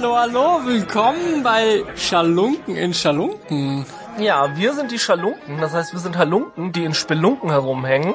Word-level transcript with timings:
Hallo, 0.00 0.16
hallo, 0.16 0.60
willkommen 0.64 1.42
bei 1.42 1.82
Schalunken 1.96 2.76
in 2.76 2.94
Schalunken. 2.94 3.84
Ja, 4.16 4.56
wir 4.56 4.72
sind 4.74 4.92
die 4.92 4.98
Schalunken, 5.00 5.60
das 5.60 5.72
heißt, 5.72 5.92
wir 5.92 5.98
sind 5.98 6.16
Halunken, 6.16 6.70
die 6.70 6.84
in 6.84 6.94
Spelunken 6.94 7.50
herumhängen. 7.50 8.14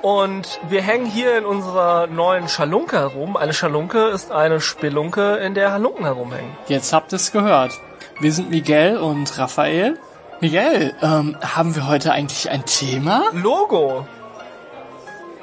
Und 0.00 0.58
wir 0.70 0.80
hängen 0.80 1.04
hier 1.04 1.36
in 1.36 1.44
unserer 1.44 2.06
neuen 2.06 2.48
Schalunke 2.48 2.96
herum. 2.96 3.36
Eine 3.36 3.52
Schalunke 3.52 4.08
ist 4.08 4.32
eine 4.32 4.62
Spelunke, 4.62 5.36
in 5.36 5.52
der 5.52 5.72
Halunken 5.72 6.06
herumhängen. 6.06 6.56
Jetzt 6.68 6.90
habt 6.94 7.12
ihr 7.12 7.16
es 7.16 7.32
gehört. 7.32 7.72
Wir 8.20 8.32
sind 8.32 8.48
Miguel 8.48 8.96
und 8.96 9.38
Raphael. 9.38 9.98
Miguel, 10.40 10.94
ähm, 11.02 11.36
haben 11.42 11.76
wir 11.76 11.86
heute 11.86 12.12
eigentlich 12.12 12.48
ein 12.48 12.64
Thema? 12.64 13.24
Logo. 13.34 14.06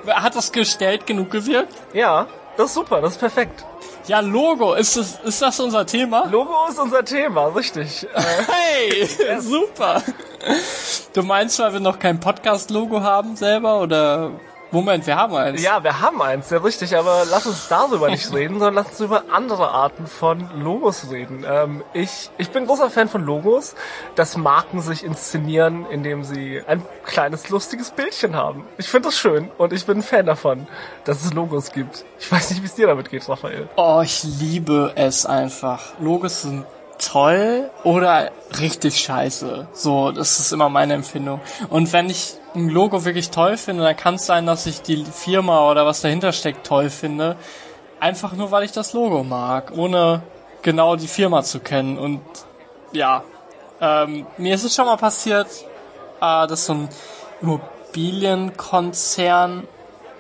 Hat 0.08 0.36
das 0.36 0.52
gestellt 0.52 1.06
genug 1.06 1.30
gewirkt? 1.30 1.76
Ja, 1.94 2.26
das 2.58 2.70
ist 2.70 2.74
super, 2.74 3.00
das 3.00 3.12
ist 3.12 3.20
perfekt. 3.20 3.64
Ja, 4.08 4.22
Logo, 4.22 4.74
ist 4.74 4.96
das, 4.96 5.20
ist 5.24 5.42
das 5.42 5.60
unser 5.60 5.86
Thema? 5.86 6.26
Logo 6.32 6.54
ist 6.70 6.80
unser 6.80 7.04
Thema, 7.04 7.48
richtig. 7.48 8.08
Äh, 8.16 8.22
Hey, 8.48 9.40
super. 9.40 10.02
Du 11.14 11.24
meinst, 11.24 11.60
weil 11.60 11.74
wir 11.74 11.80
noch 11.82 12.00
kein 12.00 12.20
Podcast-Logo 12.20 13.02
haben 13.02 13.36
selber 13.36 13.82
oder? 13.82 14.32
Moment, 14.72 15.08
wir 15.08 15.16
haben 15.16 15.34
eins. 15.36 15.64
ja, 15.64 15.84
wir 15.84 16.02
haben 16.02 16.22
eins, 16.22 16.50
ja 16.50 16.58
richtig, 16.58 16.96
aber 16.96 17.24
lass 17.30 17.46
uns 17.46 17.68
darüber 17.68 18.10
nicht 18.10 18.34
reden, 18.34 18.60
sondern 18.60 18.76
lass 18.76 18.88
uns 18.88 19.00
über 19.00 19.24
andere 19.32 19.70
Arten 19.70 20.08
von 20.08 20.50
Logos 20.62 21.10
reden. 21.10 21.46
Ähm, 21.48 21.84
ich, 21.94 22.30
ich 22.38 22.50
bin 22.50 22.66
großer 22.66 22.90
Fan 22.90 23.08
von 23.08 23.24
Logos, 23.24 23.76
dass 24.16 24.36
Marken 24.36 24.82
sich 24.82 25.04
inszenieren, 25.04 25.86
indem 25.90 26.24
sie 26.24 26.62
ein 26.68 26.84
kleines, 27.06 27.50
lustiges 27.50 27.92
Bildchen 27.92 28.36
haben. 28.36 28.66
Ich 28.78 28.90
finde 28.90 29.10
das 29.10 29.18
schön 29.18 29.50
und 29.58 29.72
ich 29.72 29.86
bin 29.86 30.00
ein 30.00 30.04
Fan 30.04 30.26
davon, 30.26 30.68
dass 31.06 31.24
es 31.24 31.34
Logos 31.34 31.72
gibt. 31.72 32.04
Ich 32.20 32.32
weiß 32.32 32.50
nicht, 32.50 32.62
wie 32.62 32.66
es 32.68 32.76
dir 32.76 32.88
damit 32.88 33.10
geht, 33.10 33.28
Raphael. 33.30 33.70
Oh, 33.78 34.02
ich 34.04 34.24
liebe 34.24 34.92
es 34.96 35.26
einfach. 35.26 35.94
Logos 36.00 36.42
sind 36.42 36.66
toll 37.00 37.70
oder 37.84 38.32
richtig 38.60 39.00
scheiße. 39.00 39.68
So, 39.74 40.12
das 40.12 40.40
ist 40.40 40.52
immer 40.52 40.70
meine 40.70 40.94
Empfindung. 40.94 41.42
Und 41.70 41.92
wenn 41.94 42.10
ich 42.10 42.36
ein 42.56 42.70
Logo 42.70 43.06
wirklich 43.06 43.30
toll 43.30 43.58
finde, 43.58 43.84
dann 43.84 43.96
kann 43.96 44.16
es 44.16 44.26
sein, 44.26 44.46
dass 44.46 44.66
ich 44.66 44.82
die 44.82 45.06
Firma 45.06 45.70
oder 45.70 45.86
was 45.86 46.02
dahinter 46.02 46.32
steckt 46.32 46.66
toll 46.66 46.90
finde. 46.90 47.36
Einfach 48.00 48.34
nur, 48.34 48.52
weil 48.52 48.64
ich 48.64 48.72
das 48.72 48.94
Logo 48.94 49.24
mag, 49.24 49.72
ohne 49.76 50.22
genau 50.62 50.96
die 50.96 51.08
Firma 51.08 51.44
zu 51.44 51.60
kennen. 51.60 51.98
Und 51.98 52.22
ja, 52.92 53.24
ähm, 53.82 54.26
mir 54.38 54.56
ist 54.56 54.64
es 54.64 54.76
schon 54.76 54.86
mal 54.86 54.98
passiert, 54.98 55.48
äh, 56.22 56.48
dass 56.48 56.66
so 56.66 56.74
ein 56.74 56.90
Immobilienkonzern 57.42 59.68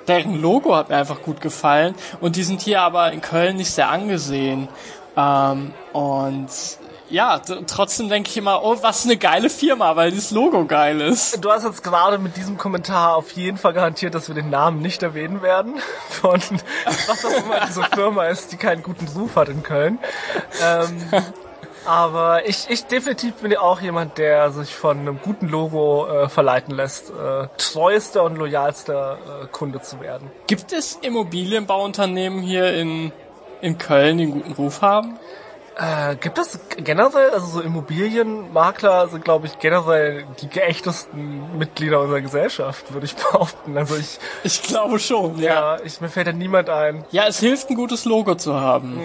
deren 0.07 0.41
Logo 0.41 0.75
hat 0.75 0.89
mir 0.89 0.95
einfach 0.95 1.21
gut 1.21 1.41
gefallen 1.41 1.93
und 2.21 2.37
die 2.37 2.43
sind 2.43 2.61
hier 2.61 2.81
aber 2.81 3.11
in 3.11 3.21
Köln 3.21 3.57
nicht 3.57 3.71
sehr 3.71 3.89
angesehen. 3.89 4.69
Ähm, 5.17 5.73
und 5.93 6.49
ja, 7.09 7.39
trotzdem 7.39 8.09
denke 8.09 8.29
ich 8.29 8.37
immer, 8.37 8.63
oh, 8.63 8.77
was 8.81 9.05
eine 9.05 9.17
geile 9.17 9.49
Firma, 9.49 9.95
weil 9.95 10.11
dieses 10.11 10.31
Logo 10.31 10.65
geil 10.65 10.99
ist. 10.99 11.43
Du 11.43 11.49
hast 11.49 11.63
jetzt 11.63 11.83
gerade 11.83 12.17
mit 12.17 12.35
diesem 12.35 12.57
Kommentar 12.57 13.15
auf 13.15 13.31
jeden 13.31 13.57
Fall 13.57 13.73
garantiert, 13.73 14.13
dass 14.13 14.27
wir 14.27 14.35
den 14.35 14.49
Namen 14.49 14.81
nicht 14.81 15.03
erwähnen 15.03 15.41
werden. 15.41 15.75
Von 16.09 16.41
was 17.07 17.25
auch 17.25 17.45
immer 17.45 17.65
diese 17.65 17.83
Firma 17.83 18.25
ist, 18.25 18.51
die 18.51 18.57
keinen 18.57 18.83
guten 18.83 19.07
Ruf 19.07 19.37
hat 19.37 19.49
in 19.49 19.63
Köln. 19.63 19.99
Ähm, 20.61 21.23
aber 21.85 22.45
ich, 22.45 22.65
ich 22.69 22.85
definitiv 22.85 23.35
bin 23.35 23.51
ja 23.51 23.61
auch 23.61 23.79
jemand, 23.79 24.17
der 24.17 24.51
sich 24.51 24.75
von 24.75 24.99
einem 24.99 25.21
guten 25.21 25.47
Logo 25.47 26.05
äh, 26.07 26.27
verleiten 26.27 26.75
lässt, 26.75 27.09
äh, 27.11 27.47
treuester 27.57 28.23
und 28.23 28.35
loyalster 28.35 29.17
äh, 29.43 29.47
Kunde 29.47 29.81
zu 29.81 30.01
werden. 30.01 30.29
Gibt 30.47 30.73
es 30.73 30.99
Immobilienbauunternehmen 31.01 32.41
hier 32.41 32.73
in, 32.73 33.13
in 33.61 33.77
Köln, 33.77 34.19
einen 34.19 34.31
guten 34.31 34.51
Ruf 34.53 34.81
haben? 34.81 35.17
Äh, 35.79 36.15
gibt 36.15 36.37
es 36.39 36.59
generell, 36.77 37.29
also 37.29 37.45
so 37.45 37.61
Immobilienmakler 37.61 39.07
sind, 39.09 39.23
glaube 39.23 39.45
ich, 39.47 39.59
generell 39.59 40.25
die 40.41 40.49
geächtesten 40.49 41.57
Mitglieder 41.57 42.01
unserer 42.01 42.21
Gesellschaft, 42.21 42.91
würde 42.93 43.05
ich 43.05 43.15
behaupten. 43.15 43.77
Also 43.77 43.95
ich, 43.95 44.17
Ich 44.43 44.63
glaube 44.63 44.97
schon, 44.99 45.37
ja. 45.39 45.75
ja, 45.77 45.83
ich, 45.83 46.01
mir 46.01 46.09
fällt 46.09 46.27
da 46.27 46.31
niemand 46.31 46.69
ein. 46.69 47.05
Ja, 47.11 47.27
es 47.27 47.39
hilft, 47.39 47.69
ein 47.69 47.75
gutes 47.75 48.05
Logo 48.05 48.35
zu 48.35 48.59
haben. 48.59 48.99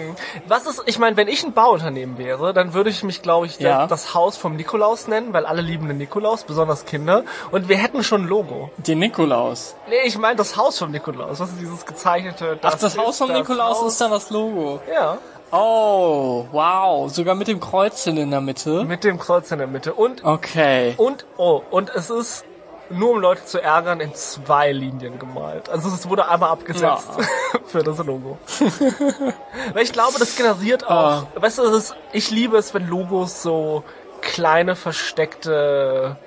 Was 0.47 0.65
ist, 0.65 0.81
ich 0.85 0.97
meine, 0.99 1.15
wenn 1.17 1.27
ich 1.27 1.43
ein 1.43 1.53
Bauunternehmen 1.53 2.17
wäre, 2.17 2.53
dann 2.53 2.73
würde 2.73 2.89
ich 2.89 3.03
mich, 3.03 3.21
glaube 3.21 3.45
ich, 3.45 3.59
Ja. 3.59 3.85
das 3.87 4.13
Haus 4.15 4.37
vom 4.37 4.55
Nikolaus 4.55 5.07
nennen, 5.07 5.31
weil 5.33 5.45
alle 5.45 5.61
lieben 5.61 5.87
den 5.87 5.97
Nikolaus, 5.97 6.43
besonders 6.43 6.85
Kinder. 6.85 7.23
Und 7.51 7.69
wir 7.69 7.77
hätten 7.77 8.03
schon 8.03 8.23
ein 8.23 8.27
Logo. 8.27 8.71
Den 8.77 8.99
Nikolaus. 8.99 9.75
Nee, 9.87 9.95
ich 10.05 10.17
meine 10.17 10.37
das 10.37 10.57
Haus 10.57 10.79
vom 10.79 10.91
Nikolaus. 10.91 11.39
Was 11.39 11.49
ist 11.51 11.59
dieses 11.61 11.85
gezeichnete? 11.85 12.57
Ach, 12.63 12.73
das 12.75 12.97
Haus 12.97 13.17
vom 13.19 13.29
das 13.29 13.37
Nikolaus 13.37 13.79
Haus. 13.81 13.91
ist 13.93 14.01
dann 14.01 14.11
das 14.11 14.29
Logo. 14.31 14.79
Ja, 14.91 15.17
Oh, 15.55 16.47
wow. 16.51 17.09
Sogar 17.13 17.35
mit 17.35 17.47
dem 17.47 17.59
Kreuzchen 17.59 18.17
in 18.17 18.31
der 18.31 18.41
Mitte. 18.41 18.83
mit 18.85 19.03
dem 19.03 19.19
Kreuz 19.19 19.51
in 19.51 19.59
der 19.59 19.67
Mitte. 19.67 19.93
Und, 19.93 20.23
Okay. 20.23 20.95
und, 20.97 21.25
oh, 21.37 21.61
und 21.69 21.91
es 21.91 22.09
ist 22.09 22.43
nur 22.89 23.11
um 23.11 23.19
Leute 23.19 23.45
zu 23.45 23.61
ärgern, 23.61 23.99
in 23.99 24.13
zwei 24.15 24.71
Linien 24.71 25.19
gemalt. 25.19 25.69
Also 25.69 25.89
es 25.89 26.09
wurde 26.09 26.27
einmal 26.27 26.49
abgesetzt 26.49 27.07
für 27.67 27.83
das 27.83 27.99
Logo. 27.99 28.37
Weil 29.73 29.83
ich 29.83 29.93
glaube, 29.93 30.17
das 30.19 30.35
generiert 30.35 30.87
auch, 30.89 31.27
weißt 31.35 31.59
du, 31.59 31.63
ist, 31.65 31.95
ich 32.13 32.31
liebe 32.31 32.57
es, 32.57 32.73
wenn 32.73 32.87
Logos 32.87 33.43
so 33.43 33.83
kleine 34.21 34.75
versteckte 34.75 36.17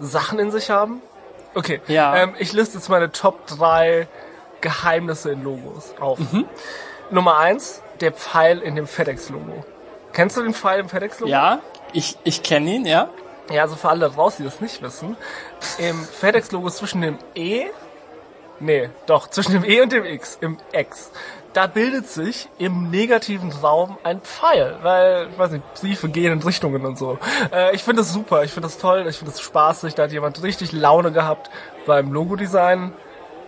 Sachen 0.00 0.38
in 0.40 0.50
sich 0.50 0.70
haben. 0.70 1.02
Okay, 1.54 1.80
Ja. 1.86 2.16
ähm, 2.16 2.34
ich 2.38 2.52
liste 2.52 2.78
jetzt 2.78 2.88
meine 2.88 3.12
Top 3.12 3.46
3 3.46 4.08
Geheimnisse 4.60 5.30
in 5.30 5.44
Logos 5.44 5.94
auf. 6.00 6.18
Nummer 7.10 7.38
eins, 7.38 7.80
der 8.00 8.12
Pfeil 8.12 8.60
in 8.60 8.76
dem 8.76 8.86
FedEx-Logo. 8.86 9.64
Kennst 10.12 10.36
du 10.36 10.42
den 10.42 10.54
Pfeil 10.54 10.80
im 10.80 10.88
FedEx-Logo? 10.88 11.30
Ja, 11.30 11.60
ich, 11.92 12.16
ich 12.24 12.42
kenne 12.42 12.70
ihn, 12.70 12.86
ja. 12.86 13.08
Ja, 13.50 13.62
also 13.62 13.76
für 13.76 13.88
alle 13.88 14.00
da 14.00 14.08
draußen, 14.08 14.44
die 14.44 14.50
das 14.50 14.60
nicht 14.60 14.82
wissen, 14.82 15.16
im 15.78 16.02
FedEx-Logo 16.02 16.70
zwischen 16.70 17.00
dem 17.00 17.18
E, 17.34 17.66
nee, 18.58 18.90
doch, 19.06 19.28
zwischen 19.28 19.52
dem 19.52 19.64
E 19.64 19.80
und 19.80 19.92
dem 19.92 20.04
X, 20.04 20.38
im 20.40 20.58
X, 20.72 21.10
da 21.52 21.66
bildet 21.66 22.08
sich 22.08 22.48
im 22.58 22.90
negativen 22.90 23.50
Raum 23.50 23.96
ein 24.02 24.20
Pfeil, 24.20 24.76
weil, 24.82 25.28
ich 25.32 25.38
weiß 25.38 25.52
nicht, 25.52 25.74
Briefe 25.74 26.08
gehen 26.08 26.32
in 26.32 26.42
Richtungen 26.42 26.84
und 26.84 26.98
so. 26.98 27.18
Äh, 27.50 27.74
ich 27.74 27.82
finde 27.82 28.02
das 28.02 28.12
super, 28.12 28.44
ich 28.44 28.52
finde 28.52 28.68
das 28.68 28.76
toll, 28.76 29.06
ich 29.08 29.16
finde 29.16 29.32
das 29.32 29.40
spaßig, 29.40 29.94
da 29.94 30.02
hat 30.02 30.12
jemand 30.12 30.42
richtig 30.42 30.72
Laune 30.72 31.12
gehabt 31.12 31.50
beim 31.86 32.12
Logodesign. 32.12 32.92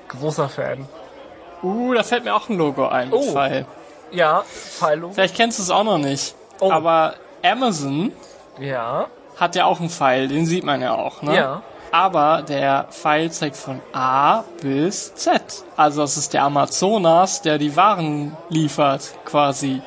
Großer 0.08 0.48
Fan. 0.48 0.88
Uh, 1.62 1.92
da 1.92 2.02
fällt 2.02 2.24
mir 2.24 2.34
auch 2.34 2.48
ein 2.48 2.56
Logo 2.56 2.86
ein. 2.86 3.12
Oh. 3.12 3.32
Pfeil. 3.32 3.66
Ja, 4.10 4.42
Pfeil-Logo. 4.42 5.14
Vielleicht 5.14 5.36
kennst 5.36 5.58
du 5.58 5.62
es 5.62 5.70
auch 5.70 5.84
noch 5.84 5.98
nicht. 5.98 6.34
Oh. 6.60 6.70
Aber 6.72 7.14
Amazon 7.42 8.12
Ja, 8.58 9.06
hat 9.36 9.54
ja 9.54 9.66
auch 9.66 9.80
einen 9.80 9.90
Pfeil, 9.90 10.28
den 10.28 10.46
sieht 10.46 10.64
man 10.64 10.80
ja 10.80 10.94
auch, 10.94 11.22
ne? 11.22 11.36
Ja. 11.36 11.62
Aber 11.90 12.42
der 12.42 12.88
Pfeil 12.90 13.30
zeigt 13.32 13.56
von 13.56 13.80
A 13.92 14.44
bis 14.60 15.14
Z. 15.14 15.40
Also 15.76 16.02
es 16.02 16.16
ist 16.16 16.34
der 16.34 16.42
Amazonas, 16.42 17.40
der 17.40 17.56
die 17.58 17.76
Waren 17.76 18.36
liefert, 18.50 19.14
quasi. 19.24 19.80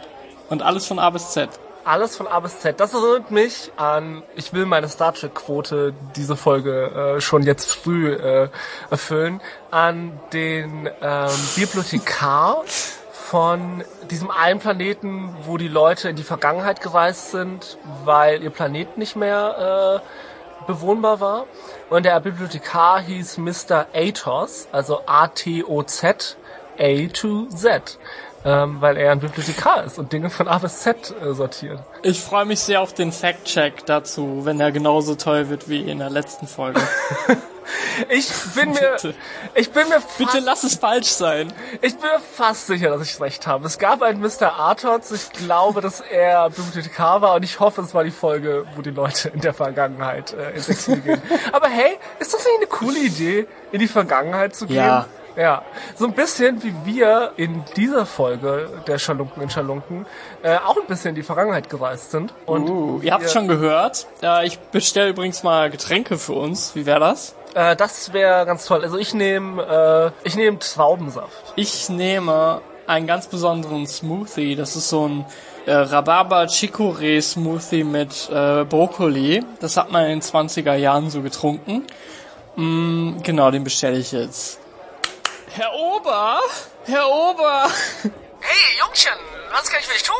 Und 0.49 0.63
alles 0.63 0.87
von 0.87 0.97
A 0.97 1.09
bis 1.11 1.29
Z. 1.31 1.49
Alles 1.83 2.15
von 2.15 2.27
A 2.27 2.39
bis 2.39 2.59
Z. 2.59 2.79
Das 2.79 2.93
erinnert 2.93 3.31
mich 3.31 3.71
an, 3.77 4.23
ich 4.35 4.53
will 4.53 4.65
meine 4.65 4.87
Star 4.87 5.13
Trek 5.13 5.35
Quote 5.35 5.93
diese 6.15 6.35
Folge 6.35 7.15
äh, 7.17 7.21
schon 7.21 7.43
jetzt 7.43 7.71
früh 7.71 8.13
äh, 8.13 8.49
erfüllen, 8.89 9.41
an 9.71 10.19
den 10.33 10.89
ähm, 11.01 11.29
Bibliothekar 11.55 12.63
von 13.31 13.85
diesem 14.09 14.29
einen 14.29 14.59
Planeten, 14.59 15.33
wo 15.45 15.55
die 15.55 15.69
Leute 15.69 16.09
in 16.09 16.17
die 16.17 16.23
Vergangenheit 16.23 16.81
gereist 16.81 17.31
sind, 17.31 17.77
weil 18.03 18.43
ihr 18.43 18.49
Planet 18.49 18.97
nicht 18.97 19.15
mehr 19.15 20.01
äh, 20.03 20.67
bewohnbar 20.67 21.21
war. 21.21 21.45
Und 21.89 22.03
der 22.03 22.19
Bibliothekar 22.19 22.99
hieß 22.99 23.37
Mr. 23.37 23.87
Atos, 23.93 24.67
also 24.73 25.03
A-T-O-Z, 25.05 26.35
A 26.77 27.07
to 27.07 27.45
Z. 27.45 27.99
Ähm, 28.43 28.77
weil 28.81 28.97
er 28.97 29.11
ein 29.11 29.19
Bibliothekar 29.19 29.83
ist 29.83 29.99
und 29.99 30.11
Dinge 30.13 30.29
von 30.29 30.47
A 30.47 30.57
bis 30.57 30.79
Z 30.79 31.13
äh, 31.21 31.33
sortiert. 31.33 31.79
Ich 32.01 32.21
freue 32.21 32.45
mich 32.45 32.59
sehr 32.59 32.81
auf 32.81 32.93
den 32.93 33.11
Fact-Check 33.11 33.85
dazu, 33.85 34.41
wenn 34.45 34.59
er 34.59 34.71
genauso 34.71 35.15
toll 35.15 35.49
wird 35.49 35.69
wie 35.69 35.81
in 35.81 35.99
der 35.99 36.09
letzten 36.09 36.47
Folge. 36.47 36.81
Ich 38.09 38.29
bin 38.55 38.71
mir, 38.71 38.91
Bitte. 38.93 39.13
ich 39.55 39.71
bin 39.71 39.87
mir, 39.87 40.01
Bitte 40.17 40.31
fast, 40.31 40.45
lass 40.45 40.63
es 40.63 40.75
falsch 40.75 41.07
sein. 41.07 41.53
ich 41.81 41.95
bin 41.95 42.09
mir 42.09 42.19
fast 42.19 42.67
sicher, 42.67 42.89
dass 42.89 43.01
ich 43.01 43.19
recht 43.21 43.47
habe. 43.47 43.65
Es 43.65 43.77
gab 43.77 44.01
einen 44.01 44.19
Mr. 44.21 44.53
Artots, 44.53 45.11
ich 45.11 45.31
glaube, 45.31 45.81
dass 45.81 46.01
er 46.01 46.49
Bibliothekar 46.49 47.21
war 47.21 47.35
und 47.35 47.43
ich 47.43 47.59
hoffe, 47.59 47.81
es 47.81 47.93
war 47.93 48.03
die 48.03 48.11
Folge, 48.11 48.65
wo 48.75 48.81
die 48.81 48.91
Leute 48.91 49.29
in 49.29 49.41
der 49.41 49.53
Vergangenheit 49.53 50.33
äh, 50.33 50.51
ins 50.55 50.69
Exil 50.69 50.97
gehen. 50.97 51.21
Aber 51.51 51.67
hey, 51.67 51.97
ist 52.19 52.33
das 52.33 52.43
nicht 52.43 52.57
eine 52.57 52.67
coole 52.67 52.99
Idee, 52.99 53.47
in 53.71 53.79
die 53.79 53.87
Vergangenheit 53.87 54.55
zu 54.55 54.67
gehen? 54.67 54.77
Ja. 54.77 55.05
Ja, 55.35 55.63
so 55.95 56.05
ein 56.05 56.13
bisschen 56.13 56.61
wie 56.63 56.73
wir 56.83 57.31
in 57.37 57.63
dieser 57.75 58.05
Folge 58.05 58.69
der 58.87 58.97
Schalunken 58.97 59.41
in 59.41 59.49
Schalunken 59.49 60.05
äh, 60.43 60.57
auch 60.57 60.77
ein 60.77 60.87
bisschen 60.87 61.09
in 61.09 61.15
die 61.15 61.23
Vergangenheit 61.23 61.69
gereist 61.69 62.11
sind. 62.11 62.33
Und 62.45 62.69
Uh, 62.69 62.99
ihr 63.01 63.13
habt 63.13 63.29
schon 63.29 63.47
gehört. 63.47 64.07
Äh, 64.21 64.47
ich 64.47 64.59
bestelle 64.59 65.09
übrigens 65.09 65.43
mal 65.43 65.69
Getränke 65.69 66.17
für 66.17 66.33
uns. 66.33 66.75
Wie 66.75 66.85
wäre 66.85 66.99
das? 66.99 67.35
Äh, 67.53 67.75
das 67.75 68.13
wäre 68.13 68.45
ganz 68.45 68.65
toll. 68.65 68.81
Also 68.83 68.97
ich 68.97 69.13
nehme 69.13 70.11
äh, 70.23 70.27
ich 70.27 70.35
nehme 70.35 70.59
Traubensaft. 70.59 71.53
Ich 71.55 71.89
nehme 71.89 72.61
einen 72.87 73.07
ganz 73.07 73.27
besonderen 73.27 73.87
Smoothie. 73.87 74.55
Das 74.55 74.75
ist 74.75 74.89
so 74.89 75.07
ein 75.07 75.25
äh, 75.65 75.73
Rhabarber 75.73 76.43
Chicorée 76.43 77.21
Smoothie 77.21 77.83
mit 77.83 78.29
äh, 78.31 78.63
Brokkoli. 78.65 79.43
Das 79.59 79.77
hat 79.77 79.91
man 79.91 80.05
in 80.05 80.19
den 80.19 80.21
20er 80.21 80.75
Jahren 80.75 81.09
so 81.09 81.21
getrunken. 81.21 81.83
Mm, 82.55 83.21
genau, 83.23 83.51
den 83.51 83.63
bestelle 83.63 83.97
ich 83.97 84.11
jetzt. 84.11 84.60
Herr 85.53 85.73
Ober! 85.73 86.39
Herr 86.85 87.09
Ober! 87.09 87.69
Hey, 88.39 88.79
Jungchen, 88.79 89.19
was 89.51 89.69
kann 89.69 89.81
ich 89.81 89.85
für 89.85 89.93
dich 89.93 90.03
tun? 90.03 90.15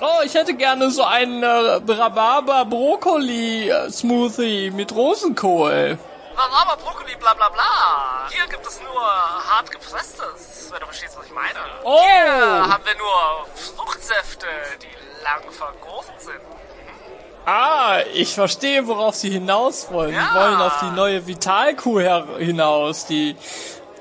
Oh, 0.00 0.22
ich 0.24 0.34
hätte 0.34 0.54
gerne 0.54 0.90
so 0.90 1.04
einen 1.04 1.42
äh, 1.42 1.92
Rhabarber 1.92 2.64
Brokkoli 2.64 3.68
äh, 3.68 3.90
Smoothie 3.90 4.70
mit 4.70 4.92
Rosenkohl. 4.92 5.98
Rhabarber, 6.34 6.82
Brokkoli, 6.82 7.14
bla 7.16 7.34
bla 7.34 7.50
bla. 7.50 8.28
Hier 8.30 8.46
gibt 8.48 8.66
es 8.66 8.80
nur 8.80 9.02
hart 9.02 9.70
gepresstes, 9.70 10.70
wenn 10.72 10.80
du 10.80 10.86
verstehst, 10.86 11.16
was 11.18 11.26
ich 11.26 11.32
meine. 11.32 11.58
Oh! 11.84 12.00
Hier 12.02 12.72
haben 12.72 12.84
wir 12.84 12.96
nur 12.96 13.46
Fruchtsäfte, 13.76 14.46
die 14.82 15.22
lang 15.22 15.42
vergoren 15.52 16.14
sind. 16.18 16.40
Ah, 17.46 17.98
ich 18.14 18.34
verstehe, 18.34 18.86
worauf 18.86 19.14
Sie 19.14 19.28
hinaus 19.28 19.92
wollen. 19.92 20.14
Ja. 20.14 20.28
Sie 20.32 20.38
wollen 20.38 20.60
auf 20.62 20.80
die 20.80 20.90
neue 20.90 21.26
Vitalkuh 21.26 22.00
hinaus, 22.38 23.04
die, 23.04 23.36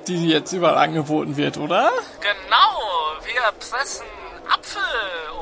die 0.08 0.30
jetzt 0.30 0.52
überall 0.54 0.78
angeboten 0.78 1.38
wird, 1.38 1.58
oder? 1.58 1.90
Genau, 2.20 3.24
wir 3.24 3.52
pressen 3.60 4.06
Apfel 4.50 4.82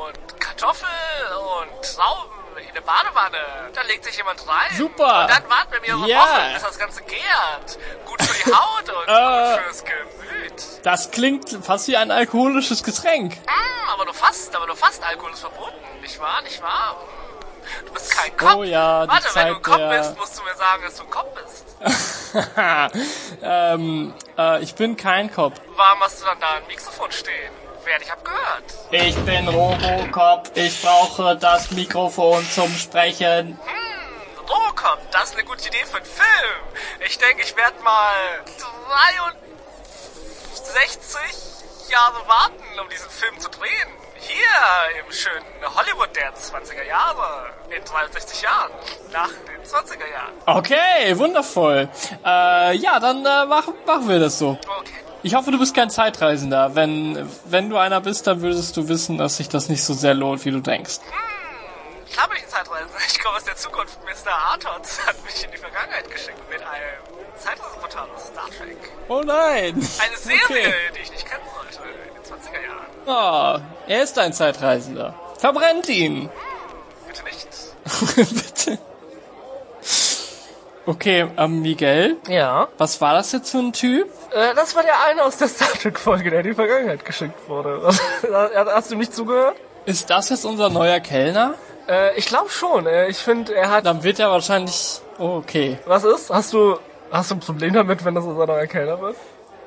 und 0.07 0.39
Kartoffel 0.39 0.87
und 1.35 1.95
Trauben 1.95 2.31
in 2.57 2.69
eine 2.69 2.81
Badewanne. 2.81 3.71
Da 3.73 3.81
legt 3.83 4.03
sich 4.03 4.15
jemand 4.17 4.47
rein. 4.47 4.77
Super. 4.77 5.21
Und 5.21 5.29
dann 5.31 5.49
warten 5.49 5.71
wir 5.71 5.81
mehrere 5.81 6.07
Ja. 6.07 6.19
Wochen, 6.19 6.53
bis 6.53 6.63
das 6.63 6.77
Ganze 6.79 7.01
gärt. 7.03 7.79
Gut 8.05 8.21
für 8.21 8.43
die 8.49 8.53
Haut 8.53 8.89
und 8.89 9.07
Äh. 9.07 9.55
gut 9.55 9.63
fürs 9.65 9.83
Gemüt. 9.83 10.63
Das 10.83 11.11
klingt 11.11 11.49
fast 11.65 11.87
wie 11.87 11.97
ein 11.97 12.11
alkoholisches 12.11 12.83
Getränk. 12.83 13.35
Mm, 13.37 13.89
aber 13.93 14.05
du 14.05 14.13
fast, 14.13 14.55
aber 14.55 14.67
du 14.67 14.75
fast 14.75 15.03
Alkohol 15.03 15.31
ist 15.31 15.39
verboten. 15.39 15.75
Nicht 16.01 16.19
wahr, 16.19 16.41
nicht 16.43 16.61
wahr? 16.61 16.95
Du 17.85 17.93
bist 17.93 18.11
kein 18.15 18.35
Kopf. 18.37 18.55
Oh 18.57 18.63
ja, 18.63 19.05
die 19.05 19.11
Warte, 19.11 19.27
wenn 19.35 19.47
du 19.47 19.53
ein 19.53 19.53
Zeit 19.55 19.63
Kopf 19.63 19.77
der- 19.77 19.97
bist, 19.97 20.17
musst 20.17 20.39
du 20.39 20.43
mir 20.43 20.55
sagen, 20.55 20.83
dass 20.83 20.95
du 20.95 21.03
ein 21.03 21.09
Kopf 21.09 21.27
bist. 21.43 21.65
ähm, 23.43 24.13
äh, 24.37 24.61
ich 24.63 24.75
bin 24.75 24.95
kein 24.95 25.31
Kopf. 25.33 25.59
Warum 25.75 25.99
hast 26.01 26.21
du 26.21 26.25
dann 26.25 26.39
da 26.39 26.47
ein 26.57 26.67
Mikrofon 26.67 27.11
stehen? 27.11 27.51
Wer 27.83 27.97
dich 27.99 28.11
abgehört? 28.11 28.63
Ich 28.91 29.15
bin 29.25 29.47
Robocop. 29.47 30.51
Ich 30.53 30.81
brauche 30.81 31.35
das 31.35 31.71
Mikrofon 31.71 32.47
zum 32.51 32.71
Sprechen. 32.77 33.59
Robocop, 34.39 34.99
das 35.11 35.29
ist 35.29 35.33
eine 35.35 35.45
gute 35.45 35.67
Idee 35.67 35.83
für 35.85 35.97
einen 35.97 36.05
Film. 36.05 36.61
Ich 37.05 37.17
denke, 37.17 37.41
ich 37.43 37.55
werde 37.57 37.81
mal 37.83 38.13
63 40.73 41.89
Jahre 41.89 42.27
warten, 42.27 42.79
um 42.79 42.87
diesen 42.89 43.09
Film 43.09 43.39
zu 43.39 43.49
drehen. 43.49 43.89
Hier 44.21 44.99
im 45.03 45.11
schönen 45.11 45.43
Hollywood 45.75 46.15
der 46.15 46.33
20er 46.35 46.83
Jahre. 46.87 47.49
In 47.75 47.83
63 47.83 48.41
Jahren. 48.43 48.71
Nach 49.11 49.29
den 49.29 49.63
20er 49.63 50.07
Jahren. 50.11 50.33
Okay, 50.45 51.17
wundervoll. 51.17 51.89
Äh, 52.23 52.75
ja, 52.77 52.99
dann 52.99 53.25
äh, 53.25 53.45
machen, 53.45 53.73
machen 53.85 54.07
wir 54.07 54.19
das 54.19 54.37
so. 54.37 54.51
Okay. 54.79 54.93
Ich 55.23 55.33
hoffe, 55.35 55.51
du 55.51 55.57
bist 55.59 55.75
kein 55.75 55.89
Zeitreisender. 55.89 56.75
Wenn, 56.75 57.29
wenn 57.45 57.69
du 57.69 57.77
einer 57.77 57.99
bist, 58.01 58.27
dann 58.27 58.41
würdest 58.41 58.77
du 58.77 58.87
wissen, 58.87 59.17
dass 59.17 59.37
sich 59.37 59.49
das 59.49 59.69
nicht 59.69 59.83
so 59.83 59.93
sehr 59.93 60.13
lohnt, 60.13 60.45
wie 60.45 60.51
du 60.51 60.59
denkst. 60.59 60.99
Klar 62.11 62.27
bin 62.27 62.37
ich 62.37 62.43
ein 62.43 62.49
Zeitreisender. 62.49 62.97
Ich 63.07 63.19
komme 63.19 63.37
aus 63.37 63.43
der 63.43 63.55
Zukunft. 63.55 63.97
Mr. 64.03 64.31
Artons 64.31 64.99
hat 65.05 65.23
mich 65.23 65.43
in 65.43 65.51
die 65.51 65.57
Vergangenheit 65.57 66.09
geschickt 66.11 66.37
mit 66.49 66.59
einem 66.61 67.37
Zeitreiseportal 67.37 68.07
aus 68.15 68.27
Star 68.27 68.49
Trek. 68.57 68.77
Oh 69.07 69.21
nein. 69.25 69.73
Eine 69.99 70.17
Serie, 70.17 70.39
Okay. 70.45 70.73
die 70.95 71.01
ich 71.01 71.11
nicht 71.11 71.25
kennen 71.29 71.43
sollte 71.55 72.10
in 72.35 72.41
den 72.41 73.11
20er 73.11 73.15
Jahren. 73.15 73.61
Oh, 73.61 73.61
er 73.87 74.03
ist 74.03 74.17
ein 74.19 74.33
Zeitreisender. 74.33 75.13
Verbrennt 75.37 75.89
ihn. 75.89 76.29
Bitte 77.07 77.23
nicht. 77.23 77.47
Bitte. 78.15 78.77
Okay, 80.85 81.27
ähm, 81.37 81.61
Miguel, 81.61 82.17
Ja. 82.27 82.67
was 82.77 82.99
war 83.01 83.13
das 83.13 83.31
jetzt 83.31 83.51
für 83.51 83.59
ein 83.59 83.71
Typ? 83.71 84.07
Äh, 84.31 84.55
das 84.55 84.75
war 84.75 84.81
der 84.83 84.99
eine 85.05 85.23
aus 85.23 85.37
der 85.37 85.47
Star 85.47 85.67
Trek-Folge, 85.73 86.29
der 86.31 86.39
in 86.39 86.47
die 86.47 86.53
Vergangenheit 86.55 87.05
geschickt 87.05 87.47
wurde. 87.47 87.81
Hast 88.65 88.91
du 88.91 88.95
nicht 88.95 89.13
zugehört? 89.13 89.55
Ist 89.85 90.09
das 90.09 90.29
jetzt 90.29 90.43
unser 90.43 90.69
neuer 90.69 90.99
Kellner? 90.99 91.53
Äh, 91.87 92.15
ich 92.17 92.25
glaube 92.25 92.49
schon. 92.49 92.87
Äh, 92.87 93.07
ich 93.09 93.17
finde, 93.17 93.53
er 93.55 93.69
hat... 93.69 93.85
Dann 93.85 94.01
wird 94.03 94.19
er 94.19 94.31
wahrscheinlich... 94.31 95.01
Oh, 95.19 95.37
okay. 95.37 95.77
Was 95.85 96.03
ist? 96.03 96.29
Hast 96.31 96.53
du... 96.53 96.77
Hast 97.11 97.29
du 97.29 97.35
ein 97.35 97.39
Problem 97.41 97.73
damit, 97.73 98.03
wenn 98.03 98.15
das 98.15 98.23
unser 98.25 98.47
neuer 98.47 98.65
Kellner 98.67 98.99
wird? 99.01 99.15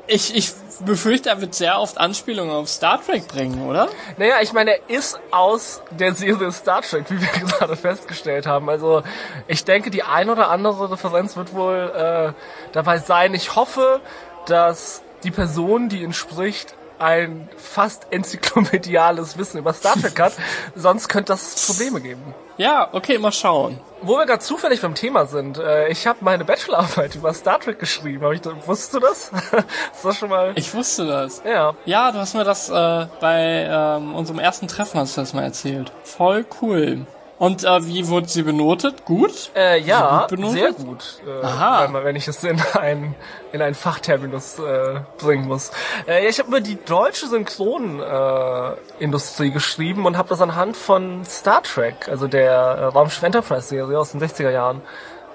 Ich, 0.06 0.34
ich 0.34 0.52
befürchte, 0.84 1.30
er 1.30 1.40
wird 1.40 1.54
sehr 1.54 1.80
oft 1.80 1.98
Anspielungen 1.98 2.54
auf 2.54 2.68
Star 2.68 3.02
Trek 3.02 3.26
bringen, 3.26 3.66
oder? 3.66 3.88
Naja, 4.18 4.36
ich 4.42 4.52
meine, 4.52 4.72
er 4.72 4.90
ist 4.90 5.18
aus 5.30 5.82
der 5.90 6.14
Serie 6.14 6.52
Star 6.52 6.82
Trek, 6.82 7.10
wie 7.10 7.20
wir 7.20 7.28
gerade 7.48 7.76
festgestellt 7.76 8.46
haben. 8.46 8.68
Also 8.68 9.02
ich 9.46 9.64
denke, 9.64 9.90
die 9.90 10.02
ein 10.02 10.28
oder 10.28 10.50
andere 10.50 10.90
Referenz 10.90 11.36
wird 11.36 11.54
wohl 11.54 11.92
äh, 11.94 12.32
dabei 12.72 12.98
sein. 12.98 13.34
Ich 13.34 13.56
hoffe, 13.56 14.00
dass 14.46 15.02
die 15.22 15.30
Person, 15.30 15.88
die 15.88 16.02
ihn 16.02 16.12
spricht, 16.12 16.74
ein 16.98 17.48
fast 17.56 18.06
enzyklopädiales 18.10 19.38
Wissen 19.38 19.58
über 19.58 19.72
Star 19.72 19.94
Trek 19.94 20.18
hat. 20.20 20.32
Sonst 20.74 21.08
könnte 21.08 21.32
das 21.32 21.66
Probleme 21.66 22.00
geben. 22.00 22.34
Ja, 22.56 22.88
okay, 22.92 23.18
mal 23.18 23.32
schauen. 23.32 23.80
Wo 24.02 24.16
wir 24.16 24.26
gerade 24.26 24.40
zufällig 24.40 24.80
beim 24.80 24.94
Thema 24.94 25.26
sind, 25.26 25.58
äh, 25.58 25.88
ich 25.88 26.06
habe 26.06 26.18
meine 26.22 26.44
Bachelorarbeit 26.44 27.16
über 27.16 27.34
Star 27.34 27.58
Trek 27.58 27.78
geschrieben. 27.78 28.24
Hab 28.24 28.32
ich, 28.32 28.42
wusstest 28.66 28.94
du 28.94 29.00
das? 29.00 29.32
ist 29.94 30.04
das 30.04 30.18
schon 30.18 30.28
mal... 30.28 30.52
Ich 30.54 30.72
wusste 30.74 31.06
das. 31.06 31.42
Ja. 31.44 31.74
Ja, 31.84 32.12
du 32.12 32.18
hast 32.18 32.34
mir 32.34 32.44
das 32.44 32.68
äh, 32.68 33.06
bei 33.20 33.66
ähm, 33.68 34.14
unserem 34.14 34.38
ersten 34.38 34.68
Treffen 34.68 35.00
hast 35.00 35.16
du 35.16 35.22
das 35.22 35.32
mal 35.32 35.42
erzählt. 35.42 35.90
Voll 36.04 36.46
cool. 36.62 37.06
Und 37.44 37.62
äh, 37.62 37.86
wie 37.86 38.08
wurde 38.08 38.26
sie 38.26 38.42
benotet? 38.42 39.04
Gut? 39.04 39.50
Äh, 39.54 39.78
ja, 39.80 40.26
gut 40.30 40.50
sehr 40.50 40.72
gut. 40.72 41.20
Äh, 41.26 41.44
Aha. 41.44 41.92
Wenn, 41.92 42.04
wenn 42.04 42.16
ich 42.16 42.26
es 42.26 42.42
in 42.42 42.58
ein 42.72 43.14
in 43.52 43.60
einen 43.60 43.74
Fachterminus 43.74 44.58
äh, 44.58 45.00
bringen 45.18 45.46
muss. 45.46 45.70
Äh, 46.08 46.24
ja, 46.24 46.30
ich 46.30 46.38
habe 46.38 46.48
über 46.48 46.62
die 46.62 46.82
deutsche 46.82 47.26
Synchronindustrie 47.26 48.80
äh, 48.98 49.04
Industrie 49.04 49.50
geschrieben 49.50 50.06
und 50.06 50.16
habe 50.16 50.30
das 50.30 50.40
anhand 50.40 50.74
von 50.74 51.22
Star 51.26 51.62
Trek, 51.62 52.08
also 52.08 52.28
der 52.28 52.50
äh, 52.50 52.84
Raumschiff 52.86 53.22
Enterprise 53.22 53.68
Serie 53.68 53.98
aus 53.98 54.12
den 54.12 54.22
60er 54.22 54.50
Jahren 54.50 54.80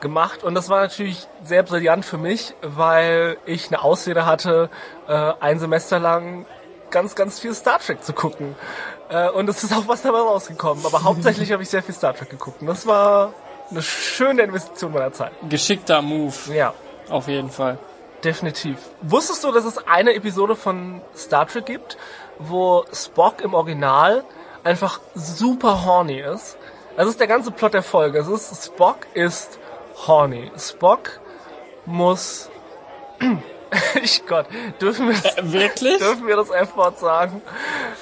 gemacht 0.02 0.44
und 0.44 0.56
das 0.56 0.68
war 0.68 0.82
natürlich 0.82 1.28
sehr 1.44 1.62
brillant 1.62 2.06
für 2.06 2.18
mich, 2.18 2.56
weil 2.64 3.38
ich 3.46 3.68
eine 3.68 3.84
Ausrede 3.84 4.26
hatte, 4.26 4.72
äh, 5.08 5.34
ein 5.40 5.60
Semester 5.60 6.00
lang 6.00 6.48
ganz, 6.90 7.14
ganz 7.14 7.40
viel 7.40 7.54
Star 7.54 7.78
Trek 7.80 8.04
zu 8.04 8.14
gucken. 8.14 8.56
Äh, 9.10 9.30
und 9.30 9.50
es 9.50 9.64
ist 9.64 9.74
auch 9.74 9.88
was 9.88 10.02
dabei 10.02 10.20
rausgekommen. 10.20 10.86
Aber 10.86 11.04
hauptsächlich 11.04 11.52
habe 11.52 11.64
ich 11.64 11.70
sehr 11.70 11.84
viel 11.84 11.96
Star 11.96 12.14
Trek 12.16 12.30
geguckt. 12.30 12.62
Und 12.62 12.68
das 12.68 12.86
war 12.86 13.34
eine 13.72 13.82
schöne 13.82 14.44
Investition 14.44 14.94
meiner 14.94 15.12
Zeit. 15.12 15.32
Geschickter 15.50 16.02
Move. 16.02 16.34
Ja, 16.54 16.74
Auf 17.10 17.28
jeden 17.28 17.50
Fall. 17.50 17.78
definitiv. 18.24 18.78
Wusstest 19.02 19.44
du, 19.44 19.52
dass 19.52 19.66
es 19.66 19.78
eine 19.88 20.14
Episode 20.14 20.56
von 20.56 21.02
Star 21.16 21.48
Trek 21.48 21.66
gibt, 21.66 21.98
wo 22.38 22.86
Spock 22.94 23.42
im 23.42 23.54
Original 23.54 24.24
einfach 24.64 25.00
super 25.16 25.86
horny 25.86 26.20
ist? 26.20 26.58
Das 26.98 27.08
ist 27.08 27.20
der 27.20 27.28
ganze 27.28 27.52
Plot 27.52 27.74
der 27.74 27.84
Folge. 27.84 28.20
Es 28.20 28.28
ist, 28.28 28.66
Spock 28.66 29.08
ist 29.14 29.58
horny. 30.08 30.52
Spock 30.58 31.20
muss... 31.86 32.50
ich 34.04 34.26
Gott, 34.26 34.46
dürfen 34.82 35.08
wir 35.08 35.16
das, 35.16 35.52
Wirklich? 35.52 35.98
dürfen 36.00 36.28
wir 36.28 36.36
das 36.36 36.50
F-Wort 36.50 37.00
sagen? 37.00 37.42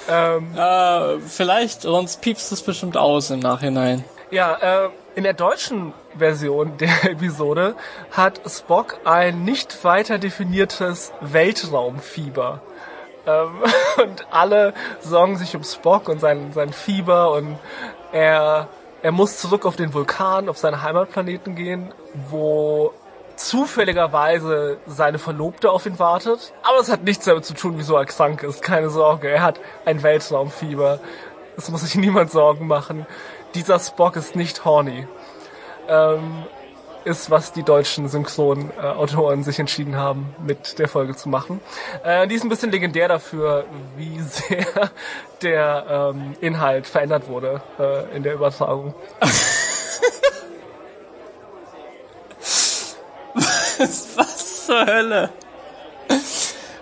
Ähm, 0.10 0.56
Äh, 0.56 1.20
vielleicht, 1.20 1.82
sonst 1.82 2.22
piepst 2.22 2.52
es 2.52 2.62
bestimmt 2.62 2.98
aus 2.98 3.30
im 3.30 3.40
Nachhinein. 3.40 4.04
Ja, 4.32 4.86
äh, 4.86 4.90
in 5.16 5.24
der 5.24 5.34
deutschen 5.34 5.94
Version 6.18 6.78
der 6.78 7.04
Episode 7.12 7.76
hat 8.12 8.42
Spock 8.48 9.00
ein 9.04 9.44
nicht 9.44 9.84
weiter 9.84 10.20
definiertes 10.20 11.12
Weltraumfieber. 11.22 12.62
Ähm, 13.26 13.64
und 13.98 14.28
alle 14.32 14.74
sorgen 15.02 15.38
sich 15.38 15.56
um 15.56 15.64
Spock 15.64 16.08
und 16.08 16.20
sein, 16.20 16.52
sein 16.54 16.72
Fieber 16.72 17.32
und 17.32 17.58
er, 18.12 18.68
er 19.02 19.12
muss 19.12 19.38
zurück 19.38 19.66
auf 19.66 19.76
den 19.76 19.94
Vulkan, 19.94 20.50
auf 20.50 20.58
seinen 20.58 20.82
Heimatplaneten 20.82 21.56
gehen, 21.56 21.92
wo 22.30 22.94
zufälligerweise 23.38 24.78
seine 24.88 25.20
Verlobte 25.20 25.72
auf 25.72 25.86
ihn 25.86 26.00
wartet. 26.00 26.54
Aber 26.64 26.80
es 26.80 26.92
hat 26.92 27.04
nichts 27.04 27.26
damit 27.26 27.46
zu 27.46 27.54
tun, 27.54 27.76
wieso 27.78 27.96
er 27.96 28.06
krank 28.06 28.44
ist. 28.44 28.62
Keine 28.62 28.90
Sorge, 28.90 29.30
er 29.30 29.44
hat 29.44 29.60
ein 29.86 30.04
Weltraumfieber. 30.04 31.00
Es 31.56 31.70
muss 31.70 31.82
sich 31.82 31.96
niemand 31.96 32.32
Sorgen 32.32 32.68
machen. 32.68 33.06
Dieser 33.56 33.80
Spock 33.80 34.16
ist 34.16 34.36
nicht 34.36 34.66
horny. 34.66 35.08
Ähm, 35.88 36.44
ist, 37.06 37.32
was 37.32 37.54
die 37.54 37.64
deutschen 37.64 38.10
Synchronautoren 38.10 39.44
sich 39.44 39.60
entschieden 39.60 39.96
haben, 39.96 40.36
mit 40.46 40.78
der 40.78 40.90
Folge 40.90 41.16
zu 41.16 41.30
machen. 41.30 41.62
Äh, 42.04 42.28
die 42.28 42.36
ist 42.36 42.44
ein 42.44 42.50
bisschen 42.50 42.72
legendär 42.72 43.08
dafür, 43.08 43.64
wie 43.96 44.20
sehr 44.28 44.92
der 45.42 46.14
ähm, 46.14 46.36
Inhalt 46.42 46.86
verändert 46.86 47.30
wurde 47.30 47.62
äh, 47.80 48.16
in 48.16 48.24
der 48.24 48.34
Übertragung. 48.34 48.94
Was 54.16 54.66
zur 54.66 54.86
Hölle? 54.86 55.30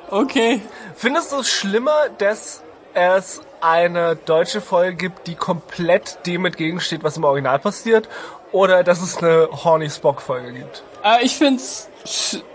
Okay. 0.09 0.61
Findest 0.95 1.31
du 1.31 1.37
es 1.39 1.49
schlimmer, 1.49 2.09
dass 2.17 2.61
es 2.93 3.41
eine 3.61 4.15
deutsche 4.15 4.61
Folge 4.61 4.95
gibt, 4.95 5.27
die 5.27 5.35
komplett 5.35 6.19
dem 6.25 6.45
entgegensteht, 6.45 7.03
was 7.03 7.17
im 7.17 7.23
Original 7.23 7.59
passiert, 7.59 8.07
oder 8.51 8.83
dass 8.83 9.01
es 9.01 9.17
eine 9.17 9.49
Horny 9.51 9.89
Spock 9.89 10.21
Folge 10.21 10.53
gibt? 10.53 10.83
Äh, 11.03 11.23
ich 11.25 11.35
find's. 11.35 11.89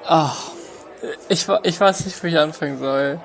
Ach, 0.06 0.36
ich, 1.28 1.46
wa- 1.48 1.60
ich 1.64 1.78
weiß 1.80 2.04
nicht, 2.06 2.22
wo 2.22 2.26
ich 2.28 2.38
anfangen 2.38 2.78
soll. 2.78 3.20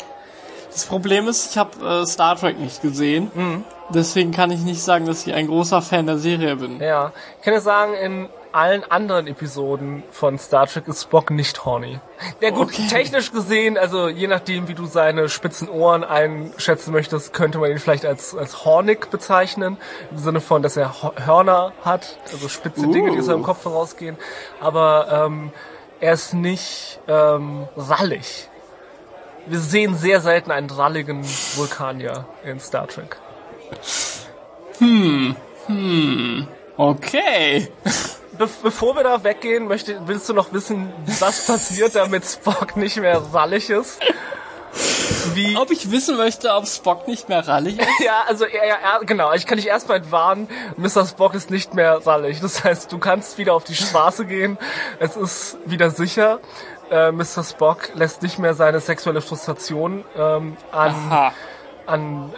Das 0.72 0.86
Problem 0.86 1.27
ist, 1.29 1.51
ich 1.51 1.57
habe 1.57 2.01
äh, 2.01 2.05
Star 2.05 2.36
Trek 2.36 2.60
nicht 2.60 2.81
gesehen. 2.81 3.31
Mhm. 3.34 3.63
Deswegen 3.89 4.31
kann 4.31 4.51
ich 4.51 4.60
nicht 4.62 4.81
sagen, 4.81 5.05
dass 5.05 5.25
ich 5.25 5.34
ein 5.34 5.48
großer 5.48 5.81
Fan 5.81 6.07
der 6.07 6.17
Serie 6.17 6.55
bin. 6.57 6.81
Ja, 6.81 7.13
ich 7.38 7.45
kann 7.45 7.53
ja 7.53 7.62
sagen, 7.62 7.93
in 7.93 8.29
allen 8.55 8.83
anderen 8.89 9.27
Episoden 9.27 10.03
von 10.12 10.38
Star 10.39 10.65
Trek 10.67 10.88
ist 10.88 11.03
Spock 11.03 11.29
nicht 11.31 11.65
horny. 11.65 12.00
Ja 12.41 12.50
gut, 12.51 12.67
Okay. 12.67 12.88
technisch 12.89 13.31
gesehen, 13.31 13.77
also 13.77 14.07
je 14.07 14.27
nachdem, 14.27 14.67
wie 14.67 14.74
du 14.74 14.85
seine 14.85 15.29
spitzen 15.29 15.67
Ohren 15.69 16.03
einschätzen 16.03 16.91
möchtest, 16.93 17.33
könnte 17.33 17.57
man 17.57 17.69
ihn 17.71 17.79
vielleicht 17.79 18.05
als, 18.05 18.35
als 18.35 18.65
hornig 18.65 19.09
bezeichnen. 19.12 19.77
Im 20.12 20.17
Sinne 20.17 20.41
von, 20.41 20.62
dass 20.62 20.77
er 20.77 20.93
Hörner 21.25 21.74
hat, 21.83 22.17
also 22.31 22.47
spitze 22.50 22.88
Dinge, 22.88 23.12
die 23.12 23.17
aus 23.19 23.25
Uh. 23.25 23.27
seinem 23.27 23.43
Kopf 23.43 23.65
herausgehen. 23.65 24.17
Aber 24.62 25.25
ähm, 25.25 25.51
er 26.00 26.13
ist 26.13 26.33
nicht 26.33 27.00
ähm, 27.07 27.67
rallig. 27.75 28.50
Wir 29.47 29.59
sehen 29.59 29.95
sehr 29.95 30.21
selten 30.21 30.50
einen 30.51 30.69
ralligen 30.71 31.24
Vulkanier 31.55 32.25
in 32.43 32.59
Star 32.59 32.88
Trek. 32.88 33.17
Okay. 36.77 37.67
Be 38.37 38.49
bevor 38.63 38.95
wir 38.95 39.03
da 39.03 39.23
weggehen, 39.23 39.67
möchte, 39.67 39.99
willst 40.05 40.27
du 40.29 40.33
noch 40.33 40.51
wissen, 40.51 40.91
was 41.19 41.45
passiert, 41.45 41.95
damit 41.95 42.25
Spock 42.25 42.75
nicht 42.75 42.97
mehr 42.97 43.21
rallig 43.33 43.69
ist? 43.69 43.99
Wie, 45.33 45.55
Ob 45.57 45.71
ich 45.71 45.89
wissen 45.91 46.17
möchte, 46.17 46.53
ob 46.53 46.67
Spock 46.67 47.07
nicht 47.07 47.29
mehr 47.29 47.47
rallig 47.47 47.79
ist? 47.79 47.87
ja, 48.03 48.23
also 48.27 48.45
er, 48.45 48.79
er, 48.79 49.05
genau, 49.05 49.33
ich 49.33 49.45
kann 49.45 49.57
dich 49.57 49.67
erstmal 49.67 49.97
entwarnen, 49.97 50.47
Mr. 50.77 51.05
Spock 51.05 51.33
ist 51.33 51.49
nicht 51.49 51.73
mehr 51.73 52.05
rallig. 52.05 52.41
Das 52.41 52.63
heißt, 52.63 52.91
du 52.91 52.97
kannst 52.97 53.37
wieder 53.37 53.53
auf 53.53 53.63
die 53.63 53.75
Straße 53.75 54.25
gehen, 54.25 54.57
es 54.99 55.15
ist 55.15 55.57
wieder 55.65 55.89
sicher. 55.89 56.39
Äh, 56.91 57.11
Mr. 57.11 57.43
Spock 57.43 57.89
lässt 57.95 58.21
nicht 58.21 58.37
mehr 58.37 58.53
seine 58.53 58.79
sexuelle 58.79 59.21
Frustration 59.21 60.03
ähm, 60.17 60.57
an, 60.71 61.31
an 61.87 62.33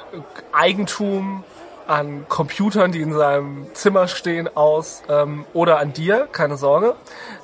Eigentum, 0.53 1.43
an 1.88 2.25
Computern, 2.27 2.91
die 2.91 3.01
in 3.01 3.13
seinem 3.13 3.67
Zimmer 3.74 4.08
stehen, 4.08 4.50
aus 4.56 5.03
ähm, 5.10 5.46
oder 5.53 5.79
an 5.79 5.94
dir, 5.94 6.27
keine 6.32 6.58
Sorge. 6.58 6.96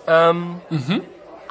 Ähm, 0.08 0.62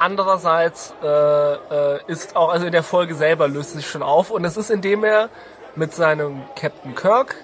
Andererseits 0.03 0.93
äh, 1.01 1.07
äh, 1.07 1.99
ist 2.07 2.35
auch, 2.35 2.49
also 2.49 2.65
in 2.65 2.73
der 2.73 2.83
Folge 2.83 3.15
selber 3.15 3.47
löst 3.47 3.69
es 3.69 3.75
sich 3.75 3.87
schon 3.87 4.03
auf 4.03 4.31
und 4.31 4.43
es 4.43 4.57
ist, 4.57 4.69
indem 4.69 5.05
er 5.05 5.29
mit 5.75 5.93
seinem 5.93 6.41
Captain 6.59 6.93
Kirk 6.93 7.35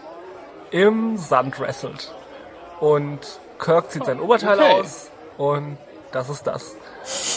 im 0.72 1.18
Sand 1.18 1.58
wrestelt. 1.60 2.14
Und 2.82 3.20
Kirk 3.60 3.92
zieht 3.92 4.06
sein 4.06 4.20
Oberteil 4.20 4.60
okay. 4.60 4.82
aus 4.82 5.10
und 5.38 5.78
das 6.12 6.30
ist 6.30 6.48
das. 6.48 6.76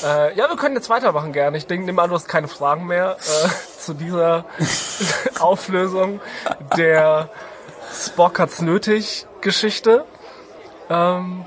Äh, 0.04 0.35
ja, 0.35 0.49
wir 0.49 0.57
können 0.57 0.75
jetzt 0.75 0.90
weitermachen 0.90 1.33
gerne. 1.33 1.57
Ich 1.57 1.69
denke, 1.69 1.87
nehme 1.87 2.02
an, 2.02 2.11
du 2.11 2.16
hast 2.16 2.26
keine 2.26 2.49
Fragen 2.49 2.87
mehr 2.87 3.16
äh, 3.21 3.49
zu 3.78 3.95
dieser 3.95 4.45
Auflösung 5.38 6.21
der 6.76 7.28
Spock 7.92 8.38
hat's 8.38 8.61
nötig 8.62 9.26
Geschichte. 9.40 10.04
Ähm, 10.88 11.44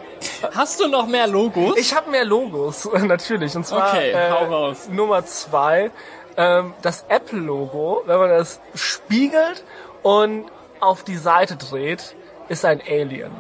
Hast 0.54 0.80
du 0.80 0.88
noch 0.88 1.08
mehr 1.08 1.28
Logos? 1.28 1.78
ich 1.78 1.96
habe 1.96 2.10
mehr 2.12 2.26
Logos, 2.26 2.90
natürlich. 3.02 3.56
Und 3.56 3.66
zwar 3.66 3.90
Okay, 3.90 4.12
äh. 4.12 4.74
Nummer 4.92 5.26
zwei, 5.26 5.92
ähm, 6.38 6.74
das 6.82 7.06
Apple-Logo, 7.10 8.04
wenn 8.06 8.18
man 8.20 8.30
das 8.30 8.60
spiegelt 8.74 9.64
und 10.04 10.46
auf 10.80 11.04
die 11.04 11.18
Seite 11.18 11.56
dreht, 11.58 12.16
ist 12.50 12.66
ein 12.66 12.82
Alien. 12.88 13.32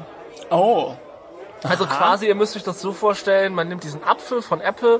oh. 0.50 0.96
Also 1.64 1.88
quasi, 1.88 2.28
ihr 2.28 2.36
müsst 2.36 2.56
euch 2.56 2.64
das 2.64 2.80
so 2.80 2.92
vorstellen, 2.92 3.56
man 3.56 3.68
nimmt 3.68 3.84
diesen 3.84 4.04
Apfel 4.04 4.44
von 4.44 4.62
Apple, 4.62 5.00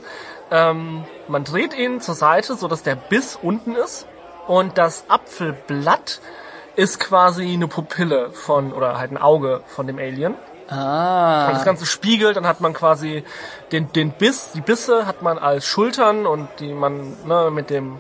ähm, 0.50 1.04
man 1.28 1.44
dreht 1.44 1.78
ihn 1.78 2.02
zur 2.02 2.16
Seite, 2.16 2.56
so 2.56 2.68
dass 2.68 2.82
der 2.82 2.96
Biss 2.96 3.38
unten 3.40 3.76
ist 3.76 4.08
und 4.48 4.76
das 4.76 5.04
Apfelblatt 5.08 6.22
ist 6.76 7.00
quasi 7.00 7.54
eine 7.54 7.68
Pupille 7.68 8.32
von, 8.32 8.74
oder 8.74 8.98
halt 8.98 9.12
ein 9.12 9.18
Auge 9.18 9.62
von 9.68 9.88
dem 9.88 9.98
Alien. 9.98 10.36
Ah. 10.68 11.48
Und 11.48 11.54
das 11.54 11.66
Ganze 11.66 11.86
spiegelt, 11.86 12.38
dann 12.38 12.48
hat 12.48 12.60
man 12.60 12.74
quasi 12.74 13.24
den, 13.72 13.92
den 13.94 14.12
Biss, 14.12 14.52
die 14.54 14.62
Bisse 14.62 15.06
hat 15.06 15.22
man 15.22 15.38
als 15.38 15.66
Schultern 15.66 16.26
und 16.26 16.48
die 16.60 16.74
man 16.74 17.16
ne, 17.26 17.52
mit 17.52 17.70
dem 17.70 18.00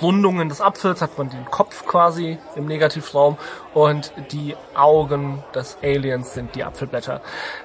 Rundungen 0.00 0.48
des 0.48 0.60
Apfels 0.60 1.02
hat 1.02 1.18
man 1.18 1.28
den 1.28 1.44
Kopf 1.44 1.86
quasi 1.86 2.38
im 2.56 2.66
Negativraum 2.66 3.36
und 3.74 4.12
die 4.30 4.56
Augen 4.74 5.44
des 5.54 5.76
Aliens 5.82 6.34
sind 6.34 6.54
die 6.54 6.64
Apfelblätter. 6.64 7.20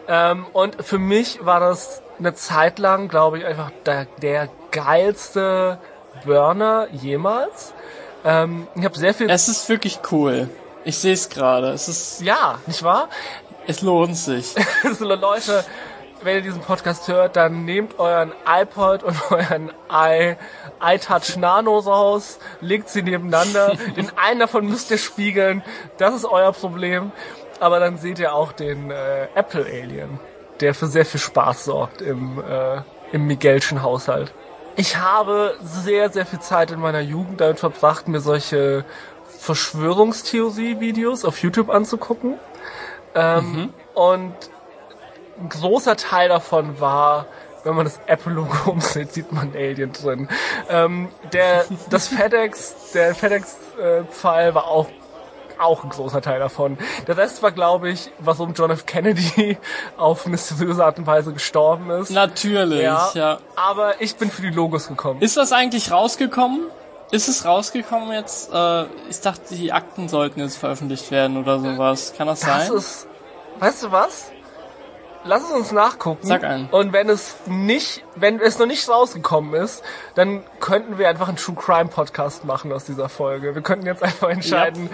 Ähm, 0.07 0.45
und 0.51 0.83
für 0.83 0.97
mich 0.97 1.45
war 1.45 1.59
das 1.59 2.01
eine 2.19 2.33
Zeit 2.33 2.79
lang, 2.79 3.07
glaube 3.07 3.39
ich, 3.39 3.45
einfach 3.45 3.71
der, 3.85 4.05
der 4.21 4.49
geilste 4.71 5.79
Burner 6.25 6.87
jemals. 6.91 7.73
Ähm, 8.27 8.67
ich 8.75 8.83
habe 8.83 8.97
sehr 8.97 9.13
viel... 9.13 9.29
Es 9.29 9.47
ist 9.47 9.69
wirklich 9.69 9.99
cool. 10.11 10.49
Ich 10.83 10.97
sehe 10.97 11.13
es 11.13 11.29
gerade. 11.29 11.69
Es 11.69 11.87
ist, 11.87 12.21
ja, 12.21 12.59
nicht 12.67 12.83
wahr? 12.83 13.07
es 13.67 13.81
lohnt 13.81 14.17
sich. 14.17 14.55
so 14.97 15.05
Leute, 15.05 15.63
wenn 16.23 16.37
ihr 16.37 16.41
diesen 16.41 16.61
Podcast 16.61 17.07
hört, 17.07 17.35
dann 17.35 17.65
nehmt 17.65 17.99
euren 17.99 18.33
iPod 18.45 19.03
und 19.03 19.15
euren 19.31 19.71
i, 19.91 20.35
iTouch 20.81 21.37
Nano 21.37 21.77
raus, 21.77 22.39
legt 22.61 22.89
sie 22.89 23.03
nebeneinander. 23.03 23.75
Den 23.95 24.11
einen 24.17 24.39
davon 24.39 24.67
müsst 24.67 24.89
ihr 24.89 24.97
spiegeln. 24.97 25.63
Das 25.97 26.15
ist 26.15 26.25
euer 26.25 26.53
Problem. 26.53 27.11
Aber 27.59 27.79
dann 27.79 27.97
seht 27.97 28.19
ihr 28.19 28.33
auch 28.33 28.51
den 28.51 28.91
äh, 28.91 29.27
Apple 29.33 29.65
Alien, 29.65 30.19
der 30.59 30.75
für 30.75 30.85
sehr 30.85 31.05
viel 31.05 31.19
Spaß 31.19 31.65
sorgt 31.65 32.03
im, 32.03 32.39
äh, 32.39 32.81
im 33.11 33.25
Miguelschen 33.25 33.81
Haushalt. 33.81 34.31
Ich 34.79 34.95
habe 34.97 35.57
sehr, 35.63 36.11
sehr 36.11 36.25
viel 36.25 36.39
Zeit 36.39 36.69
in 36.69 36.79
meiner 36.79 36.99
Jugend 36.99 37.41
damit 37.41 37.59
verbracht, 37.59 38.07
mir 38.07 38.19
solche 38.19 38.85
Verschwörungstheorie-Videos 39.39 41.25
auf 41.25 41.41
YouTube 41.41 41.71
anzugucken. 41.71 42.35
Ähm, 43.15 43.73
Und 43.95 44.35
ein 45.39 45.49
großer 45.49 45.95
Teil 45.97 46.29
davon 46.29 46.79
war, 46.79 47.25
wenn 47.63 47.75
man 47.75 47.85
das 47.85 47.99
Apple-Logo 48.05 48.55
umsieht, 48.71 49.13
sieht 49.13 49.31
man 49.31 49.53
Alien 49.55 49.93
drin. 49.93 50.29
Ähm, 50.69 51.09
der, 51.33 51.65
das 51.89 52.07
FedEx, 52.09 52.91
der 52.93 53.15
FedEx-Fall 53.15 54.53
war 54.53 54.67
auch 54.67 54.89
auch 55.59 55.83
ein 55.83 55.89
großer 55.89 56.21
Teil 56.21 56.39
davon. 56.39 56.77
Der 57.07 57.17
Rest 57.17 57.41
war, 57.43 57.51
glaube 57.51 57.89
ich, 57.89 58.11
warum 58.19 58.53
John 58.53 58.71
F. 58.71 58.85
Kennedy 58.85 59.57
auf 59.97 60.25
mysteriöse 60.27 60.83
Art 60.83 60.99
und 60.99 61.07
Weise 61.07 61.33
gestorben 61.33 61.89
ist. 61.91 62.11
Natürlich, 62.11 62.81
ja, 62.81 63.09
ja. 63.13 63.37
Aber 63.55 64.01
ich 64.01 64.15
bin 64.15 64.29
für 64.31 64.41
die 64.41 64.49
Logos 64.51 64.87
gekommen. 64.87 65.21
Ist 65.21 65.37
das 65.37 65.51
eigentlich 65.51 65.91
rausgekommen? 65.91 66.61
Ist 67.11 67.29
es 67.29 67.45
rausgekommen 67.45 68.11
jetzt? 68.11 68.51
Äh, 68.53 68.83
ich 69.09 69.21
dachte, 69.21 69.55
die 69.55 69.71
Akten 69.71 70.09
sollten 70.09 70.41
jetzt 70.41 70.57
veröffentlicht 70.57 71.09
werden 71.11 71.37
oder 71.37 71.59
sowas. 71.59 72.13
Kann 72.17 72.27
das, 72.27 72.41
Das 72.41 72.67
sein? 72.67 72.77
ist, 72.77 73.07
weißt 73.59 73.83
du 73.83 73.91
was? 73.91 74.31
Lass 75.27 75.43
es 75.43 75.51
uns 75.51 75.71
nachgucken. 75.71 76.25
Sag 76.25 76.43
ein. 76.43 76.67
Und 76.71 76.93
wenn 76.93 77.09
es 77.09 77.35
nicht, 77.45 78.03
wenn 78.15 78.39
es 78.39 78.57
noch 78.59 78.65
nicht 78.65 78.87
rausgekommen 78.89 79.53
ist, 79.61 79.83
dann 80.15 80.43
könnten 80.59 80.97
wir 80.97 81.09
einfach 81.09 81.27
einen 81.27 81.37
True 81.37 81.55
Crime 81.55 81.89
Podcast 81.89 82.45
machen 82.45 82.71
aus 82.71 82.85
dieser 82.85 83.09
Folge. 83.09 83.53
Wir 83.53 83.61
könnten 83.61 83.85
jetzt 83.85 84.03
einfach 84.03 84.29
entscheiden, 84.29 84.89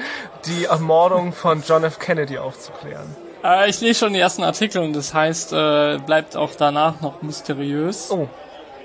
die 0.46 0.66
Ermordung 0.66 1.34
von 1.34 1.64
John 1.66 1.84
F. 1.84 2.00
Kennedy 2.00 2.38
aufzuklären. 2.38 3.16
Äh, 3.44 3.70
ich 3.70 3.80
lese 3.82 4.00
schon 4.00 4.14
die 4.14 4.20
ersten 4.20 4.44
Artikel 4.44 4.82
und 4.82 4.94
das 4.94 5.14
heißt, 5.14 5.54
äh, 5.54 5.98
bleibt 6.06 6.36
auch 6.36 6.52
danach 6.58 7.02
noch 7.02 7.22
mysteriös. 7.22 8.10
Oh, 8.12 8.28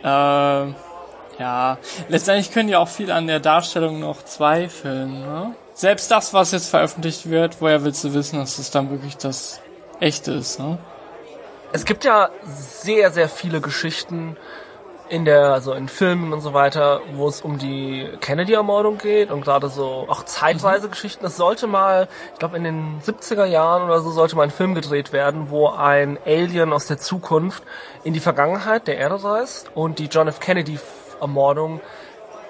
Äh, 0.04 0.06
ja, 1.38 1.78
letztendlich 2.08 2.52
können 2.52 2.68
die 2.68 2.76
auch 2.76 2.88
viel 2.88 3.10
an 3.10 3.26
der 3.26 3.40
Darstellung 3.40 4.00
noch 4.00 4.24
zweifeln. 4.24 5.20
Ne? 5.20 5.54
Selbst 5.74 6.10
das, 6.10 6.34
was 6.34 6.50
jetzt 6.52 6.68
veröffentlicht 6.68 7.30
wird, 7.30 7.60
woher 7.60 7.84
willst 7.84 8.02
du 8.04 8.12
wissen, 8.14 8.38
dass 8.38 8.58
es 8.58 8.70
dann 8.70 8.90
wirklich 8.90 9.16
das 9.16 9.60
Echte 10.00 10.32
ist? 10.32 10.58
Ne? 10.58 10.78
Es 11.72 11.84
gibt 11.84 12.04
ja 12.04 12.30
sehr, 12.44 13.10
sehr 13.10 13.28
viele 13.28 13.60
Geschichten 13.60 14.36
in 15.08 15.24
der, 15.24 15.52
also 15.52 15.72
in 15.72 15.88
Filmen 15.88 16.32
und 16.32 16.40
so 16.40 16.52
weiter, 16.52 17.00
wo 17.14 17.28
es 17.28 17.40
um 17.40 17.58
die 17.58 18.08
Kennedy-Ermordung 18.20 18.98
geht 18.98 19.30
und 19.30 19.42
gerade 19.42 19.68
so 19.68 20.06
auch 20.08 20.24
zeitweise 20.24 20.88
Geschichten. 20.88 21.24
Es 21.24 21.36
sollte 21.36 21.66
mal, 21.66 22.08
ich 22.32 22.38
glaube 22.38 22.56
in 22.56 22.64
den 22.64 23.00
70er 23.00 23.44
Jahren 23.44 23.84
oder 23.84 24.00
so, 24.00 24.10
sollte 24.10 24.36
mal 24.36 24.42
ein 24.42 24.50
Film 24.50 24.74
gedreht 24.74 25.12
werden, 25.12 25.50
wo 25.50 25.68
ein 25.68 26.18
Alien 26.26 26.72
aus 26.72 26.86
der 26.86 26.98
Zukunft 26.98 27.62
in 28.04 28.12
die 28.12 28.20
Vergangenheit 28.20 28.86
der 28.86 28.98
Erde 28.98 29.22
reist 29.22 29.70
und 29.74 29.98
die 29.98 30.06
John 30.06 30.28
F. 30.28 30.40
Kennedy-Ermordung 30.40 31.80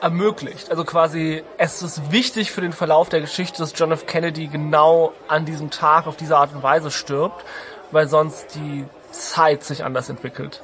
ermöglicht. 0.01 0.71
Also 0.71 0.85
quasi, 0.85 1.43
es 1.59 1.83
ist 1.83 2.13
wichtig 2.13 2.53
für 2.53 2.61
den 2.61 2.73
Verlauf 2.73 3.09
der 3.09 3.21
Geschichte, 3.21 3.59
dass 3.59 3.73
John 3.77 3.93
F. 3.93 4.07
Kennedy 4.07 4.47
genau 4.47 5.13
an 5.27 5.45
diesem 5.45 5.71
Tag 5.71 6.07
auf 6.07 6.17
diese 6.17 6.37
Art 6.37 6.55
und 6.55 6.63
Weise 6.63 6.91
stirbt, 6.91 7.45
weil 7.91 8.09
sonst 8.09 8.55
die 8.55 8.85
Zeit 9.19 9.65
sich 9.65 9.85
anders 9.85 10.09
entwickelt. 10.09 10.63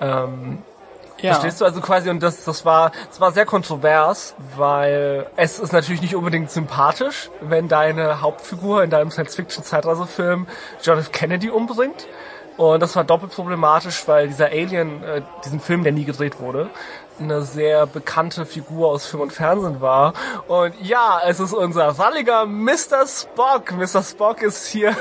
Ähm, 0.00 0.62
Ja. 1.18 1.34
Verstehst 1.34 1.60
du? 1.60 1.64
Also 1.64 1.80
quasi, 1.80 2.10
und 2.10 2.20
das, 2.20 2.44
das 2.44 2.64
war, 2.64 2.90
das 3.08 3.20
war 3.20 3.30
sehr 3.30 3.46
kontrovers, 3.46 4.34
weil 4.56 5.26
es 5.36 5.60
ist 5.60 5.72
natürlich 5.72 6.02
nicht 6.02 6.16
unbedingt 6.16 6.50
sympathisch, 6.50 7.30
wenn 7.40 7.68
deine 7.68 8.20
Hauptfigur 8.22 8.82
in 8.82 8.90
deinem 8.90 9.10
Science-Fiction-Zeitreisefilm 9.12 10.48
John 10.82 10.98
F. 10.98 11.12
Kennedy 11.12 11.48
umbringt. 11.50 12.08
Und 12.56 12.80
das 12.80 12.96
war 12.96 13.04
doppelt 13.04 13.32
problematisch, 13.32 14.02
weil 14.08 14.26
dieser 14.28 14.46
Alien, 14.46 15.02
äh, 15.04 15.22
diesen 15.44 15.60
Film, 15.60 15.84
der 15.84 15.92
nie 15.92 16.04
gedreht 16.04 16.40
wurde, 16.40 16.70
eine 17.18 17.42
sehr 17.42 17.86
bekannte 17.86 18.46
Figur 18.46 18.88
aus 18.88 19.06
Film 19.06 19.22
und 19.22 19.32
Fernsehen 19.32 19.80
war. 19.80 20.12
Und 20.48 20.74
ja, 20.80 21.20
es 21.26 21.40
ist 21.40 21.52
unser 21.52 21.88
ralliger 21.88 22.46
Mr. 22.46 23.06
Spock. 23.06 23.72
Mr. 23.72 24.02
Spock 24.02 24.42
ist 24.42 24.66
hier 24.66 24.90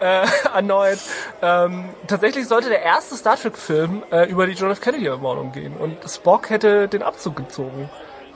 äh, 0.00 0.26
erneut. 0.54 0.98
Ähm, 1.40 1.90
tatsächlich 2.06 2.48
sollte 2.48 2.68
der 2.68 2.82
erste 2.82 3.16
Star 3.16 3.36
Trek-Film 3.36 4.02
äh, 4.10 4.28
über 4.28 4.46
die 4.46 4.52
John 4.52 4.70
F. 4.70 4.80
Kennedy-Ermordung 4.80 5.52
gehen. 5.52 5.76
Und 5.76 5.96
Spock 6.08 6.50
hätte 6.50 6.88
den 6.88 7.02
Abzug 7.02 7.36
gezogen. 7.36 7.88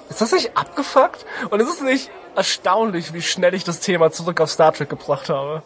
Ist 0.08 0.20
das 0.20 0.32
nicht 0.32 0.56
abgefuckt? 0.56 1.26
Und 1.50 1.60
ist 1.60 1.68
es 1.68 1.80
nicht 1.80 2.10
erstaunlich, 2.36 3.12
wie 3.12 3.22
schnell 3.22 3.54
ich 3.54 3.64
das 3.64 3.80
Thema 3.80 4.12
zurück 4.12 4.40
auf 4.40 4.50
Star 4.50 4.72
Trek 4.72 4.88
gebracht 4.88 5.28
habe? 5.28 5.62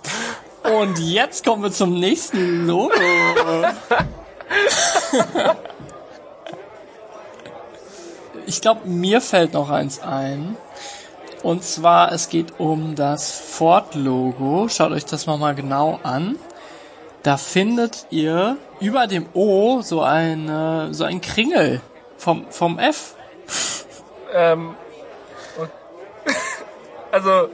Und 0.63 0.99
jetzt 0.99 1.45
kommen 1.45 1.63
wir 1.63 1.73
zum 1.73 1.99
nächsten 1.99 2.67
Logo. 2.67 2.95
ich 8.51 8.61
glaube, 8.61 8.89
mir 8.89 9.21
fällt 9.21 9.53
noch 9.53 9.71
eins 9.71 10.01
ein. 10.01 10.57
Und 11.45 11.63
zwar, 11.63 12.11
es 12.11 12.29
geht 12.29 12.59
um 12.59 12.97
das 12.97 13.31
Ford-Logo. 13.31 14.69
Schaut 14.69 14.91
euch 14.91 15.05
das 15.05 15.27
mal 15.27 15.55
genau 15.55 16.01
an. 16.03 16.37
Da 17.23 17.37
findet 17.37 18.07
ihr 18.11 18.57
über 18.81 19.07
dem 19.07 19.27
O 19.35 19.83
so 19.83 20.03
eine, 20.03 20.93
so 20.93 21.05
ein 21.05 21.21
Kringel 21.21 21.81
vom, 22.17 22.51
vom 22.51 22.81
F. 22.81 23.15
Ähm, 24.35 24.75
also, 27.13 27.49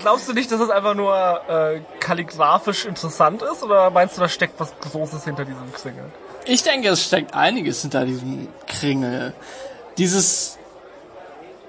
glaubst 0.00 0.28
du 0.28 0.32
nicht, 0.32 0.50
dass 0.50 0.60
es 0.60 0.70
einfach 0.70 0.94
nur 0.94 1.14
äh, 1.48 1.82
kalligrafisch 2.00 2.84
interessant 2.84 3.42
ist? 3.42 3.62
Oder 3.62 3.90
meinst 3.90 4.16
du, 4.16 4.22
da 4.22 4.28
steckt 4.28 4.58
was 4.58 4.74
Großes 4.80 5.22
hinter 5.22 5.44
diesem 5.44 5.72
Single? 5.76 6.10
Ich 6.50 6.62
denke, 6.62 6.88
es 6.88 7.04
steckt 7.04 7.34
einiges 7.34 7.82
hinter 7.82 8.06
diesem 8.06 8.48
Kringel. 8.66 9.34
Dieses 9.98 10.56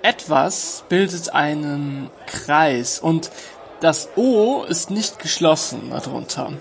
etwas 0.02 0.86
bildet 0.88 1.34
einen 1.34 2.10
Kreis 2.28 2.98
und 2.98 3.30
das 3.82 4.08
O 4.16 4.64
ist 4.64 4.90
nicht 4.90 5.20
geschlossen 5.20 5.90
darunter. 5.90 6.54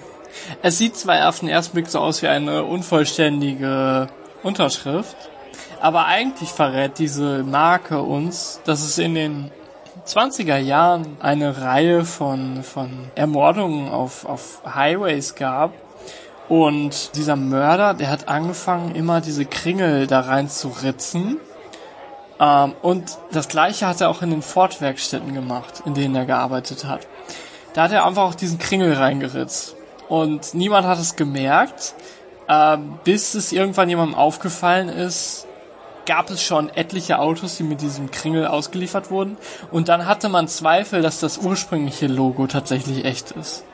Es 0.62 0.78
sieht 0.78 0.96
zwar 0.96 1.28
auf 1.28 1.38
den 1.38 1.48
ersten 1.48 1.74
Blick 1.74 1.86
so 1.86 2.00
aus 2.00 2.20
wie 2.20 2.26
eine 2.26 2.64
unvollständige 2.64 4.08
Unterschrift, 4.42 5.16
aber 5.80 6.06
eigentlich 6.06 6.48
verrät 6.48 6.98
diese 6.98 7.44
Marke 7.44 8.02
uns, 8.02 8.60
dass 8.64 8.82
es 8.82 8.98
in 8.98 9.14
den 9.14 9.52
20er 10.08 10.58
Jahren 10.58 11.18
eine 11.20 11.60
Reihe 11.62 12.04
von, 12.04 12.64
von 12.64 13.12
Ermordungen 13.14 13.88
auf, 13.88 14.24
auf 14.24 14.62
Highways 14.74 15.36
gab, 15.36 15.72
und 16.48 17.14
dieser 17.14 17.36
Mörder, 17.36 17.94
der 17.94 18.10
hat 18.10 18.28
angefangen, 18.28 18.94
immer 18.94 19.20
diese 19.20 19.44
Kringel 19.44 20.06
da 20.06 20.20
rein 20.20 20.48
zu 20.48 20.68
ritzen. 20.68 21.38
Ähm, 22.40 22.74
und 22.82 23.18
das 23.32 23.48
gleiche 23.48 23.86
hat 23.86 24.00
er 24.00 24.08
auch 24.08 24.22
in 24.22 24.30
den 24.30 24.42
Ford-Werkstätten 24.42 25.34
gemacht, 25.34 25.82
in 25.84 25.94
denen 25.94 26.14
er 26.14 26.24
gearbeitet 26.24 26.84
hat. 26.84 27.06
Da 27.74 27.82
hat 27.82 27.92
er 27.92 28.06
einfach 28.06 28.22
auch 28.22 28.34
diesen 28.34 28.58
Kringel 28.58 28.94
reingeritzt. 28.94 29.76
Und 30.08 30.54
niemand 30.54 30.86
hat 30.86 30.98
es 30.98 31.16
gemerkt, 31.16 31.94
ähm, 32.48 32.98
bis 33.04 33.34
es 33.34 33.52
irgendwann 33.52 33.90
jemandem 33.90 34.14
aufgefallen 34.14 34.88
ist, 34.88 35.46
gab 36.06 36.30
es 36.30 36.42
schon 36.42 36.70
etliche 36.70 37.18
Autos, 37.18 37.58
die 37.58 37.62
mit 37.62 37.82
diesem 37.82 38.10
Kringel 38.10 38.46
ausgeliefert 38.46 39.10
wurden. 39.10 39.36
Und 39.70 39.90
dann 39.90 40.06
hatte 40.06 40.30
man 40.30 40.48
Zweifel, 40.48 41.02
dass 41.02 41.20
das 41.20 41.36
ursprüngliche 41.36 42.06
Logo 42.06 42.46
tatsächlich 42.46 43.04
echt 43.04 43.32
ist. 43.32 43.64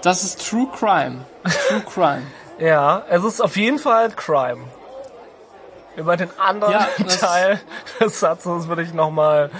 Das 0.00 0.24
ist 0.24 0.48
True 0.48 0.68
Crime. 0.74 1.26
True 1.44 1.82
Crime. 1.92 2.22
Ja, 2.56 3.02
es 3.08 3.24
ist 3.24 3.40
auf 3.40 3.56
jeden 3.56 3.80
Fall 3.80 4.10
Crime. 4.10 4.60
Über 5.96 6.16
den 6.16 6.30
anderen 6.38 6.72
Ja, 6.72 6.88
Teil 7.20 7.60
des 8.00 8.20
Satzes 8.20 8.68
würde 8.68 8.82
ich 8.82 8.94
noch 8.94 9.10
mal, 9.10 9.50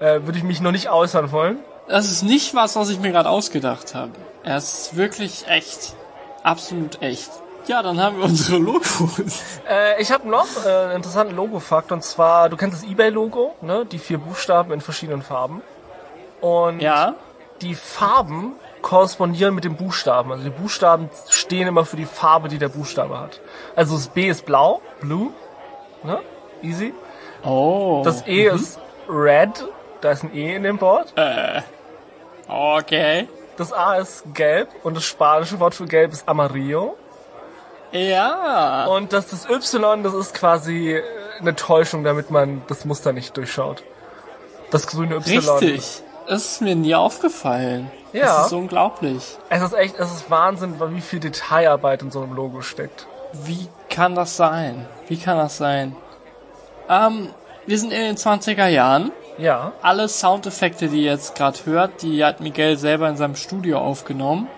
äh, 0.00 0.20
würde 0.24 0.36
ich 0.36 0.42
mich 0.42 0.60
noch 0.60 0.72
nicht 0.72 0.90
äußern 0.90 1.30
wollen. 1.30 1.58
Das 1.86 2.10
ist 2.10 2.22
nicht 2.24 2.54
was, 2.56 2.74
was 2.74 2.88
ich 2.90 2.98
mir 2.98 3.12
gerade 3.12 3.28
ausgedacht 3.28 3.94
habe. 3.94 4.10
Er 4.42 4.56
ist 4.56 4.96
wirklich 4.96 5.46
echt. 5.46 5.94
Absolut 6.42 7.00
echt. 7.02 7.30
Ja, 7.66 7.82
dann 7.84 8.00
haben 8.02 8.18
wir 8.18 8.24
unsere 8.24 8.58
Logos. 8.58 9.42
Äh, 9.68 10.02
ich 10.02 10.10
habe 10.10 10.28
noch 10.28 10.46
äh, 10.66 10.68
einen 10.68 10.96
interessanten 10.96 11.36
Logo-Fakt 11.36 11.92
und 11.92 12.02
zwar, 12.02 12.48
du 12.48 12.56
kennst 12.56 12.82
das 12.82 12.90
eBay-Logo, 12.90 13.54
ne? 13.60 13.86
Die 13.86 14.00
vier 14.00 14.18
Buchstaben 14.18 14.72
in 14.72 14.80
verschiedenen 14.80 15.22
Farben. 15.22 15.62
Und 16.40 16.80
Ja. 16.80 17.14
die 17.62 17.76
Farben 17.76 18.54
korrespondieren 18.82 19.54
mit 19.54 19.64
den 19.64 19.76
Buchstaben. 19.76 20.32
Also 20.32 20.44
die 20.44 20.50
Buchstaben 20.50 21.10
stehen 21.28 21.68
immer 21.68 21.84
für 21.84 21.96
die 21.96 22.06
Farbe, 22.06 22.48
die 22.48 22.58
der 22.58 22.68
Buchstabe 22.68 23.18
hat. 23.18 23.40
Also 23.76 23.94
das 23.94 24.08
B 24.08 24.28
ist 24.28 24.46
blau, 24.46 24.80
blue, 25.00 25.30
ne? 26.02 26.20
Easy. 26.62 26.92
Oh. 27.44 28.02
Das 28.04 28.26
E 28.26 28.48
ist 28.48 28.78
red, 29.08 29.64
da 30.00 30.10
ist 30.10 30.24
ein 30.24 30.34
E 30.34 30.54
in 30.54 30.62
dem 30.62 30.78
Board. 30.78 31.12
Okay. 32.46 33.28
Das 33.56 33.72
A 33.72 33.96
ist 33.96 34.24
gelb 34.34 34.68
und 34.82 34.96
das 34.96 35.04
spanische 35.04 35.60
Wort 35.60 35.74
für 35.74 35.86
gelb 35.86 36.12
ist 36.12 36.28
amarillo. 36.28 36.96
Ja. 37.92 38.86
Und 38.86 39.12
das, 39.12 39.28
das 39.28 39.48
Y, 39.48 40.02
das 40.02 40.14
ist 40.14 40.34
quasi 40.34 40.92
äh, 40.92 41.02
eine 41.40 41.56
Täuschung, 41.56 42.04
damit 42.04 42.30
man 42.30 42.62
das 42.68 42.84
Muster 42.84 43.12
nicht 43.12 43.36
durchschaut. 43.36 43.82
Das 44.70 44.86
grüne 44.86 45.16
Y. 45.16 45.38
Richtig. 45.38 46.02
Ist 46.26 46.60
mir 46.60 46.76
nie 46.76 46.94
aufgefallen. 46.94 47.90
Ja. 48.12 48.26
Das 48.26 48.46
ist 48.46 48.52
unglaublich. 48.52 49.38
Es 49.48 49.62
ist 49.62 49.72
echt, 49.72 49.98
es 49.98 50.12
ist 50.12 50.30
Wahnsinn, 50.30 50.74
wie 50.78 51.00
viel 51.00 51.20
Detailarbeit 51.20 52.02
in 52.02 52.10
so 52.10 52.22
einem 52.22 52.34
Logo 52.34 52.60
steckt. 52.60 53.06
Wie 53.32 53.68
kann 53.88 54.14
das 54.14 54.36
sein? 54.36 54.86
Wie 55.08 55.16
kann 55.16 55.36
das 55.36 55.56
sein? 55.56 55.96
Ähm, 56.88 57.28
wir 57.66 57.78
sind 57.78 57.92
in 57.92 58.00
den 58.00 58.16
20er 58.16 58.66
Jahren. 58.66 59.12
Ja. 59.38 59.72
Alle 59.80 60.08
Soundeffekte, 60.08 60.88
die 60.88 61.04
ihr 61.04 61.12
jetzt 61.12 61.34
gerade 61.34 61.58
hört, 61.64 62.02
die 62.02 62.24
hat 62.24 62.40
Miguel 62.40 62.76
selber 62.76 63.08
in 63.08 63.16
seinem 63.16 63.36
Studio 63.36 63.78
aufgenommen. 63.78 64.48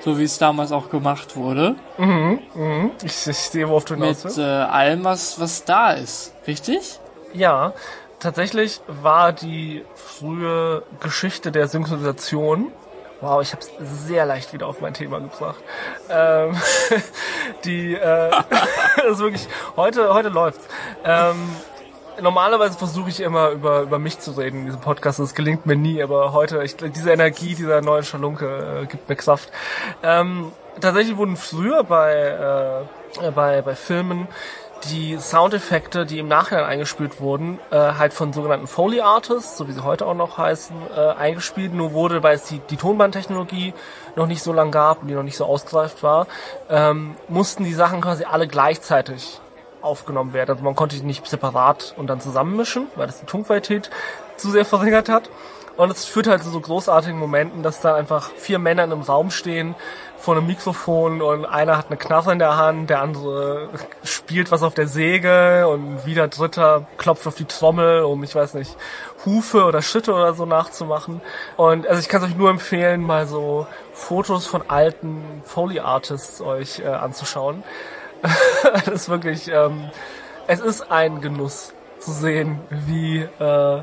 So 0.00 0.18
wie 0.18 0.24
es 0.24 0.38
damals 0.38 0.72
auch 0.72 0.90
gemacht 0.90 1.36
wurde. 1.36 1.76
Ich, 3.04 3.26
ich 3.26 3.36
sehe, 3.36 3.68
worauf 3.68 3.84
du 3.84 3.94
hinaus 3.94 4.24
Mit 4.24 4.38
äh, 4.38 4.42
allem, 4.42 5.04
was, 5.04 5.38
was 5.38 5.64
da 5.64 5.92
ist. 5.92 6.34
Richtig? 6.46 6.98
Ja, 7.34 7.72
tatsächlich 8.22 8.80
war 8.86 9.32
die 9.32 9.84
frühe 9.94 10.82
Geschichte 11.00 11.52
der 11.52 11.68
Synchronisation. 11.68 12.72
Wow, 13.20 13.42
ich 13.42 13.52
habe 13.52 13.62
es 13.62 13.70
sehr 14.06 14.26
leicht 14.26 14.52
wieder 14.52 14.66
auf 14.66 14.80
mein 14.80 14.94
Thema 14.94 15.20
gebracht. 15.20 15.62
Ähm, 16.08 16.56
die, 17.64 17.94
äh, 17.94 18.30
ist 19.10 19.18
wirklich 19.18 19.46
heute 19.76 20.12
heute 20.14 20.28
läuft's. 20.28 20.66
Ähm, 21.04 21.36
normalerweise 22.20 22.78
versuche 22.78 23.10
ich 23.10 23.20
immer 23.20 23.50
über 23.50 23.82
über 23.82 23.98
mich 23.98 24.18
zu 24.18 24.32
reden 24.32 24.60
in 24.60 24.66
diesem 24.66 24.80
Podcast. 24.80 25.18
Das 25.18 25.34
gelingt 25.34 25.66
mir 25.66 25.76
nie, 25.76 26.02
aber 26.02 26.32
heute 26.32 26.62
ich, 26.62 26.76
diese 26.76 27.12
Energie 27.12 27.54
dieser 27.54 27.80
neuen 27.80 28.04
Schalunke 28.04 28.82
äh, 28.82 28.86
gibt 28.86 29.08
mir 29.08 29.16
Kraft. 29.16 29.50
Ähm, 30.02 30.52
tatsächlich 30.80 31.16
wurden 31.16 31.36
früher 31.36 31.84
bei 31.84 32.86
äh, 33.20 33.30
bei 33.30 33.62
bei 33.62 33.74
Filmen 33.74 34.26
die 34.84 35.16
Soundeffekte, 35.18 36.06
die 36.06 36.18
im 36.18 36.28
Nachhinein 36.28 36.64
eingespielt 36.64 37.20
wurden, 37.20 37.58
äh, 37.70 37.76
halt 37.76 38.12
von 38.12 38.32
sogenannten 38.32 38.66
Foley 38.66 39.00
Artists, 39.00 39.56
so 39.56 39.68
wie 39.68 39.72
sie 39.72 39.84
heute 39.84 40.06
auch 40.06 40.14
noch 40.14 40.38
heißen, 40.38 40.76
äh, 40.96 41.00
eingespielt. 41.00 41.72
Nur 41.72 41.92
wurde, 41.92 42.22
weil 42.22 42.36
es 42.36 42.44
die, 42.44 42.60
die 42.70 42.76
Tonbandtechnologie 42.76 43.74
noch 44.16 44.26
nicht 44.26 44.42
so 44.42 44.52
lang 44.52 44.70
gab 44.70 45.02
und 45.02 45.08
die 45.08 45.14
noch 45.14 45.22
nicht 45.22 45.36
so 45.36 45.44
ausgereift 45.44 46.02
war, 46.02 46.26
ähm, 46.68 47.16
mussten 47.28 47.64
die 47.64 47.74
Sachen 47.74 48.00
quasi 48.00 48.24
alle 48.24 48.48
gleichzeitig 48.48 49.40
aufgenommen 49.80 50.32
werden. 50.32 50.50
Also 50.50 50.64
man 50.64 50.76
konnte 50.76 50.96
die 50.96 51.02
nicht 51.02 51.26
separat 51.26 51.94
und 51.96 52.08
dann 52.08 52.20
zusammenmischen, 52.20 52.86
weil 52.94 53.06
das 53.06 53.20
die 53.20 53.26
Tonqualität 53.26 53.90
zu 54.36 54.50
sehr 54.50 54.64
verringert 54.64 55.08
hat. 55.08 55.30
Und 55.76 55.90
es 55.90 56.04
führt 56.04 56.26
halt 56.26 56.42
zu 56.42 56.50
so 56.50 56.60
großartigen 56.60 57.18
Momenten, 57.18 57.62
dass 57.62 57.80
da 57.80 57.94
einfach 57.94 58.30
vier 58.36 58.58
Männer 58.58 58.84
in 58.84 58.92
einem 58.92 59.02
Raum 59.02 59.30
stehen 59.30 59.74
vor 60.22 60.36
einem 60.36 60.46
Mikrofon 60.46 61.20
und 61.20 61.44
einer 61.44 61.76
hat 61.76 61.86
eine 61.88 61.96
Knarre 61.96 62.30
in 62.30 62.38
der 62.38 62.56
Hand, 62.56 62.88
der 62.90 63.02
andere 63.02 63.68
spielt 64.04 64.52
was 64.52 64.62
auf 64.62 64.72
der 64.72 64.86
Säge 64.86 65.66
und 65.66 66.06
wieder 66.06 66.28
dritter 66.28 66.86
klopft 66.96 67.26
auf 67.26 67.34
die 67.34 67.44
Trommel, 67.44 68.04
um, 68.04 68.22
ich 68.22 68.32
weiß 68.32 68.54
nicht, 68.54 68.76
Hufe 69.26 69.64
oder 69.64 69.82
Schritte 69.82 70.14
oder 70.14 70.32
so 70.34 70.46
nachzumachen. 70.46 71.20
Und 71.56 71.88
also 71.88 72.00
ich 72.00 72.08
kann 72.08 72.22
es 72.22 72.28
euch 72.28 72.36
nur 72.36 72.50
empfehlen, 72.50 73.02
mal 73.02 73.26
so 73.26 73.66
Fotos 73.94 74.46
von 74.46 74.62
alten 74.68 75.42
Foley 75.44 75.80
Artists 75.80 76.40
euch 76.40 76.78
äh, 76.78 76.86
anzuschauen. 76.86 77.64
das 78.62 78.86
ist 78.86 79.08
wirklich, 79.08 79.48
ähm, 79.48 79.90
es 80.46 80.60
ist 80.60 80.88
ein 80.88 81.20
Genuss 81.20 81.74
zu 81.98 82.12
sehen, 82.12 82.60
wie, 82.70 83.22
äh, 83.22 83.82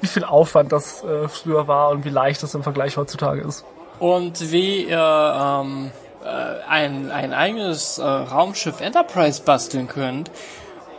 wie 0.00 0.06
viel 0.06 0.22
Aufwand 0.22 0.70
das 0.70 1.02
äh, 1.02 1.26
früher 1.26 1.66
war 1.66 1.90
und 1.90 2.04
wie 2.04 2.10
leicht 2.10 2.44
das 2.44 2.54
im 2.54 2.62
Vergleich 2.62 2.96
heutzutage 2.96 3.40
ist. 3.40 3.64
Und 4.00 4.50
wie 4.50 4.84
ihr 4.84 5.62
ähm, 5.62 5.92
äh, 6.24 6.68
ein, 6.68 7.10
ein 7.10 7.32
eigenes 7.34 7.98
äh, 7.98 8.02
Raumschiff 8.02 8.80
Enterprise 8.80 9.42
basteln 9.42 9.88
könnt, 9.88 10.30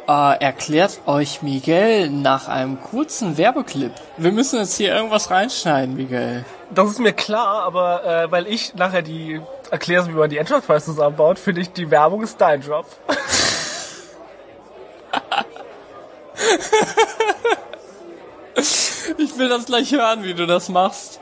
äh, 0.08 0.40
erklärt 0.40 1.02
euch 1.08 1.42
Miguel 1.42 2.10
nach 2.10 2.48
einem 2.48 2.80
kurzen 2.80 3.38
Werbeclip. 3.38 3.92
Wir 4.18 4.32
müssen 4.32 4.60
jetzt 4.60 4.78
hier 4.78 4.94
irgendwas 4.94 5.32
reinschneiden, 5.32 5.96
Miguel. 5.96 6.46
Das 6.70 6.92
ist 6.92 7.00
mir 7.00 7.14
klar, 7.14 7.64
aber 7.64 8.06
äh, 8.06 8.32
weil 8.32 8.48
ich 8.48 8.76
nachher 8.76 9.02
die 9.02 9.42
erkläre, 9.72 10.08
wie 10.08 10.12
man 10.12 10.30
die 10.30 10.38
Enterprise 10.38 10.86
zusammenbaut, 10.86 11.40
finde 11.40 11.62
ich, 11.62 11.74
die 11.74 11.90
Werbung 11.90 12.22
ist 12.22 12.40
dein 12.40 12.62
Job. 12.62 12.86
Ich 19.18 19.38
will 19.38 19.50
das 19.50 19.66
gleich 19.66 19.92
hören, 19.92 20.24
wie 20.24 20.34
du 20.34 20.46
das 20.46 20.70
machst. 20.70 21.21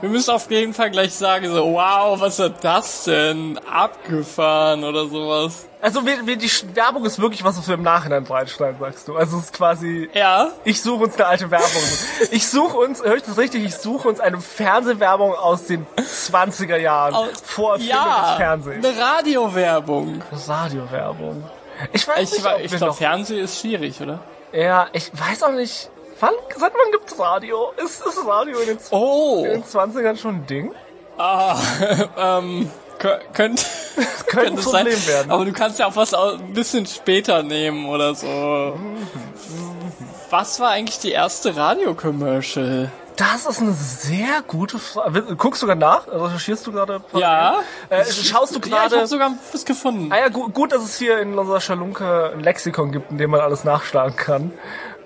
Wir 0.00 0.08
müssen 0.08 0.30
auf 0.30 0.50
jeden 0.50 0.72
Fall 0.74 0.90
gleich 0.90 1.14
sagen, 1.14 1.46
so, 1.48 1.72
wow, 1.74 2.18
was 2.20 2.38
ist 2.38 2.52
das 2.62 3.04
denn? 3.04 3.58
Abgefahren 3.70 4.84
oder 4.84 5.06
sowas. 5.06 5.66
Also 5.80 6.06
wie, 6.06 6.26
wie 6.26 6.36
die 6.36 6.50
Werbung 6.74 7.04
ist 7.04 7.18
wirklich 7.20 7.42
was, 7.42 7.58
was 7.58 7.66
wir 7.66 7.74
im 7.74 7.82
Nachhinein 7.82 8.24
reinschneiden, 8.24 8.78
sagst 8.78 9.08
du. 9.08 9.16
Also 9.16 9.38
es 9.38 9.44
ist 9.46 9.52
quasi, 9.52 10.08
Ja? 10.14 10.50
ich 10.64 10.80
suche 10.80 11.04
uns 11.04 11.16
eine 11.16 11.26
alte 11.26 11.50
Werbung. 11.50 11.82
Ich 12.30 12.46
suche 12.48 12.76
uns, 12.76 13.02
höre 13.02 13.16
ich 13.16 13.22
das 13.24 13.36
richtig, 13.36 13.64
ich 13.64 13.74
suche 13.76 14.08
uns 14.08 14.20
eine 14.20 14.40
Fernsehwerbung 14.40 15.34
aus 15.34 15.64
den 15.64 15.86
20er 15.98 16.76
Jahren. 16.76 17.14
Aus- 17.14 17.28
vor 17.44 17.78
Ja, 17.78 18.26
des 18.28 18.36
Fernsehens. 18.36 18.86
eine 18.86 18.96
Radiowerbung. 18.96 20.22
Radiowerbung. 20.46 21.44
Ich 21.92 22.06
weiß 22.06 22.18
Ich, 22.32 22.38
nicht, 22.42 22.46
ob 22.46 22.60
ich 22.60 22.70
wir 22.70 22.78
glaube. 22.78 22.94
Fernsehen 22.94 23.38
ist 23.44 23.60
schwierig, 23.60 24.00
oder? 24.00 24.20
Ja, 24.52 24.86
ich 24.92 25.10
weiß 25.12 25.42
auch 25.42 25.52
nicht... 25.52 25.90
Wann, 26.22 26.34
seit 26.56 26.72
wann 26.72 26.92
gibt's 26.92 27.18
Radio? 27.18 27.72
Ist, 27.84 28.00
ist 28.06 28.24
Radio 28.24 28.58
in 28.60 28.66
den, 28.68 28.78
Oh, 28.92 29.42
in 29.44 29.50
den 29.60 29.64
20ern 29.64 30.16
schon 30.16 30.36
ein 30.36 30.46
Ding? 30.46 30.72
ah, 31.18 31.56
ähm, 32.16 32.70
kö- 33.00 33.18
könnte, 33.32 33.62
Könnte 34.28 34.52
ein 34.52 34.56
Problem 34.56 34.92
sein. 34.96 35.06
werden. 35.08 35.30
Aber 35.32 35.44
du 35.44 35.52
kannst 35.52 35.78
ja 35.80 35.86
auch 35.86 35.96
was 35.96 36.14
ein 36.14 36.52
bisschen 36.54 36.86
später 36.86 37.42
nehmen 37.42 37.88
oder 37.88 38.14
so. 38.14 38.78
Was 40.30 40.60
war 40.60 40.70
eigentlich 40.70 41.00
die 41.00 41.10
erste 41.10 41.56
Radiocommercial? 41.56 42.90
Das 43.16 43.44
ist 43.44 43.60
eine 43.60 43.72
sehr 43.74 44.40
gute 44.46 44.78
Frage. 44.78 45.36
Guckst 45.36 45.60
du 45.60 45.66
gerade 45.66 45.80
nach? 45.80 46.06
Recherchierst 46.08 46.66
du 46.66 46.72
gerade? 46.72 47.02
Ja. 47.12 47.56
Äh, 47.90 48.04
schaust 48.06 48.54
du 48.54 48.58
Ja, 48.60 48.64
ich 48.64 48.70
gerade... 48.70 48.96
habe 48.96 49.06
sogar 49.06 49.32
was 49.52 49.64
gefunden. 49.66 50.10
Ah 50.10 50.18
ja, 50.18 50.28
gut, 50.28 50.54
gut, 50.54 50.72
dass 50.72 50.82
es 50.82 50.96
hier 50.96 51.18
in 51.18 51.38
unserer 51.38 51.60
Schalunke 51.60 52.30
ein 52.32 52.40
Lexikon 52.40 52.90
gibt, 52.90 53.10
in 53.10 53.18
dem 53.18 53.30
man 53.30 53.40
alles 53.40 53.64
nachschlagen 53.64 54.16
kann. 54.16 54.52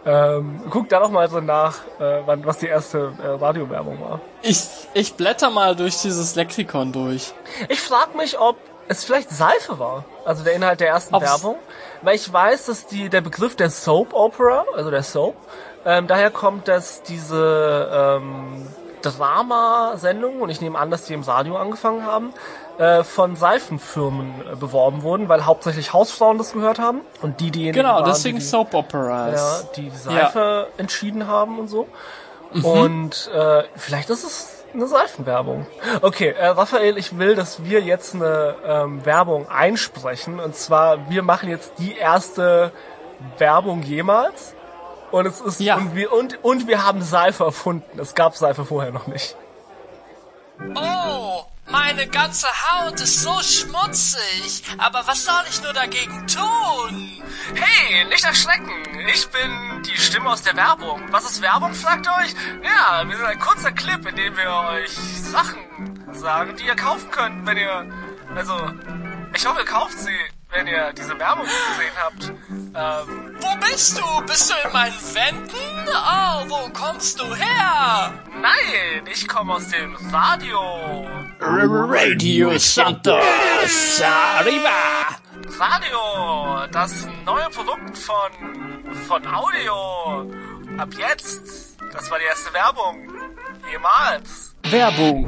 Ähm, 0.07 0.63
guck 0.71 0.89
da 0.89 1.01
doch 1.01 1.11
mal 1.11 1.29
so 1.29 1.41
nach, 1.41 1.79
äh, 1.99 2.21
wann, 2.27 2.47
was 2.47 2.59
die 2.59 2.69
erste 2.69 3.13
äh, 3.21 3.27
Radiowerbung 3.27 4.01
war. 4.01 4.21
Ich, 4.43 4.65
ich 4.95 5.15
blätter 5.15 5.51
mal 5.51 5.75
durch 5.75 6.01
dieses 6.01 6.37
Lexikon 6.37 6.93
durch. 6.93 7.35
Ich 7.69 7.81
frag 7.81 8.15
mich, 8.15 8.39
ob 8.39 8.57
es 8.87 9.03
vielleicht 9.03 9.31
Seife 9.31 9.81
war, 9.81 10.05
also 10.25 10.45
der 10.45 10.53
Inhalt 10.53 10.79
der 10.79 10.91
ersten 10.91 11.13
Ob's- 11.17 11.25
Werbung, 11.27 11.57
weil 12.03 12.15
ich 12.15 12.33
weiß, 12.33 12.67
dass 12.67 12.87
die 12.87 13.09
der 13.09 13.21
Begriff 13.21 13.57
der 13.57 13.69
Soap 13.69 14.15
Opera, 14.15 14.65
also 14.77 14.93
der 14.93 15.03
Soap, 15.03 15.35
ähm, 15.85 16.07
daher 16.07 16.31
kommt, 16.31 16.69
dass 16.69 17.03
diese 17.03 17.91
ähm, 17.93 18.65
Dramasendungen, 19.03 20.41
und 20.41 20.51
ich 20.51 20.61
nehme 20.61 20.79
an, 20.79 20.93
dass 20.93 21.05
die 21.07 21.15
im 21.15 21.23
Radio 21.23 21.57
angefangen 21.57 22.07
haben, 22.07 22.33
äh, 22.79 23.03
von 23.05 23.37
Seifenfirmen 23.37 24.35
äh, 24.53 24.57
beworben 24.57 25.03
wurden, 25.03 25.29
weil 25.29 25.47
hauptsächlich 25.47 25.93
Hausfrauen 25.93 26.39
das 26.39 26.53
gehört 26.53 26.79
haben 26.79 27.01
und 27.23 27.41
die 27.41 27.51
diejenigen 27.51 27.83
Genau, 27.83 27.95
waren, 27.97 28.05
deswegen 28.05 28.37
die, 28.39 28.43
die, 28.45 28.49
Soap 28.49 28.75
Operas. 28.75 29.63
ja, 29.65 29.69
die 29.77 29.91
die 29.91 29.97
Seife 29.97 30.69
entschieden 30.77 31.27
haben 31.27 31.59
und 31.59 31.69
so. 31.69 31.87
Und 32.63 33.31
äh, 33.35 33.65
vielleicht 33.77 34.09
ist 34.11 34.25
es 34.25 34.65
eine 34.73 34.87
Seifenwerbung. 34.87 35.67
Okay, 36.03 36.29
äh, 36.39 36.47
Raphael, 36.49 36.97
ich 36.99 37.19
will, 37.19 37.35
dass 37.35 37.65
wir 37.65 37.81
jetzt 37.81 38.15
eine 38.15 38.55
ähm, 38.65 39.05
Werbung 39.05 39.49
einsprechen. 39.49 40.39
Und 40.39 40.55
zwar, 40.55 41.11
wir 41.11 41.23
machen 41.23 41.49
jetzt 41.51 41.73
die 41.79 41.97
erste 41.97 42.73
Werbung 43.39 43.83
jemals. 43.83 44.55
Und 45.11 45.27
es 45.27 45.41
ist 45.41 45.61
Ja. 45.61 45.77
und 45.77 45.95
wir 45.95 46.13
und 46.13 46.43
und 46.45 46.67
wir 46.69 46.85
haben 46.87 47.01
Seife 47.03 47.45
erfunden. 47.45 47.99
Es 47.99 48.15
gab 48.15 48.37
Seife 48.37 48.65
vorher 48.65 48.93
noch 48.93 49.07
nicht. 49.07 49.37
Oh, 50.75 51.43
meine 51.69 52.07
ganze 52.09 52.47
Haut 52.49 53.01
ist 53.01 53.23
so 53.23 53.41
schmutzig. 53.43 54.63
Aber 54.79 55.07
was 55.07 55.25
soll 55.25 55.45
ich 55.51 55.63
nur 55.63 55.73
dagegen 55.73 56.27
tun? 56.27 57.23
Hey, 57.55 58.05
nicht 58.07 58.25
erschrecken. 58.25 58.73
Ich 59.09 59.29
bin 59.29 59.83
die 59.83 59.97
Stimme 59.97 60.31
aus 60.31 60.43
der 60.43 60.57
Werbung. 60.57 61.03
Was 61.11 61.25
ist 61.25 61.43
Werbung, 61.43 61.75
fragt 61.75 62.09
euch? 62.09 62.35
Ja, 62.63 63.07
wir 63.07 63.17
sind 63.17 63.27
ein 63.27 63.39
kurzer 63.39 63.73
Clip, 63.73 64.07
in 64.07 64.17
dem 64.17 64.37
wir 64.37 64.51
euch 64.51 64.91
Sachen 64.91 66.05
sagen, 66.13 66.57
die 66.57 66.67
ihr 66.67 66.77
kaufen 66.77 67.11
könnt, 67.11 67.47
wenn 67.47 67.57
ihr... 67.57 67.87
Also, 68.35 68.71
ich 69.35 69.47
hoffe, 69.47 69.61
ihr 69.61 69.67
kauft 69.67 69.99
sie, 69.99 70.17
wenn 70.57 70.67
ihr 70.67 70.93
diese 70.95 71.19
Werbung 71.19 71.45
gesehen 71.45 71.93
habt. 72.03 72.33
Ähm, 72.49 73.37
Wo 73.41 73.57
bist 73.57 73.99
du? 73.99 74.27
Bist 74.27 74.51
du 74.51 74.55
in 74.67 74.73
meinen 74.73 75.15
Wänden? 75.15 75.89
Oh, 75.89 76.49
wo 76.49 76.69
kommst 76.73 77.21
du 77.21 77.35
her? 77.35 78.13
nein, 78.41 79.07
ich 79.13 79.27
komme 79.29 79.55
aus 79.55 79.69
dem 79.69 79.95
Radio. 80.13 81.07
Radio 81.41 82.59
Santos. 82.59 84.03
Arriba. 84.03 85.19
Radio, 85.59 86.67
das 86.73 87.07
neue 87.25 87.49
Produkt 87.51 87.99
von, 87.99 88.95
von 89.07 89.27
Audio. 89.27 90.31
Ab 90.79 90.89
jetzt. 90.99 91.77
Das 91.93 92.11
war 92.11 92.19
die 92.19 92.25
erste 92.25 92.53
Werbung. 92.53 93.09
Jemals. 93.71 94.56
Werbung 94.71 95.27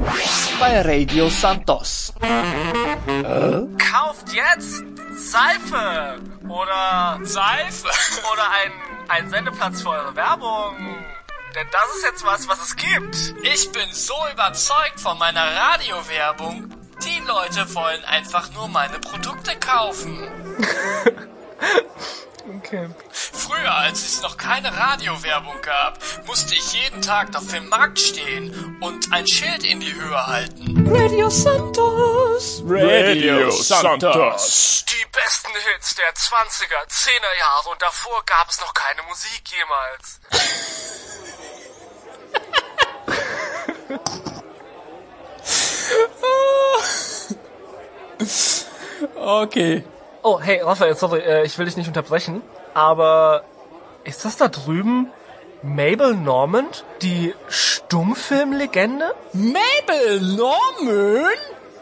bei 0.59 0.81
Radio 0.81 1.29
Santos. 1.29 2.13
Kauft 2.19 4.33
jetzt 4.33 4.83
Seife 5.15 6.19
oder 6.47 7.19
Seife. 7.23 7.87
oder 8.33 8.51
ein, 8.51 8.71
ein 9.07 9.29
Sendeplatz 9.29 9.81
für 9.81 9.89
eure 9.89 10.13
Werbung. 10.15 10.75
Denn 11.55 11.67
das 11.71 11.95
ist 11.97 12.03
jetzt 12.03 12.25
was, 12.25 12.49
was 12.49 12.63
es 12.63 12.75
gibt. 12.75 13.15
Ich 13.43 13.71
bin 13.71 13.87
so 13.91 14.15
überzeugt 14.33 14.99
von 14.99 15.17
meiner 15.17 15.45
Radiowerbung. 15.45 16.69
Die 17.05 17.19
Leute 17.25 17.73
wollen 17.73 18.03
einfach 18.05 18.51
nur 18.53 18.67
meine 18.67 18.99
Produkte 18.99 19.55
kaufen. 19.57 20.19
Okay. 22.57 22.89
Früher, 23.11 23.73
als 23.75 24.03
es 24.03 24.21
noch 24.21 24.37
keine 24.37 24.75
Radiowerbung 24.75 25.61
gab, 25.61 25.99
musste 26.25 26.55
ich 26.55 26.73
jeden 26.73 27.01
Tag 27.01 27.35
auf 27.35 27.47
dem 27.47 27.69
Markt 27.69 27.99
stehen 27.99 28.77
und 28.81 29.11
ein 29.13 29.27
Schild 29.27 29.63
in 29.63 29.79
die 29.79 29.93
Höhe 29.93 30.27
halten. 30.27 30.87
Radio 30.89 31.29
Santos. 31.29 32.61
Radio 32.65 33.51
Santos. 33.51 34.85
Die 34.89 35.05
besten 35.11 35.51
Hits 35.73 35.95
der 35.95 36.13
20er, 36.13 36.87
10er 36.87 37.39
Jahre 37.39 37.69
und 37.69 37.81
davor 37.81 38.23
gab 38.25 38.49
es 38.49 38.59
noch 38.61 38.73
keine 38.73 39.03
Musik 39.03 39.43
jemals. 39.51 40.19
Okay. 49.15 49.83
Oh, 50.21 50.37
hey, 50.41 50.61
Raphael, 50.61 50.95
sorry, 50.95 51.19
äh, 51.21 51.45
ich 51.45 51.57
will 51.57 51.65
dich 51.65 51.77
nicht 51.77 51.87
unterbrechen, 51.87 52.41
aber 52.73 53.43
ist 54.03 54.25
das 54.25 54.35
da 54.35 54.49
drüben 54.49 55.09
Mabel 55.61 56.13
Normand, 56.13 56.83
die 57.01 57.33
Stummfilmlegende? 57.47 59.13
Mabel 59.31 60.19
Norman? 60.21 61.31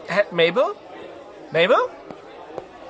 Hä, 0.06 0.22
Mabel? 0.30 0.66
Mabel? 1.50 1.76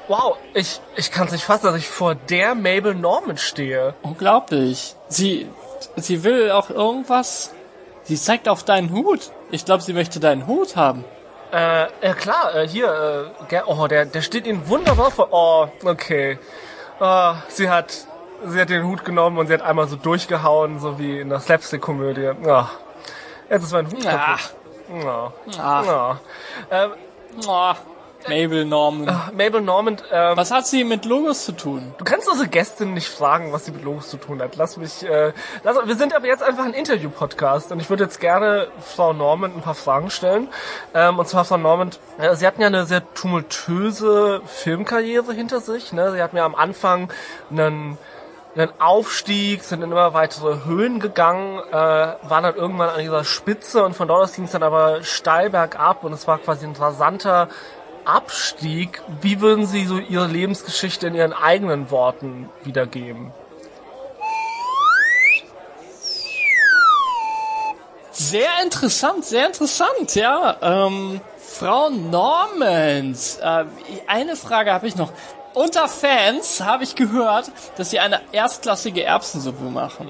Wow, 0.06 0.36
ich, 0.52 0.82
ich 0.96 1.10
kann 1.10 1.26
es 1.26 1.32
nicht 1.32 1.44
fassen, 1.44 1.66
dass 1.66 1.76
ich 1.76 1.88
vor 1.88 2.14
der 2.14 2.54
Mabel 2.54 2.94
Normand 2.94 3.40
stehe. 3.40 3.94
Unglaublich. 4.02 4.96
Sie, 5.08 5.48
sie 5.96 6.24
will 6.24 6.50
auch 6.50 6.68
irgendwas. 6.68 7.54
Sie 8.02 8.16
zeigt 8.16 8.50
auf 8.50 8.64
deinen 8.64 8.92
Hut. 8.92 9.30
Ich 9.50 9.64
glaube, 9.64 9.82
sie 9.82 9.94
möchte 9.94 10.20
deinen 10.20 10.46
Hut 10.46 10.76
haben. 10.76 11.04
Äh, 11.52 11.86
ja 12.06 12.14
klar, 12.14 12.54
äh, 12.54 12.68
hier, 12.68 13.30
äh, 13.50 13.60
oh, 13.66 13.86
der, 13.86 14.04
der 14.04 14.20
steht 14.22 14.46
Ihnen 14.46 14.68
wunderbar 14.68 15.10
vor. 15.10 15.28
Oh, 15.30 15.68
okay. 15.88 16.38
Ah, 17.00 17.36
sie 17.48 17.70
hat, 17.70 17.92
sie 18.44 18.60
hat 18.60 18.68
den 18.68 18.84
Hut 18.84 19.04
genommen 19.04 19.38
und 19.38 19.46
sie 19.46 19.54
hat 19.54 19.62
einmal 19.62 19.88
so 19.88 19.96
durchgehauen, 19.96 20.78
so 20.78 20.98
wie 20.98 21.20
in 21.20 21.30
der 21.30 21.40
Slapstick-Komödie. 21.40 22.32
Ah, 22.46 22.68
jetzt 23.48 23.62
ist 23.64 23.72
mein 23.72 23.86
Hut 23.86 24.02
kaputt. 24.02 24.54
Ah. 25.04 25.32
Ah, 25.58 25.82
Ah. 25.88 26.18
Ähm, 26.70 26.90
oh, 27.46 27.72
Mabel 28.26 28.64
Norman. 28.64 29.30
Mabel 29.32 29.60
Normand, 29.60 30.02
ähm, 30.10 30.36
Was 30.36 30.50
hat 30.50 30.66
sie 30.66 30.84
mit 30.84 31.04
Logos 31.04 31.44
zu 31.44 31.52
tun? 31.52 31.94
du 31.98 32.04
kannst 32.04 32.28
unsere 32.28 32.48
Gästin 32.48 32.94
nicht 32.94 33.08
fragen, 33.08 33.52
was 33.52 33.64
sie 33.66 33.72
mit 33.72 33.84
Logos 33.84 34.08
zu 34.08 34.16
tun 34.16 34.42
hat. 34.42 34.56
Lass 34.56 34.76
mich, 34.76 35.04
äh, 35.04 35.32
lass, 35.62 35.76
wir 35.84 35.96
sind 35.96 36.14
aber 36.14 36.26
jetzt 36.26 36.42
einfach 36.42 36.64
ein 36.64 36.74
Interview-Podcast 36.74 37.72
und 37.72 37.80
ich 37.80 37.88
würde 37.90 38.04
jetzt 38.04 38.20
gerne 38.20 38.68
Frau 38.80 39.12
Normand 39.12 39.56
ein 39.56 39.62
paar 39.62 39.74
Fragen 39.74 40.10
stellen. 40.10 40.48
Ähm, 40.94 41.18
und 41.18 41.28
zwar 41.28 41.44
Frau 41.44 41.56
Normand, 41.56 42.00
äh, 42.18 42.34
Sie 42.34 42.46
hatten 42.46 42.60
ja 42.60 42.66
eine 42.66 42.86
sehr 42.86 43.02
tumultöse 43.14 44.40
Filmkarriere 44.46 45.32
hinter 45.32 45.60
sich. 45.60 45.92
Ne? 45.92 46.12
Sie 46.12 46.22
hatten 46.22 46.36
ja 46.36 46.44
am 46.44 46.54
Anfang 46.54 47.12
einen 47.50 47.98
einen 48.56 48.72
Aufstieg, 48.80 49.62
sind 49.62 49.82
in 49.82 49.92
immer 49.92 50.14
weitere 50.14 50.64
Höhen 50.64 50.98
gegangen, 51.00 51.60
äh, 51.70 51.72
waren 51.72 52.42
dann 52.42 52.56
irgendwann 52.56 52.88
an 52.88 53.00
dieser 53.00 53.24
Spitze 53.24 53.84
und 53.84 53.94
von 53.94 54.08
dort 54.08 54.24
aus 54.24 54.34
ging 54.34 54.46
es 54.46 54.52
dann 54.52 54.62
aber 54.62 55.02
steil 55.04 55.50
bergab 55.50 56.02
und 56.02 56.12
es 56.12 56.26
war 56.26 56.38
quasi 56.38 56.66
ein 56.66 56.74
rasanter 56.74 57.48
Abstieg, 58.08 59.02
wie 59.20 59.42
würden 59.42 59.66
Sie 59.66 59.84
so 59.84 59.98
Ihre 59.98 60.26
Lebensgeschichte 60.26 61.06
in 61.08 61.14
Ihren 61.14 61.34
eigenen 61.34 61.90
Worten 61.90 62.48
wiedergeben? 62.64 63.32
Sehr 68.10 68.62
interessant, 68.62 69.26
sehr 69.26 69.46
interessant, 69.46 70.14
ja. 70.14 70.56
Ähm, 70.62 71.20
Frau 71.38 71.90
Normans, 71.90 73.38
äh, 73.42 73.64
eine 74.06 74.36
Frage 74.36 74.72
habe 74.72 74.88
ich 74.88 74.96
noch. 74.96 75.12
Unter 75.52 75.86
Fans 75.86 76.62
habe 76.62 76.84
ich 76.84 76.94
gehört, 76.94 77.50
dass 77.76 77.90
Sie 77.90 77.98
eine 78.00 78.20
erstklassige 78.32 79.04
Erbsensuppe 79.04 79.64
machen. 79.64 80.08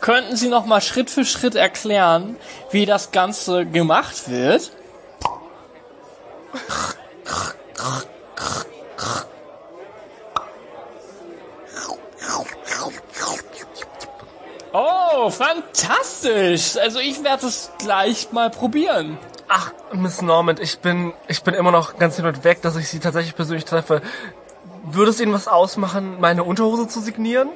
Könnten 0.00 0.36
Sie 0.36 0.48
noch 0.48 0.66
mal 0.66 0.80
Schritt 0.80 1.10
für 1.10 1.24
Schritt 1.24 1.56
erklären, 1.56 2.36
wie 2.70 2.86
das 2.86 3.10
Ganze 3.10 3.66
gemacht 3.66 4.30
wird? 4.30 4.70
Oh, 14.72 15.30
fantastisch! 15.30 16.76
Also 16.76 16.98
ich 16.98 17.22
werde 17.22 17.46
es 17.46 17.70
gleich 17.78 18.32
mal 18.32 18.50
probieren. 18.50 19.18
Ach, 19.48 19.70
Miss 19.92 20.20
Normand, 20.20 20.58
ich 20.58 20.80
bin, 20.80 21.12
ich 21.28 21.42
bin 21.44 21.54
immer 21.54 21.70
noch 21.70 21.96
ganz 21.98 22.16
hin 22.16 22.26
und 22.26 22.42
weg, 22.42 22.60
dass 22.62 22.74
ich 22.76 22.88
Sie 22.88 22.98
tatsächlich 22.98 23.36
persönlich 23.36 23.64
treffe. 23.64 24.02
Würde 24.84 25.10
es 25.10 25.20
Ihnen 25.20 25.32
was 25.32 25.46
ausmachen, 25.46 26.18
meine 26.20 26.42
Unterhose 26.44 26.88
zu 26.88 27.00
signieren? 27.00 27.50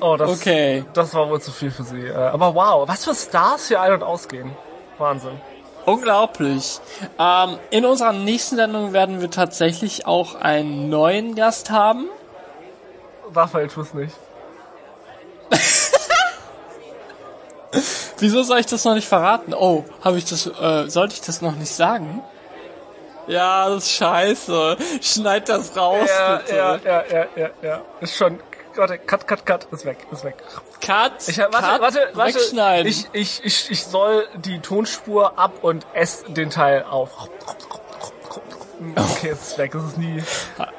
Oh, 0.00 0.16
das, 0.16 0.30
Okay. 0.30 0.84
das 0.92 1.12
war 1.14 1.28
wohl 1.28 1.40
zu 1.40 1.50
viel 1.50 1.72
für 1.72 1.82
Sie. 1.82 2.06
Äh, 2.06 2.14
Aber 2.14 2.54
wow, 2.54 2.86
was 2.88 3.04
für 3.04 3.14
Stars 3.16 3.66
hier 3.66 3.80
ein- 3.80 3.92
und 3.94 4.04
ausgehen. 4.04 4.52
Wahnsinn. 4.96 5.40
Unglaublich. 5.88 6.80
Ähm, 7.18 7.58
in 7.70 7.84
unserer 7.84 8.12
nächsten 8.12 8.56
Sendung 8.56 8.92
werden 8.92 9.20
wir 9.20 9.30
tatsächlich 9.30 10.06
auch 10.06 10.34
einen 10.34 10.88
neuen 10.90 11.34
Gast 11.34 11.70
haben. 11.70 12.06
Raphael, 13.34 13.68
tu's 13.68 13.94
nicht. 13.94 14.14
Wieso 18.18 18.42
soll 18.42 18.58
ich 18.58 18.66
das 18.66 18.84
noch 18.84 18.94
nicht 18.94 19.08
verraten? 19.08 19.54
Oh, 19.54 19.84
habe 20.02 20.18
ich 20.18 20.24
das, 20.24 20.46
äh, 20.46 20.88
sollte 20.88 21.14
ich 21.14 21.20
das 21.20 21.40
noch 21.42 21.54
nicht 21.54 21.72
sagen? 21.72 22.22
Ja, 23.26 23.68
das 23.68 23.84
ist 23.84 23.92
scheiße. 23.92 24.76
Schneid 25.02 25.48
das 25.48 25.76
raus, 25.76 26.08
Ja, 26.08 26.36
bitte. 26.36 26.56
ja, 26.56 26.76
ja, 26.76 27.04
ja, 27.12 27.26
ja, 27.36 27.50
ja. 27.62 27.82
Ist 28.00 28.16
schon. 28.16 28.40
Warte, 28.74 28.98
cut, 28.98 29.26
cut, 29.26 29.44
cut. 29.44 29.64
Ist 29.70 29.84
weg, 29.84 29.98
ist 30.10 30.24
weg. 30.24 30.36
Cut, 30.80 31.28
Ich, 31.28 31.38
warte, 31.38 31.50
cut, 31.52 31.80
warte, 31.80 32.08
warte. 32.14 32.34
wegschneiden. 32.34 32.86
Ich, 32.86 33.08
ich, 33.12 33.44
ich, 33.44 33.70
ich 33.70 33.84
soll 33.84 34.26
die 34.36 34.60
Tonspur 34.60 35.38
ab 35.38 35.52
und 35.62 35.84
ess 35.92 36.24
den 36.28 36.50
Teil 36.50 36.84
auf. 36.88 37.10
Okay, 38.94 39.30
es 39.30 39.48
ist 39.48 39.58
weg. 39.58 39.74
Es 39.74 39.82
ist 39.84 39.98
nie. 39.98 40.22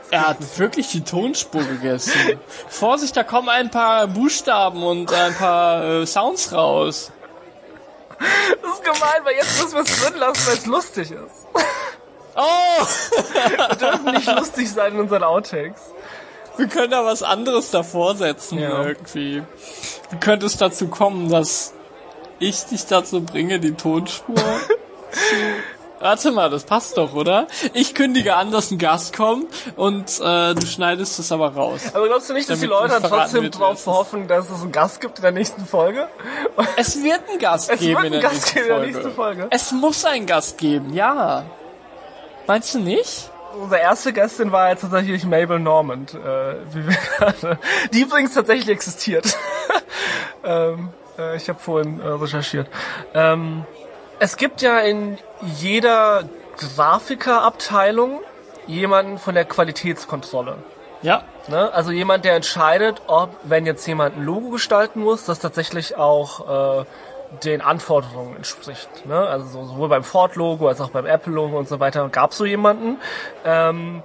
er 0.09 0.27
hat 0.29 0.37
wirklich 0.57 0.89
die 0.89 1.03
Tonspur 1.03 1.63
gegessen. 1.63 2.39
Vorsicht, 2.69 3.15
da 3.17 3.23
kommen 3.23 3.49
ein 3.49 3.69
paar 3.69 4.07
Buchstaben 4.07 4.81
und 4.83 5.11
ein 5.13 5.35
paar 5.35 5.83
äh, 5.83 6.05
Sounds 6.05 6.53
raus. 6.53 7.11
Das 8.17 8.73
ist 8.73 8.83
gemein, 8.83 9.21
weil 9.23 9.35
jetzt 9.35 9.61
müssen 9.61 9.75
wir 9.75 9.81
es 9.83 10.01
drin 10.01 10.17
lassen, 10.19 10.47
weil 10.47 10.53
es 10.57 10.65
lustig 10.65 11.11
ist. 11.11 11.47
Oh, 12.35 12.85
Wir 13.59 13.75
dürfen 13.75 14.11
nicht 14.13 14.27
lustig 14.27 14.71
sein 14.71 14.93
in 14.93 14.99
unseren 15.01 15.23
Outtakes. 15.23 15.81
Wir 16.59 16.67
können 16.67 16.91
da 16.91 17.03
was 17.05 17.23
anderes 17.23 17.71
davor 17.71 18.15
setzen 18.15 18.59
Ja. 18.59 18.83
irgendwie. 18.83 19.43
Wie 20.11 20.17
könnte 20.19 20.45
es 20.45 20.57
dazu 20.57 20.87
kommen, 20.87 21.29
dass 21.29 21.73
ich 22.39 22.63
dich 22.65 22.85
dazu 22.85 23.21
bringe, 23.21 23.59
die 23.59 23.73
Tonspur 23.73 24.35
zu... 25.11 25.35
Warte 26.01 26.31
mal, 26.31 26.49
das 26.49 26.63
passt 26.63 26.95
doch, 26.97 27.13
oder? 27.13 27.47
Ich 27.73 27.93
kündige 27.93 28.35
an, 28.37 28.51
dass 28.51 28.71
ein 28.71 28.77
Gast 28.77 29.13
kommt 29.17 29.47
und 29.75 30.05
äh, 30.21 30.53
du 30.55 30.65
schneidest 30.65 31.19
es 31.19 31.29
aber 31.33 31.53
raus. 31.53 31.81
Aber 31.93 32.07
glaubst 32.07 32.29
du 32.29 32.33
nicht, 32.33 32.49
dass 32.49 32.61
die 32.61 32.67
Leute 32.67 33.01
dann 33.01 33.03
trotzdem 33.03 33.51
darauf 33.51 33.85
hoffen, 33.85 34.25
dass 34.29 34.49
es 34.49 34.61
einen 34.61 34.71
Gast 34.71 35.01
gibt 35.01 35.17
in 35.17 35.23
der 35.23 35.33
nächsten 35.33 35.65
Folge? 35.65 36.07
Es 36.77 37.03
wird 37.03 37.27
einen 37.29 37.37
Gast 37.39 37.69
Es 37.69 37.81
geben 37.81 37.95
wird 38.01 38.05
in 38.05 38.13
einen 38.13 38.21
der 38.21 38.21
Gast 38.21 38.33
nächsten 38.45 38.53
geben 38.59 38.65
in 38.65 38.69
der 38.69 38.77
Folge. 38.77 38.91
nächsten 38.93 39.13
Folge. 39.13 39.47
Es 39.49 39.71
muss 39.73 40.05
einen 40.05 40.25
Gast 40.25 40.57
geben, 40.57 40.93
ja. 40.93 41.43
Meinst 42.47 42.73
du 42.73 42.79
nicht? 42.79 43.29
Unsere 43.53 43.81
erste 43.81 44.13
Gästin 44.13 44.51
war 44.51 44.69
jetzt 44.69 44.81
tatsächlich 44.81 45.25
Mabel 45.25 45.59
Normand, 45.59 46.13
äh, 46.13 46.55
wie 46.73 46.87
wir 46.87 46.97
gerade, 47.17 47.59
die 47.93 48.01
übrigens 48.01 48.33
tatsächlich 48.33 48.69
existiert. 48.69 49.37
ähm, 50.43 50.89
äh, 51.17 51.35
ich 51.35 51.49
habe 51.49 51.59
vorhin 51.59 51.99
äh, 51.99 52.07
recherchiert. 52.07 52.67
Ähm, 53.13 53.65
es 54.19 54.37
gibt 54.37 54.61
ja 54.61 54.79
in 54.79 55.17
jeder 55.41 56.23
Grafikerabteilung 56.57 58.19
jemanden 58.67 59.17
von 59.17 59.33
der 59.35 59.45
Qualitätskontrolle. 59.45 60.57
Ja. 61.01 61.23
Ne? 61.47 61.71
Also 61.73 61.91
jemand, 61.91 62.25
der 62.25 62.35
entscheidet, 62.35 63.01
ob, 63.07 63.29
wenn 63.43 63.65
jetzt 63.65 63.85
jemand 63.87 64.17
ein 64.17 64.23
Logo 64.23 64.49
gestalten 64.49 64.99
muss, 64.99 65.25
das 65.25 65.39
tatsächlich 65.39 65.95
auch 65.95 66.81
äh, 66.81 66.85
den 67.43 67.61
Anforderungen 67.61 68.35
entspricht. 68.35 69.05
Ne? 69.05 69.15
Also 69.17 69.45
so, 69.47 69.65
sowohl 69.65 69.89
beim 69.89 70.03
Ford-Logo 70.03 70.67
als 70.67 70.81
auch 70.81 70.89
beim 70.89 71.05
Apple-Logo 71.05 71.57
und 71.57 71.67
so 71.67 71.79
weiter 71.79 72.07
gab 72.09 72.31
es 72.31 72.37
so 72.37 72.45
jemanden. 72.45 72.97
Ähm, 73.45 74.01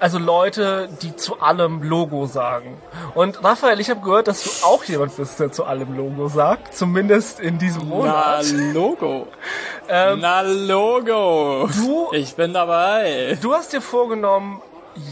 also 0.00 0.18
Leute, 0.18 0.88
die 1.02 1.14
zu 1.14 1.40
allem 1.40 1.82
Logo 1.84 2.26
sagen. 2.26 2.76
Und 3.14 3.44
Raphael, 3.44 3.78
ich 3.78 3.88
habe 3.88 4.00
gehört, 4.00 4.26
dass 4.26 4.42
du 4.42 4.66
auch 4.66 4.82
jemand 4.84 5.16
bist, 5.16 5.38
der 5.38 5.52
zu 5.52 5.64
allem 5.64 5.96
Logo 5.96 6.26
sagt. 6.26 6.74
Zumindest 6.74 7.38
in 7.38 7.58
diesem 7.58 7.88
Na, 7.88 7.94
Monat. 7.94 8.46
Logo. 8.72 9.28
Na, 9.88 10.40
Logo. 10.40 11.68
Du- 11.68 12.08
Ich 12.12 12.34
bin 12.34 12.52
dabei. 12.52 13.38
Du 13.40 13.54
hast 13.54 13.72
dir 13.72 13.80
vorgenommen, 13.80 14.60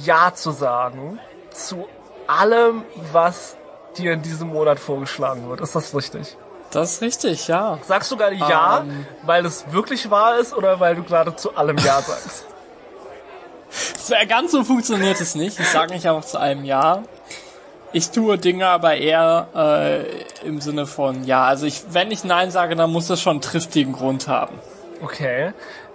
Ja 0.03 0.33
zu 0.35 0.51
sagen 0.51 1.21
zu 1.53 1.87
allem, 2.27 2.85
was 3.13 3.57
dir 3.97 4.13
in 4.15 4.23
diesem 4.23 4.49
Monat 4.49 4.79
vorgeschlagen 4.81 5.49
wird. 5.49 5.61
Ist 5.61 5.75
das 5.77 5.95
richtig? 5.95 6.37
Das 6.71 6.93
ist 6.95 7.03
richtig, 7.03 7.49
ja. 7.49 7.79
Sagst 7.87 8.11
du 8.13 8.17
gerade 8.17 8.37
Ja, 8.37 8.81
Ähm. 8.81 9.07
weil 9.23 9.45
es 9.45 9.65
wirklich 9.73 10.11
wahr 10.11 10.39
ist 10.39 10.53
oder 10.55 10.79
weil 10.81 10.95
du 10.95 11.03
gerade 11.03 11.35
zu 11.37 11.57
allem 11.57 11.77
Ja 11.79 12.01
sagst? 12.03 12.47
So, 13.99 14.15
Ganz 14.29 14.53
so 14.53 14.65
funktioniert 14.65 15.21
es 15.21 15.35
nicht. 15.35 15.59
Ich 15.59 15.69
sage 15.69 15.93
nicht 15.93 16.07
einfach 16.09 16.25
zu 16.25 16.39
einem 16.39 16.65
Ja. 16.65 17.03
Ich 17.93 18.11
tue 18.11 18.39
Dinge 18.39 18.69
aber 18.69 18.95
eher 18.97 19.49
äh, 19.55 20.47
im 20.47 20.61
Sinne 20.61 20.87
von 20.87 21.25
Ja. 21.25 21.45
Also 21.45 21.67
ich, 21.67 21.83
wenn 21.91 22.11
ich 22.11 22.23
Nein 22.25 22.51
sage, 22.51 22.77
dann 22.77 22.91
muss 22.93 23.09
das 23.09 23.21
schon 23.21 23.33
einen 23.33 23.41
triftigen 23.41 23.93
Grund 23.93 24.29
haben. 24.29 24.59
Okay. 25.03 25.53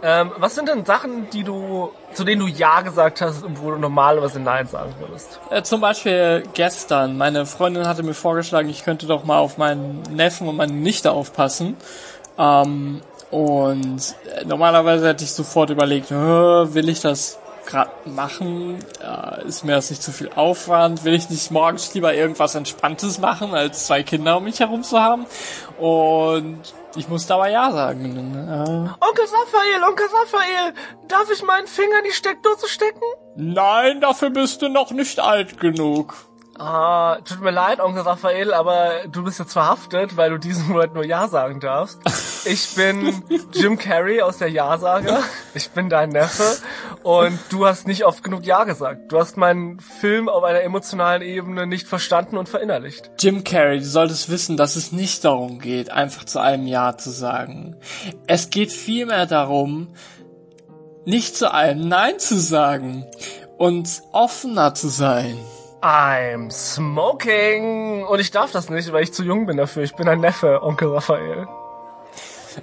Ähm, 0.07 0.31
was 0.37 0.53
sind 0.53 0.69
denn 0.69 0.85
Sachen, 0.85 1.27
die 1.31 1.43
du, 1.43 1.89
zu 2.13 2.23
denen 2.23 2.39
du 2.41 2.47
Ja 2.47 2.81
gesagt 2.81 3.21
hast, 3.21 3.43
wo 3.59 3.71
du 3.71 3.77
normalerweise 3.77 4.39
Nein 4.39 4.67
sagen 4.67 4.93
würdest? 4.99 5.39
Äh, 5.49 5.63
zum 5.63 5.81
Beispiel 5.81 6.43
gestern. 6.53 7.17
Meine 7.17 7.47
Freundin 7.47 7.87
hatte 7.87 8.03
mir 8.03 8.13
vorgeschlagen, 8.13 8.69
ich 8.69 8.85
könnte 8.85 9.07
doch 9.07 9.23
mal 9.23 9.39
auf 9.39 9.57
meinen 9.57 10.03
Neffen 10.11 10.47
und 10.47 10.57
meine 10.57 10.73
Nichte 10.73 11.11
aufpassen. 11.11 11.75
Ähm, 12.37 13.01
und 13.31 14.15
äh, 14.35 14.45
normalerweise 14.45 15.07
hätte 15.07 15.23
ich 15.23 15.31
sofort 15.31 15.71
überlegt, 15.71 16.11
"Hä, 16.11 16.13
will 16.13 16.87
ich 16.87 17.01
das 17.01 17.39
gerade 17.65 17.91
machen? 18.05 18.79
Äh, 19.01 19.45
ist 19.47 19.63
mir 19.63 19.73
das 19.73 19.89
nicht 19.89 20.03
zu 20.03 20.11
viel 20.11 20.29
Aufwand? 20.35 21.03
Will 21.03 21.13
ich 21.13 21.29
nicht 21.29 21.51
morgens 21.51 21.93
lieber 21.93 22.13
irgendwas 22.13 22.55
Entspanntes 22.55 23.19
machen, 23.19 23.53
als 23.53 23.87
zwei 23.87 24.03
Kinder 24.03 24.37
um 24.37 24.43
mich 24.43 24.59
herum 24.59 24.83
zu 24.83 24.99
haben? 24.99 25.25
Und 25.77 26.61
ich 26.95 27.09
muss 27.09 27.27
dabei 27.27 27.51
Ja 27.51 27.71
sagen. 27.71 28.05
Äh, 28.05 29.05
Onkel 29.05 29.25
Raphael, 29.25 29.83
Onkel 29.83 30.07
Raphael, 30.07 30.73
darf 31.07 31.29
ich 31.31 31.43
meinen 31.43 31.67
Finger 31.67 31.99
in 31.99 32.05
die 32.05 32.11
Steckdose 32.11 32.67
stecken? 32.67 33.01
Nein, 33.35 34.01
dafür 34.01 34.29
bist 34.29 34.61
du 34.61 34.69
noch 34.69 34.91
nicht 34.91 35.19
alt 35.19 35.59
genug. 35.59 36.15
Ah, 36.57 37.17
tut 37.25 37.41
mir 37.41 37.51
leid, 37.51 37.81
Onkel 37.81 38.03
Raphael, 38.03 38.53
aber 38.53 39.07
du 39.11 39.25
bist 39.25 39.39
jetzt 39.39 39.51
verhaftet, 39.51 40.15
weil 40.15 40.29
du 40.29 40.37
diesen 40.37 40.69
Monat 40.69 40.93
nur 40.93 41.03
Ja 41.03 41.27
sagen 41.27 41.59
darfst. 41.59 41.99
Ich 42.45 42.75
bin 42.75 43.23
Jim 43.53 43.77
Carrey 43.77 44.21
aus 44.21 44.37
der 44.37 44.49
Ja-Sager. 44.49 45.19
Ich 45.53 45.71
bin 45.71 45.89
dein 45.89 46.09
Neffe. 46.09 46.57
Und 47.03 47.37
du 47.49 47.65
hast 47.65 47.87
nicht 47.87 48.05
oft 48.05 48.23
genug 48.23 48.45
Ja 48.45 48.63
gesagt. 48.63 49.11
Du 49.11 49.19
hast 49.19 49.35
meinen 49.35 49.81
Film 49.81 50.29
auf 50.29 50.43
einer 50.43 50.61
emotionalen 50.61 51.21
Ebene 51.21 51.67
nicht 51.67 51.87
verstanden 51.87 52.37
und 52.37 52.47
verinnerlicht. 52.47 53.11
Jim 53.19 53.43
Carrey, 53.43 53.79
du 53.79 53.85
solltest 53.85 54.29
wissen, 54.29 54.55
dass 54.55 54.77
es 54.77 54.93
nicht 54.93 55.25
darum 55.25 55.59
geht, 55.59 55.91
einfach 55.91 56.23
zu 56.23 56.39
einem 56.39 56.67
Ja 56.67 56.95
zu 56.97 57.09
sagen. 57.09 57.75
Es 58.27 58.49
geht 58.49 58.71
vielmehr 58.71 59.25
darum, 59.25 59.89
nicht 61.03 61.35
zu 61.35 61.53
einem 61.53 61.87
Nein 61.87 62.17
zu 62.17 62.39
sagen 62.39 63.05
und 63.57 64.03
offener 64.13 64.73
zu 64.73 64.87
sein. 64.87 65.37
I'm 65.85 66.49
smoking. 66.49 68.05
Und 68.05 68.19
ich 68.19 68.31
darf 68.31 68.51
das 68.51 68.71
nicht, 68.71 68.91
weil 68.91 69.03
ich 69.03 69.13
zu 69.13 69.21
jung 69.21 69.45
bin 69.45 69.57
dafür. 69.57 69.83
Ich 69.83 69.93
bin 69.93 70.09
ein 70.09 70.19
Neffe, 70.19 70.63
Onkel 70.63 70.91
Raphael. 70.91 71.47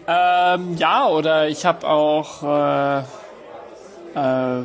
Ähm, 0.09 0.77
ja, 0.77 1.07
oder 1.07 1.47
ich 1.47 1.65
habe 1.65 1.87
auch, 1.87 2.43
äh, 2.43 2.99
äh, 4.17 4.65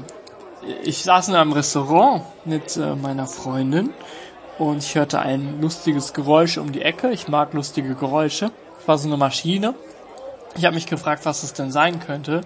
ich 0.81 1.03
saß 1.03 1.27
in 1.27 1.35
einem 1.35 1.53
Restaurant 1.53 2.23
mit 2.45 2.77
äh, 2.77 2.95
meiner 2.95 3.27
Freundin 3.27 3.93
und 4.57 4.79
ich 4.79 4.95
hörte 4.95 5.19
ein 5.19 5.61
lustiges 5.61 6.13
Geräusch 6.13 6.57
um 6.57 6.71
die 6.71 6.81
Ecke. 6.81 7.11
Ich 7.11 7.27
mag 7.27 7.53
lustige 7.53 7.93
Geräusche. 7.93 8.49
Es 8.81 8.87
war 8.87 8.97
so 8.97 9.07
eine 9.07 9.17
Maschine. 9.17 9.75
Ich 10.55 10.65
habe 10.65 10.73
mich 10.73 10.87
gefragt, 10.87 11.27
was 11.27 11.43
es 11.43 11.53
denn 11.53 11.71
sein 11.71 11.99
könnte. 11.99 12.41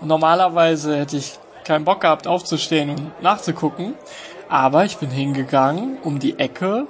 Und 0.00 0.08
normalerweise 0.08 0.96
hätte 0.96 1.18
ich 1.18 1.38
keinen 1.64 1.84
Bock 1.84 2.00
gehabt, 2.00 2.26
aufzustehen 2.26 2.88
und 2.88 3.22
nachzugucken. 3.22 3.94
Aber 4.50 4.84
ich 4.84 4.96
bin 4.96 5.10
hingegangen 5.10 5.98
um 6.02 6.18
die 6.18 6.40
Ecke 6.40 6.88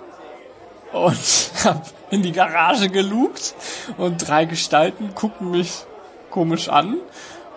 und 0.92 1.50
habe 1.64 1.82
in 2.10 2.22
die 2.22 2.32
Garage 2.32 2.88
gelugt 2.88 3.54
und 3.98 4.26
drei 4.26 4.46
Gestalten 4.46 5.14
gucken 5.14 5.50
mich 5.50 5.84
komisch 6.30 6.70
an 6.70 6.96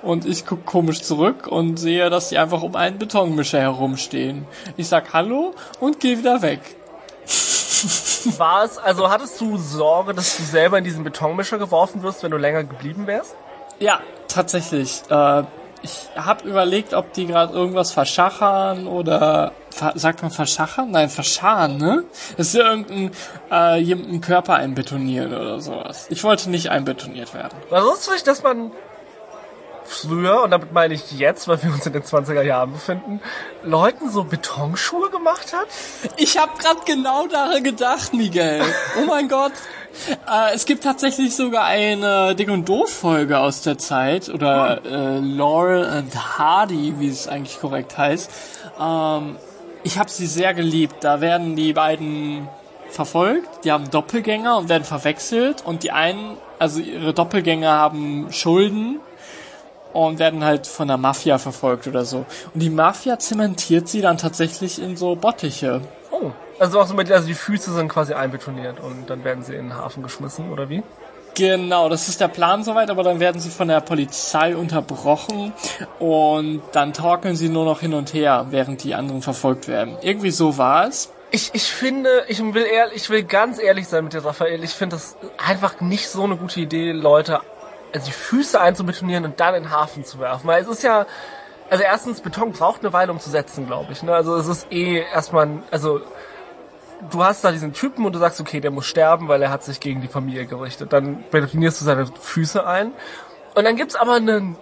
und 0.01 0.25
ich 0.25 0.45
guck 0.45 0.65
komisch 0.65 1.01
zurück 1.01 1.47
und 1.47 1.77
sehe, 1.77 2.09
dass 2.09 2.27
sie 2.27 2.37
einfach 2.37 2.63
um 2.63 2.75
einen 2.75 2.99
Betonmischer 2.99 3.61
herumstehen. 3.61 4.45
Ich 4.75 4.89
sag 4.89 5.13
Hallo 5.13 5.55
und 5.79 6.01
gehe 6.01 6.17
wieder 6.17 6.41
weg. 6.41 6.59
War 8.37 8.65
es, 8.65 8.77
also 8.77 9.09
hattest 9.09 9.39
du 9.39 9.57
Sorge, 9.57 10.13
dass 10.13 10.35
du 10.35 10.43
selber 10.43 10.77
in 10.77 10.83
diesen 10.83 11.05
Betonmischer 11.05 11.57
geworfen 11.57 12.03
wirst, 12.03 12.23
wenn 12.23 12.31
du 12.31 12.37
länger 12.37 12.65
geblieben 12.65 13.07
wärst? 13.07 13.35
Ja, 13.79 14.01
tatsächlich. 14.27 15.01
Äh, 15.09 15.43
ich 15.83 16.09
habe 16.15 16.47
überlegt, 16.47 16.93
ob 16.93 17.13
die 17.13 17.27
gerade 17.27 17.53
irgendwas 17.53 17.91
verschachern 17.91 18.87
oder 18.87 19.51
ver 19.69 19.93
sagt 19.95 20.21
man 20.21 20.31
verschachern? 20.31 20.91
Nein, 20.91 21.09
verscharen, 21.09 21.77
ne? 21.77 22.05
Das 22.37 22.47
ist 22.47 22.55
ja 22.55 22.71
irgendein 22.71 23.11
äh, 23.51 23.79
jemanden 23.79 24.21
Körper 24.21 24.55
einbetonieren 24.55 25.33
oder 25.33 25.59
sowas. 25.59 26.07
Ich 26.09 26.23
wollte 26.23 26.49
nicht 26.49 26.71
einbetoniert 26.71 27.33
werden. 27.33 27.57
War 27.69 27.83
sonst 27.83 28.09
nicht, 28.09 28.25
dass 28.25 28.43
man 28.43 28.71
früher, 29.85 30.43
und 30.43 30.51
damit 30.51 30.71
meine 30.71 30.93
ich 30.93 31.11
jetzt, 31.11 31.47
weil 31.49 31.61
wir 31.61 31.71
uns 31.71 31.85
in 31.85 31.93
den 31.93 32.03
20er 32.03 32.41
Jahren 32.41 32.71
befinden, 32.71 33.21
Leuten 33.63 34.09
so 34.09 34.23
Betonschuhe 34.23 35.09
gemacht 35.09 35.53
hat? 35.53 35.67
Ich 36.15 36.37
habe 36.37 36.57
gerade 36.57 36.79
genau 36.85 37.27
daran 37.27 37.63
gedacht, 37.63 38.13
Miguel. 38.13 38.61
Oh 38.97 39.05
mein 39.05 39.27
Gott. 39.27 39.51
Äh, 40.29 40.53
es 40.53 40.65
gibt 40.65 40.83
tatsächlich 40.83 41.35
sogar 41.35 41.65
eine 41.65 42.35
Dick 42.35 42.49
und 42.49 42.67
Doof 42.67 42.89
Folge 42.89 43.39
aus 43.39 43.61
der 43.61 43.77
Zeit 43.77 44.29
oder 44.29 44.81
äh, 44.85 45.19
Laurel 45.19 45.85
and 45.85 46.37
Hardy, 46.37 46.95
wie 46.99 47.09
es 47.09 47.27
eigentlich 47.27 47.59
korrekt 47.59 47.97
heißt. 47.97 48.29
Ähm, 48.79 49.35
ich 49.83 49.97
habe 49.97 50.09
sie 50.09 50.27
sehr 50.27 50.53
geliebt. 50.53 50.95
Da 51.01 51.21
werden 51.21 51.55
die 51.55 51.73
beiden 51.73 52.47
verfolgt, 52.89 53.65
die 53.65 53.71
haben 53.71 53.89
Doppelgänger 53.89 54.57
und 54.57 54.69
werden 54.69 54.83
verwechselt 54.83 55.63
und 55.65 55.83
die 55.83 55.91
einen, 55.91 56.37
also 56.59 56.79
ihre 56.79 57.13
Doppelgänger 57.13 57.71
haben 57.71 58.31
Schulden 58.31 58.99
und 59.93 60.19
werden 60.19 60.43
halt 60.43 60.67
von 60.67 60.87
der 60.87 60.97
Mafia 60.97 61.37
verfolgt 61.37 61.87
oder 61.87 62.05
so. 62.05 62.25
Und 62.53 62.61
die 62.61 62.69
Mafia 62.69 63.19
zementiert 63.19 63.87
sie 63.87 64.01
dann 64.01 64.17
tatsächlich 64.17 64.81
in 64.81 64.95
so 64.95 65.15
Bottiche. 65.15 65.81
Also 66.63 66.79
auch 66.79 66.87
so 66.87 66.93
mit, 66.93 67.11
also 67.11 67.27
die 67.27 67.33
Füße 67.33 67.73
sind 67.73 67.89
quasi 67.89 68.13
einbetoniert 68.13 68.79
und 68.79 69.09
dann 69.09 69.25
werden 69.25 69.43
sie 69.43 69.53
in 69.53 69.67
den 69.67 69.75
Hafen 69.75 70.01
geschmissen, 70.01 70.49
oder 70.49 70.69
wie? 70.69 70.81
Genau, 71.35 71.89
das 71.89 72.07
ist 72.07 72.21
der 72.21 72.29
Plan 72.29 72.63
soweit, 72.63 72.89
aber 72.89 73.03
dann 73.03 73.19
werden 73.19 73.41
sie 73.41 73.49
von 73.49 73.67
der 73.67 73.81
Polizei 73.81 74.55
unterbrochen 74.55 75.51
und 75.99 76.61
dann 76.71 76.93
torkeln 76.93 77.35
sie 77.35 77.49
nur 77.49 77.65
noch 77.65 77.81
hin 77.81 77.93
und 77.93 78.13
her, 78.13 78.45
während 78.51 78.81
die 78.85 78.95
anderen 78.95 79.21
verfolgt 79.21 79.67
werden. 79.67 79.97
Irgendwie 80.03 80.31
so 80.31 80.57
war 80.57 80.87
es. 80.87 81.11
Ich, 81.31 81.53
ich 81.53 81.69
finde, 81.69 82.23
ich 82.29 82.41
will 82.41 82.63
ehrlich, 82.63 82.95
ich 82.95 83.09
will 83.09 83.23
ganz 83.23 83.59
ehrlich 83.59 83.89
sein 83.89 84.05
mit 84.05 84.13
dir, 84.13 84.23
Raphael. 84.23 84.63
Ich 84.63 84.71
finde 84.71 84.95
das 84.95 85.17
einfach 85.45 85.81
nicht 85.81 86.07
so 86.07 86.23
eine 86.23 86.37
gute 86.37 86.61
Idee, 86.61 86.93
Leute, 86.93 87.41
also 87.93 88.05
die 88.05 88.13
Füße 88.13 88.61
einzubetonieren 88.61 89.25
und 89.25 89.37
dann 89.41 89.53
in 89.53 89.63
den 89.63 89.71
Hafen 89.71 90.05
zu 90.05 90.17
werfen. 90.17 90.47
Weil 90.47 90.61
es 90.61 90.69
ist 90.69 90.83
ja, 90.83 91.07
also 91.69 91.83
erstens, 91.83 92.21
Beton 92.21 92.53
braucht 92.53 92.81
eine 92.81 92.93
Weile, 92.93 93.11
um 93.11 93.19
zu 93.19 93.29
setzen, 93.29 93.67
glaube 93.67 93.91
ich. 93.91 94.01
Ne? 94.01 94.15
Also 94.15 94.37
es 94.37 94.47
ist 94.47 94.71
eh 94.71 95.01
erstmal, 95.13 95.49
also 95.69 95.99
du 97.11 97.23
hast 97.23 97.43
da 97.43 97.51
diesen 97.51 97.73
Typen 97.73 98.05
und 98.05 98.13
du 98.13 98.19
sagst, 98.19 98.39
okay, 98.39 98.59
der 98.59 98.71
muss 98.71 98.85
sterben, 98.85 99.27
weil 99.27 99.41
er 99.41 99.51
hat 99.51 99.63
sich 99.63 99.79
gegen 99.79 100.01
die 100.01 100.07
Familie 100.07 100.45
gerichtet. 100.45 100.93
Dann 100.93 101.23
betonierst 101.31 101.81
du 101.81 101.85
seine 101.85 102.05
Füße 102.05 102.65
ein. 102.65 102.93
Und 103.55 103.65
dann 103.65 103.75
gibt's 103.75 103.95
aber 103.95 104.13
einen 104.13 104.57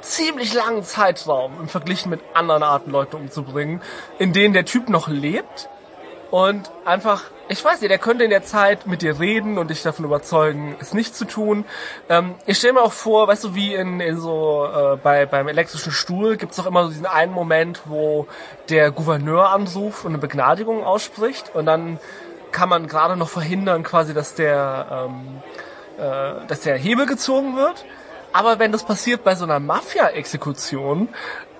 ziemlich 0.00 0.54
langen 0.54 0.82
Zeitraum 0.82 1.52
im 1.60 1.68
Verglichen 1.68 2.10
mit 2.10 2.20
anderen 2.34 2.62
Arten, 2.62 2.90
Leute 2.90 3.16
umzubringen, 3.16 3.80
in 4.18 4.32
denen 4.32 4.54
der 4.54 4.64
Typ 4.64 4.88
noch 4.88 5.08
lebt 5.08 5.68
und 6.32 6.70
einfach, 6.86 7.24
ich 7.48 7.62
weiß 7.62 7.82
nicht, 7.82 7.90
der 7.90 7.98
könnte 7.98 8.24
in 8.24 8.30
der 8.30 8.42
Zeit 8.42 8.86
mit 8.86 9.02
dir 9.02 9.20
reden 9.20 9.58
und 9.58 9.68
dich 9.68 9.82
davon 9.82 10.06
überzeugen, 10.06 10.74
es 10.80 10.94
nicht 10.94 11.14
zu 11.14 11.26
tun. 11.26 11.66
Ähm, 12.08 12.36
ich 12.46 12.56
stelle 12.56 12.72
mir 12.72 12.80
auch 12.80 12.94
vor, 12.94 13.28
weißt 13.28 13.44
du, 13.44 13.54
wie 13.54 13.74
in, 13.74 14.00
in 14.00 14.18
so 14.18 14.66
äh, 14.66 14.96
bei 14.96 15.26
beim 15.26 15.46
elektrischen 15.46 15.92
Stuhl 15.92 16.38
gibt's 16.38 16.56
doch 16.56 16.64
immer 16.64 16.84
so 16.84 16.88
diesen 16.88 17.04
einen 17.04 17.32
Moment, 17.34 17.82
wo 17.84 18.26
der 18.70 18.90
Gouverneur 18.92 19.50
anruft 19.50 20.06
und 20.06 20.12
eine 20.12 20.18
Begnadigung 20.18 20.84
ausspricht 20.84 21.54
und 21.54 21.66
dann 21.66 22.00
kann 22.50 22.70
man 22.70 22.86
gerade 22.86 23.18
noch 23.18 23.28
verhindern, 23.28 23.82
quasi, 23.82 24.14
dass 24.14 24.34
der 24.34 25.10
ähm, 25.10 25.42
äh, 25.98 26.46
dass 26.46 26.60
der 26.60 26.78
Hebel 26.78 27.04
gezogen 27.04 27.56
wird. 27.56 27.84
Aber 28.32 28.58
wenn 28.58 28.72
das 28.72 28.84
passiert 28.84 29.22
bei 29.22 29.34
so 29.34 29.44
einer 29.44 29.60
Mafia-Exekution, 29.60 31.10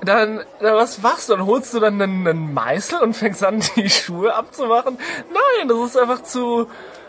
dann, 0.04 0.40
dann, 0.60 0.74
was 0.74 1.00
machst 1.00 1.28
du? 1.28 1.36
Dann 1.36 1.46
holst 1.46 1.72
du 1.74 1.80
dann 1.80 2.00
einen, 2.00 2.26
einen 2.26 2.52
Meißel 2.54 3.00
und 3.00 3.14
fängst 3.14 3.44
an, 3.44 3.62
die 3.76 3.88
Schuhe 3.88 4.34
abzumachen? 4.34 4.98
Nein, 5.32 5.68
das 5.68 5.78
ist 5.78 5.96
einfach 5.96 6.22
zu, 6.22 6.68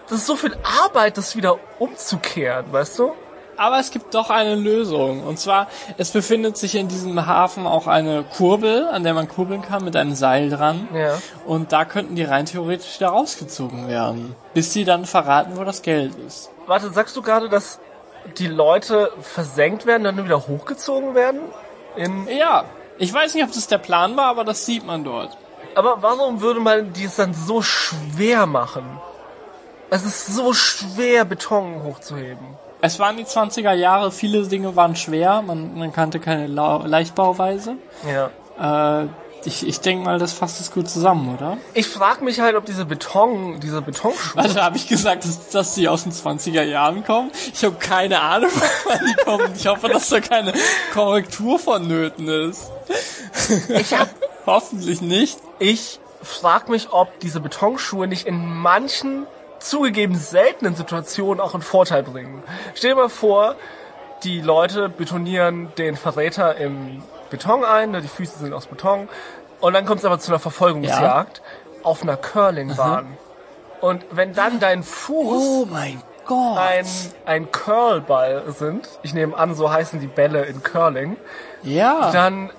das 0.09 0.19
ist 0.19 0.27
so 0.27 0.35
viel 0.35 0.55
Arbeit, 0.83 1.17
das 1.17 1.35
wieder 1.35 1.57
umzukehren, 1.79 2.65
weißt 2.71 2.99
du? 2.99 3.13
Aber 3.55 3.79
es 3.79 3.91
gibt 3.91 4.15
doch 4.15 4.29
eine 4.29 4.55
Lösung. 4.55 5.23
Und 5.23 5.39
zwar, 5.39 5.67
es 5.97 6.11
befindet 6.11 6.57
sich 6.57 6.75
in 6.75 6.87
diesem 6.87 7.25
Hafen 7.27 7.67
auch 7.67 7.85
eine 7.85 8.23
Kurbel, 8.23 8.87
an 8.87 9.03
der 9.03 9.13
man 9.13 9.27
kurbeln 9.27 9.61
kann 9.61 9.83
mit 9.83 9.95
einem 9.95 10.15
Seil 10.15 10.49
dran. 10.49 10.87
Ja. 10.93 11.19
Und 11.45 11.71
da 11.71 11.85
könnten 11.85 12.15
die 12.15 12.23
rein 12.23 12.45
theoretisch 12.45 12.99
wieder 12.99 13.09
rausgezogen 13.09 13.87
werden. 13.87 14.35
Bis 14.53 14.71
die 14.71 14.85
dann 14.85 15.05
verraten, 15.05 15.55
wo 15.55 15.63
das 15.63 15.83
Geld 15.83 16.15
ist. 16.15 16.49
Warte, 16.65 16.89
sagst 16.91 17.15
du 17.15 17.21
gerade, 17.21 17.47
dass 17.47 17.79
die 18.37 18.47
Leute 18.47 19.11
versenkt 19.21 19.85
werden, 19.85 20.03
dann 20.03 20.23
wieder 20.23 20.47
hochgezogen 20.47 21.13
werden? 21.13 21.41
In 21.95 22.27
Ja. 22.27 22.65
Ich 22.97 23.13
weiß 23.13 23.33
nicht, 23.33 23.43
ob 23.43 23.51
das 23.51 23.67
der 23.67 23.77
Plan 23.77 24.15
war, 24.15 24.27
aber 24.27 24.43
das 24.43 24.65
sieht 24.65 24.85
man 24.85 25.03
dort. 25.03 25.37
Aber 25.75 25.97
warum 26.01 26.41
würde 26.41 26.59
man 26.59 26.93
dies 26.93 27.15
dann 27.15 27.33
so 27.33 27.61
schwer 27.61 28.45
machen? 28.45 28.99
Es 29.89 30.05
ist 30.05 30.27
so 30.27 30.53
schwer, 30.53 31.25
Beton 31.25 31.83
hochzuheben. 31.83 32.45
Es 32.81 32.99
waren 32.99 33.15
die 33.17 33.23
20er 33.23 33.73
Jahre, 33.73 34.11
viele 34.11 34.45
Dinge 34.47 34.75
waren 34.75 34.95
schwer, 34.95 35.41
man, 35.41 35.77
man 35.77 35.93
kannte 35.93 36.19
keine 36.19 36.47
Lau 36.47 36.83
Leichtbauweise. 36.85 37.75
Ja. 38.05 39.03
Äh, 39.03 39.07
ich, 39.45 39.67
ich 39.67 39.79
denke 39.79 40.05
mal, 40.05 40.19
das 40.19 40.33
fasst 40.33 40.59
es 40.61 40.71
gut 40.71 40.89
zusammen, 40.89 41.33
oder? 41.33 41.57
Ich 41.73 41.87
frage 41.87 42.23
mich 42.23 42.39
halt, 42.39 42.55
ob 42.55 42.65
diese 42.65 42.85
Beton, 42.85 43.59
diese 43.59 43.81
Betonschuhe. 43.81 44.41
Also 44.41 44.61
habe 44.61 44.77
ich 44.77 44.87
gesagt, 44.87 45.25
dass, 45.25 45.49
dass 45.49 45.75
die 45.75 45.87
aus 45.87 46.03
den 46.03 46.11
20er 46.11 46.63
Jahren 46.63 47.03
kommen? 47.03 47.31
Ich 47.53 47.63
habe 47.63 47.75
keine 47.75 48.21
Ahnung, 48.21 48.51
wann 48.85 48.99
die 49.05 49.23
kommen. 49.23 49.53
Ich 49.55 49.67
hoffe, 49.67 49.89
dass 49.89 50.09
da 50.09 50.19
keine 50.19 50.53
Korrektur 50.93 51.59
vonnöten 51.59 52.27
ist. 52.27 52.71
Ich 53.69 53.93
hab, 53.93 54.09
Hoffentlich 54.45 55.01
nicht. 55.01 55.39
ich 55.59 55.99
frage 56.21 56.71
mich, 56.71 56.91
ob 56.91 57.19
diese 57.19 57.39
Betonschuhe 57.39 58.07
nicht 58.07 58.25
in 58.27 58.45
manchen 58.45 59.25
zugegeben 59.59 60.15
seltenen 60.15 60.75
Situationen 60.75 61.39
auch 61.39 61.53
einen 61.53 61.63
Vorteil 61.63 62.03
bringen. 62.03 62.43
Stell 62.75 62.91
dir 62.91 62.95
mal 62.95 63.09
vor, 63.09 63.55
die 64.23 64.41
Leute 64.41 64.89
betonieren 64.89 65.71
den 65.77 65.95
Verräter 65.95 66.55
im 66.57 67.03
Beton 67.33 67.65
ein, 67.65 67.89
ne, 67.91 68.01
die 68.01 68.07
Füße 68.07 68.37
sind 68.37 68.53
aus 68.53 68.67
Beton, 68.67 69.09
und 69.59 69.73
dann 69.73 69.85
kommt 69.85 69.99
es 69.99 70.05
aber 70.05 70.19
zu 70.19 70.31
einer 70.31 70.39
Verfolgungsjagd 70.39 71.41
auf 71.81 72.03
einer 72.03 72.15
Curlingbahn. 72.15 73.17
Und 73.81 74.05
wenn 74.11 74.33
dann 74.33 74.59
dein 74.59 74.83
Fuß 74.83 75.41
Oh 75.41 75.65
mein 75.69 76.01
Gott. 76.27 76.57
ein, 76.59 76.85
ein 77.25 77.51
Curlball 77.51 78.43
sind, 78.57 78.87
ich 79.01 79.13
nehme 79.15 79.35
an, 79.35 79.55
so 79.55 79.71
heißen 79.71 79.99
die 79.99 80.07
Bälle 80.07 80.43
in 80.45 80.61
Curling, 80.63 81.17
ja. 81.63 82.11
dann, 82.11 82.51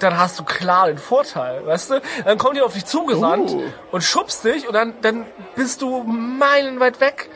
dann 0.00 0.18
hast 0.18 0.38
du 0.38 0.44
klar 0.44 0.88
den 0.88 0.98
Vorteil, 0.98 1.64
weißt 1.64 1.90
du? 1.92 2.00
Dann 2.24 2.38
kommt 2.38 2.56
die 2.56 2.62
auf 2.62 2.72
dich 2.74 2.84
zugerannt 2.86 3.50
Oh. 3.54 3.62
und 3.92 4.02
schubst 4.02 4.44
dich 4.44 4.66
und 4.66 4.74
dann, 4.74 4.94
dann 5.02 5.26
bist 5.54 5.80
du 5.82 6.02
meilenweit 6.02 7.00
weg, 7.00 7.30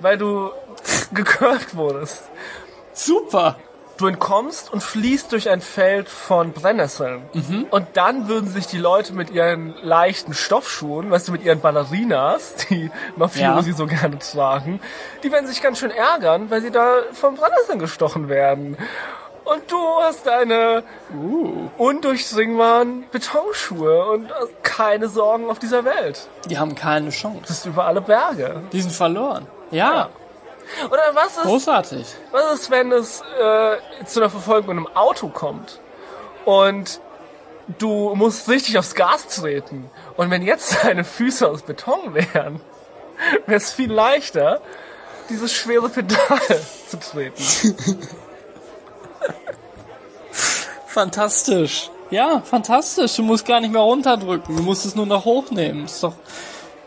weil 0.00 0.18
du 0.18 0.50
gecurlt 1.12 1.74
wurdest. 1.74 2.24
Super. 2.92 3.56
Du 3.98 4.06
entkommst 4.06 4.72
und 4.72 4.82
fließt 4.82 5.30
durch 5.32 5.50
ein 5.50 5.60
Feld 5.60 6.08
von 6.08 6.52
Brennnesseln. 6.52 7.22
Und 7.70 7.86
dann 7.94 8.28
würden 8.28 8.48
sich 8.48 8.66
die 8.66 8.78
Leute 8.78 9.12
mit 9.12 9.30
ihren 9.30 9.74
leichten 9.82 10.34
Stoffschuhen, 10.34 11.10
weißt 11.10 11.28
du, 11.28 11.32
mit 11.32 11.42
ihren 11.42 11.60
Ballerinas, 11.60 12.54
die 12.70 12.90
Mafiosi 13.16 13.70
Ja. 13.70 13.76
so 13.76 13.86
gerne 13.86 14.18
tragen, 14.20 14.80
die 15.22 15.32
werden 15.32 15.46
sich 15.46 15.60
ganz 15.60 15.78
schön 15.80 15.90
ärgern, 15.90 16.48
weil 16.50 16.62
sie 16.62 16.70
da 16.70 16.94
von 17.12 17.34
Brennnesseln 17.34 17.78
gestochen 17.80 18.28
werden. 18.28 18.76
Und 19.44 19.62
du 19.70 19.78
hast 20.02 20.26
deine 20.26 20.82
undurchdringbaren 21.78 23.04
Betonschuhe 23.10 24.04
und 24.10 24.30
keine 24.62 25.08
Sorgen 25.08 25.48
auf 25.48 25.58
dieser 25.58 25.84
Welt. 25.84 26.28
Die 26.48 26.58
haben 26.58 26.74
keine 26.74 27.10
Chance. 27.10 27.40
Du 27.42 27.46
bist 27.48 27.66
über 27.66 27.86
alle 27.86 28.00
Berge. 28.02 28.62
Die 28.72 28.80
sind 28.82 28.92
verloren. 28.92 29.46
Ja. 29.70 30.10
Oder 30.86 31.14
was 31.14 31.36
ist, 31.36 31.42
Großartig. 31.42 32.06
Was 32.30 32.60
ist, 32.60 32.70
wenn 32.70 32.92
es 32.92 33.20
äh, 33.20 33.76
zu 34.04 34.20
einer 34.20 34.30
Verfolgung 34.30 34.70
in 34.70 34.78
einem 34.78 34.96
Auto 34.96 35.28
kommt 35.28 35.80
und 36.44 37.00
du 37.78 38.14
musst 38.14 38.48
richtig 38.48 38.78
aufs 38.78 38.94
Gas 38.94 39.26
treten 39.28 39.90
und 40.16 40.30
wenn 40.30 40.42
jetzt 40.42 40.78
deine 40.84 41.04
Füße 41.04 41.48
aus 41.48 41.62
Beton 41.62 42.14
wären, 42.14 42.60
wäre 43.46 43.56
es 43.56 43.72
viel 43.72 43.92
leichter, 43.92 44.60
dieses 45.28 45.52
schwere 45.52 45.88
Pedal 45.88 46.40
zu 46.88 46.98
treten. 46.98 47.42
fantastisch. 50.86 51.90
Ja, 52.10 52.40
fantastisch. 52.40 53.16
Du 53.16 53.22
musst 53.22 53.44
gar 53.46 53.60
nicht 53.60 53.72
mehr 53.72 53.82
runterdrücken. 53.82 54.56
Du 54.56 54.62
musst 54.62 54.86
es 54.86 54.94
nur 54.94 55.04
noch 55.04 55.26
hochnehmen. 55.26 55.84
Ist 55.84 56.02
doch 56.02 56.14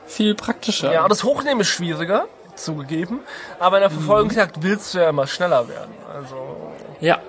viel 0.08 0.34
praktischer. 0.36 0.92
Ja, 0.92 1.04
und 1.04 1.10
das 1.10 1.24
Hochnehmen 1.24 1.62
ist 1.62 1.68
schwieriger, 1.68 2.28
zugegeben. 2.64 3.20
Aber 3.60 3.78
in 3.78 3.82
der 3.82 3.90
Verfolgungsjagd 3.92 4.62
willst 4.64 4.94
du 4.94 5.00
ja 5.00 5.10
immer 5.10 5.28
schneller 5.28 5.68
werden. 5.68 5.94
Also 6.14 6.72
ja. 7.00 7.20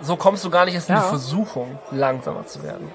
so 0.00 0.16
kommst 0.16 0.44
du 0.44 0.50
gar 0.50 0.64
nicht 0.64 0.74
erst 0.74 0.88
in 0.88 0.94
Ja. 0.96 1.02
die 1.02 1.08
Versuchung, 1.08 1.78
langsamer 1.90 2.46
zu 2.46 2.62
werden. 2.62 2.90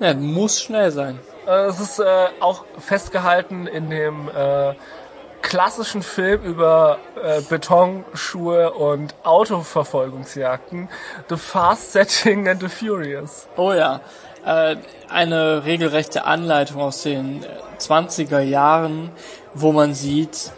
Ja, 0.00 0.14
muss 0.14 0.60
schnell 0.60 0.90
sein. 0.90 1.18
Äh, 1.46 1.66
Es 1.66 1.80
ist 1.80 1.98
äh, 1.98 2.26
auch 2.40 2.64
festgehalten 2.78 3.66
in 3.66 3.90
dem 3.90 4.28
äh, 4.28 4.74
klassischen 5.42 6.02
Film 6.02 6.42
über 6.42 6.98
äh, 7.22 7.40
Betonschuhe 7.42 8.72
und 8.72 9.14
Autoverfolgungsjagden 9.24 10.88
The 11.28 11.36
Fast 11.36 11.92
Setting 11.92 12.48
and 12.48 12.60
the 12.60 12.68
Furious. 12.68 13.48
Oh 13.56 13.72
ja. 13.72 14.00
Äh, 14.44 14.76
eine 15.08 15.64
regelrechte 15.64 16.24
Anleitung 16.24 16.80
aus 16.80 17.02
den 17.02 17.42
äh, 17.42 17.46
20er 17.80 18.40
Jahren, 18.40 19.10
wo 19.54 19.72
man 19.72 19.94
sieht, 19.94 20.52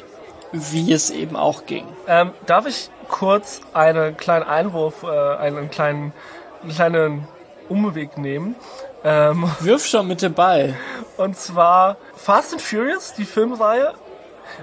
wie 0.53 0.93
es 0.93 1.11
eben 1.11 1.37
auch 1.37 1.67
ging. 1.67 1.87
Ähm, 2.07 2.33
darf 2.47 2.67
ich 2.67 2.91
kurz 3.09 3.61
einen 3.73 4.17
kleinen 4.17 4.45
Einwurf, 4.45 5.03
äh, 5.03 5.07
einen 5.37 5.71
kleinen, 5.71 6.13
einen 6.63 6.73
kleinen 6.73 7.29
Umweg 7.69 8.19
nehmen? 8.19 8.55
Ähm, 9.05 9.51
Wirf 9.61 9.87
schon 9.87 10.07
mit 10.09 10.23
dem 10.23 10.35
Ball. 10.35 10.75
und 11.17 11.37
zwar 11.37 11.97
Fast 12.17 12.53
and 12.53 12.63
Furious, 12.63 13.15
die 13.15 13.25
Filmreihe. 13.25 13.95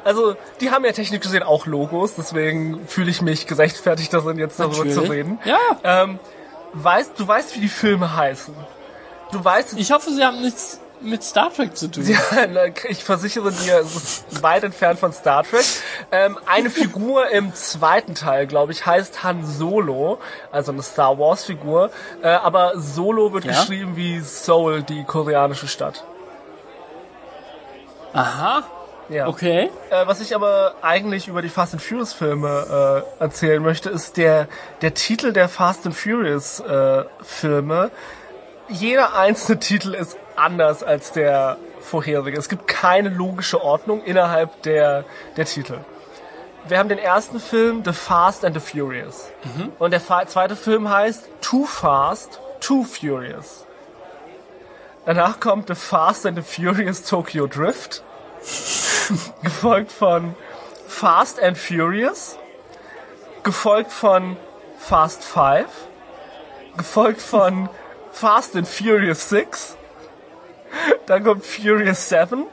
Also, 0.03 0.35
die 0.59 0.69
haben 0.69 0.83
ja 0.85 0.91
technisch 0.91 1.21
gesehen 1.21 1.43
auch 1.43 1.65
Logos, 1.65 2.15
deswegen 2.15 2.85
fühle 2.87 3.09
ich 3.09 3.21
mich 3.21 3.47
gerechtfertigt 3.47 4.13
darin, 4.13 4.37
jetzt 4.37 4.59
darüber 4.59 4.83
zu 4.83 4.83
Natürlich. 4.85 5.09
reden. 5.11 5.39
Ja. 5.45 5.57
Ähm, 5.83 6.19
weißt, 6.73 7.13
du 7.17 7.27
weißt, 7.27 7.55
wie 7.55 7.61
die 7.61 7.69
Filme 7.69 8.15
heißen. 8.15 8.53
Du 9.31 9.43
weißt, 9.43 9.77
Ich 9.79 9.91
hoffe, 9.91 10.11
sie 10.11 10.23
haben 10.23 10.41
nichts 10.41 10.79
mit 11.01 11.23
Star 11.23 11.53
Trek 11.53 11.75
zu 11.77 11.89
tun. 11.89 12.05
Ja, 12.07 12.19
na, 12.51 12.65
ich 12.89 13.03
versichere 13.03 13.51
dir, 13.51 13.79
es 13.79 13.95
ist 13.95 14.43
weit 14.43 14.63
entfernt 14.63 14.99
von 14.99 15.13
Star 15.13 15.43
Trek. 15.43 15.65
Ähm, 16.11 16.37
eine 16.45 16.69
Figur 16.69 17.29
im 17.29 17.53
zweiten 17.53 18.15
Teil, 18.15 18.47
glaube 18.47 18.71
ich, 18.71 18.85
heißt 18.85 19.23
Han 19.23 19.45
Solo, 19.45 20.19
also 20.51 20.71
eine 20.71 20.81
Star 20.83 21.17
Wars 21.19 21.45
Figur. 21.45 21.91
Äh, 22.21 22.29
aber 22.29 22.73
Solo 22.79 23.33
wird 23.33 23.45
Ja? 23.45 23.51
geschrieben 23.53 23.95
wie 23.95 24.19
Seoul, 24.19 24.83
die 24.83 25.03
koreanische 25.03 25.67
Stadt. 25.67 26.03
Aha. 28.13 28.63
Ja. 29.09 29.27
Okay. 29.27 29.69
Äh, 29.89 30.05
was 30.05 30.19
ich 30.19 30.35
aber 30.35 30.75
eigentlich 30.81 31.27
über 31.29 31.41
die 31.41 31.49
Fast 31.49 31.73
and 31.73 31.81
Furious 31.81 32.11
Filme 32.13 33.03
äh, 33.19 33.23
erzählen 33.23 33.63
möchte, 33.63 33.89
ist 33.89 34.17
der 34.17 34.47
der 34.81 34.93
Titel 34.93 35.31
der 35.31 35.47
Fast 35.47 35.85
and 35.85 35.95
Furious 35.95 36.59
äh, 36.59 37.03
Filme. 37.21 37.89
Jeder 38.67 39.15
einzelne 39.15 39.59
Titel 39.59 39.93
ist 39.93 40.17
anders 40.37 40.83
als 40.83 41.11
der 41.11 41.57
vorherige. 41.81 42.37
Es 42.37 42.49
gibt 42.49 42.67
keine 42.67 43.09
logische 43.09 43.61
Ordnung 43.61 44.03
innerhalb 44.03 44.61
der 44.63 45.05
der 45.35 45.45
Titel. 45.45 45.79
Wir 46.67 46.79
haben 46.79 46.89
den 46.89 46.99
ersten 46.99 47.39
Film 47.39 47.83
The 47.85 47.93
Fast 47.93 48.43
and 48.43 48.53
the 48.53 48.59
Furious 48.59 49.29
und 49.79 49.91
der 49.91 50.01
zweite 50.01 50.55
Film 50.55 50.89
heißt 50.89 51.29
Too 51.39 51.65
Fast, 51.65 52.41
Too 52.59 52.83
Furious. 52.83 53.65
Danach 55.05 55.39
kommt 55.39 55.69
The 55.69 55.75
Fast 55.75 56.25
and 56.25 56.37
the 56.37 56.43
Furious 56.43 57.03
Tokyo 57.03 57.47
Drift 57.47 58.03
gefolgt 59.43 59.91
von 59.93 60.35
Fast 60.87 61.41
and 61.41 61.57
Furious, 61.57 62.37
gefolgt 63.43 63.93
von 63.93 64.35
Fast 64.77 65.23
Five, 65.23 65.69
gefolgt 66.75 67.21
von 67.21 67.69
Fast 68.11 68.55
and 68.55 68.67
Furious 68.67 69.29
6, 69.29 69.77
dann 71.05 71.23
kommt 71.23 71.45
Furious 71.45 72.09
7 72.09 72.45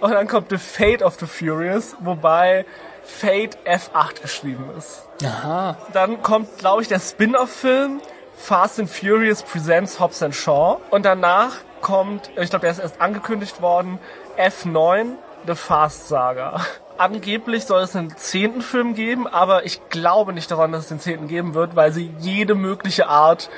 und 0.00 0.10
dann 0.10 0.26
kommt 0.28 0.50
The 0.50 0.58
Fate 0.58 1.02
of 1.02 1.16
the 1.18 1.26
Furious, 1.26 1.96
wobei 2.00 2.64
Fate 3.04 3.58
F8 3.64 4.22
geschrieben 4.22 4.70
ist. 4.76 5.06
Aha. 5.24 5.76
Dann 5.92 6.22
kommt, 6.22 6.58
glaube 6.58 6.82
ich, 6.82 6.88
der 6.88 7.00
Spin-off-Film 7.00 8.00
Fast 8.36 8.80
and 8.80 8.90
Furious 8.90 9.42
Presents 9.42 10.00
Hobbs 10.00 10.22
and 10.22 10.34
Shaw. 10.34 10.78
Und 10.90 11.04
danach 11.04 11.52
kommt, 11.80 12.30
ich 12.36 12.50
glaube, 12.50 12.62
der 12.62 12.72
ist 12.72 12.78
erst 12.80 13.00
angekündigt 13.00 13.62
worden, 13.62 13.98
F9, 14.36 15.12
The 15.46 15.54
Fast 15.54 16.08
Saga. 16.08 16.64
Angeblich 16.98 17.64
soll 17.64 17.82
es 17.82 17.96
einen 17.96 18.16
zehnten 18.16 18.62
Film 18.62 18.94
geben, 18.94 19.26
aber 19.26 19.64
ich 19.64 19.88
glaube 19.88 20.32
nicht 20.32 20.50
daran, 20.50 20.72
dass 20.72 20.82
es 20.82 20.88
den 20.88 21.00
zehnten 21.00 21.28
geben 21.28 21.54
wird, 21.54 21.76
weil 21.76 21.92
sie 21.92 22.12
jede 22.18 22.54
mögliche 22.54 23.08
Art, 23.08 23.50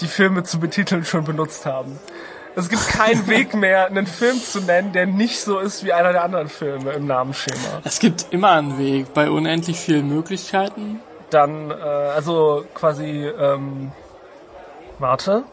die 0.00 0.08
Filme 0.08 0.42
zu 0.42 0.58
betiteln, 0.58 1.04
schon 1.04 1.24
benutzt 1.24 1.66
haben. 1.66 1.98
Es 2.54 2.68
gibt 2.68 2.86
keinen 2.88 3.26
Weg 3.28 3.54
mehr, 3.54 3.86
einen 3.86 4.06
Film 4.06 4.40
zu 4.42 4.60
nennen, 4.60 4.92
der 4.92 5.06
nicht 5.06 5.40
so 5.40 5.58
ist 5.58 5.84
wie 5.84 5.92
einer 5.92 6.12
der 6.12 6.24
anderen 6.24 6.48
Filme 6.48 6.92
im 6.92 7.06
Namensschema. 7.06 7.80
Es 7.84 7.98
gibt 7.98 8.26
immer 8.30 8.52
einen 8.52 8.78
Weg 8.78 9.14
bei 9.14 9.30
unendlich 9.30 9.78
vielen 9.78 10.08
Möglichkeiten. 10.08 11.00
dann, 11.30 11.70
äh, 11.70 11.74
also 11.74 12.66
quasi, 12.74 13.26
ähm, 13.26 13.90
warte, 14.98 15.44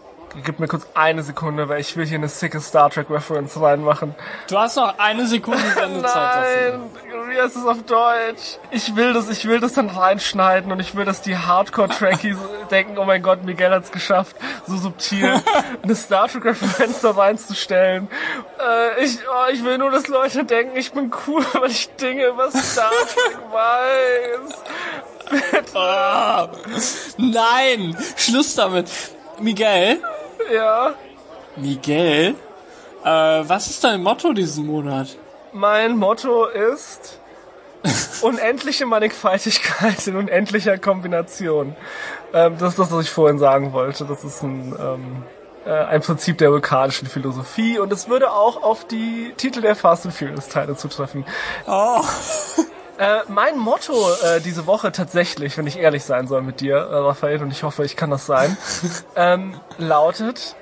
gib 0.44 0.60
mir 0.60 0.68
kurz 0.68 0.86
eine 0.94 1.24
Sekunde, 1.24 1.70
weil 1.70 1.80
ich 1.80 1.96
will 1.96 2.06
hier 2.06 2.18
eine 2.18 2.28
sicke 2.28 2.60
Star 2.60 2.90
Trek 2.90 3.10
Reference 3.10 3.60
reinmachen. 3.60 4.16
Du 4.50 4.58
hast 4.58 4.76
noch 4.76 4.98
eine 4.98 5.28
Sekunde 5.28 5.60
Sendezeit 5.76 6.16
dafür. 6.16 6.78
Nein, 6.78 7.30
wie 7.30 7.42
heißt 7.42 7.56
es 7.56 7.66
auf 7.66 7.84
Deutsch? 7.84 8.58
Ich 8.72 8.96
will 8.96 9.14
das, 9.14 9.30
ich 9.30 9.48
will 9.48 9.60
das 9.60 9.74
dann 9.74 9.90
reinschneiden 9.90 10.72
und 10.72 10.80
ich 10.80 10.96
will, 10.96 11.06
dass 11.06 11.22
die 11.22 11.38
Hardcore-Trekkies 11.38 12.38
denken, 12.72 12.98
oh 12.98 13.06
mein 13.06 13.22
Gott, 13.22 13.44
Miguel 13.44 13.72
hat's 13.72 13.92
geschafft, 13.92 14.36
so 14.68 14.78
subtil 14.78 15.42
eine 15.84 15.96
Star 15.96 16.28
Trek 16.28 16.46
Referenz 16.46 17.02
da 17.02 17.12
reinzustellen. 17.12 18.08
Äh, 18.60 19.04
ich, 19.04 19.20
oh, 19.30 19.52
ich 19.52 19.64
will 19.64 19.78
nur, 19.78 19.92
dass 19.92 20.08
Leute 20.08 20.44
denken, 20.46 20.78
ich 20.78 20.92
bin 20.92 21.12
cool, 21.28 21.46
weil 21.54 21.70
ich 21.72 21.90
Dinge 21.96 22.28
über 22.28 22.52
Star 22.52 22.90
Trek 22.90 23.40
weiß. 23.52 24.64
Ah, 25.76 26.50
nein! 27.18 27.96
Schluss 28.18 28.56
damit. 28.56 28.90
Miguel? 29.40 30.02
Ja. 30.54 30.96
Miguel? 31.56 32.36
Äh, 33.04 33.08
was 33.08 33.70
ist 33.70 33.84
dein 33.84 34.02
Motto 34.02 34.34
diesen 34.34 34.66
Monat? 34.66 35.18
Mein 35.54 35.98
Motto 35.98 36.46
ist 36.46 37.20
unendliche 38.22 38.86
Mannigfaltigkeit 38.86 40.06
in 40.08 40.16
unendlicher 40.16 40.78
Kombination. 40.78 41.76
Ähm, 42.34 42.56
das 42.60 42.72
ist 42.72 42.80
das, 42.80 42.92
was 42.92 43.06
ich 43.06 43.12
vorhin 43.12 43.40
sagen 43.40 43.74
wollte. 43.74 44.06
Das 44.06 44.24
ist 44.24 44.44
ein, 44.44 44.76
ähm, 44.80 45.24
äh, 45.66 45.72
ein 45.72 46.02
Prinzip 46.02 46.38
der 46.38 46.52
vulkanischen 46.52 47.08
Philosophie 47.08 47.80
und 47.80 47.92
es 47.92 48.10
würde 48.10 48.32
auch 48.32 48.62
auf 48.62 48.86
die 48.86 49.34
Titel 49.38 49.62
der 49.62 49.76
Fast 49.76 50.06
and 50.06 50.14
Furious 50.14 50.48
Teile 50.48 50.76
zutreffen. 50.76 51.26
Oh. 51.68 52.02
Äh, 53.00 53.22
mein 53.30 53.58
Motto 53.58 53.94
äh, 54.26 54.42
diese 54.42 54.68
Woche 54.68 54.92
tatsächlich, 54.92 55.58
wenn 55.58 55.66
ich 55.66 55.78
ehrlich 55.78 56.04
sein 56.04 56.28
soll 56.28 56.42
mit 56.42 56.60
dir, 56.60 56.76
äh, 56.76 56.96
Raphael, 56.96 57.42
und 57.42 57.50
ich 57.50 57.64
hoffe, 57.64 57.86
ich 57.86 57.96
kann 57.96 58.10
das 58.12 58.26
sein, 58.26 58.58
ähm, 59.16 59.58
lautet 59.78 60.58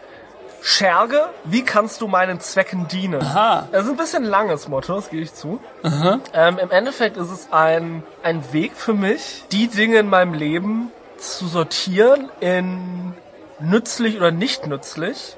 Scherge, 0.61 1.29
wie 1.45 1.63
kannst 1.63 1.99
du 2.01 2.07
meinen 2.07 2.39
Zwecken 2.39 2.87
dienen? 2.87 3.23
Aha. 3.23 3.67
Es 3.71 3.85
ist 3.85 3.89
ein 3.89 3.97
bisschen 3.97 4.23
langes 4.23 4.67
Motto, 4.67 4.95
das 4.95 5.09
gebe 5.09 5.23
ich 5.23 5.33
zu. 5.33 5.59
Ähm, 6.33 6.59
Im 6.59 6.69
Endeffekt 6.69 7.17
ist 7.17 7.31
es 7.31 7.47
ein, 7.51 8.03
ein 8.21 8.53
Weg 8.53 8.73
für 8.75 8.93
mich, 8.93 9.45
die 9.51 9.67
Dinge 9.67 9.97
in 9.97 10.07
meinem 10.07 10.35
Leben 10.35 10.91
zu 11.17 11.47
sortieren 11.47 12.29
in 12.39 13.15
nützlich 13.59 14.15
oder 14.17 14.29
nicht 14.29 14.67
nützlich. 14.67 15.37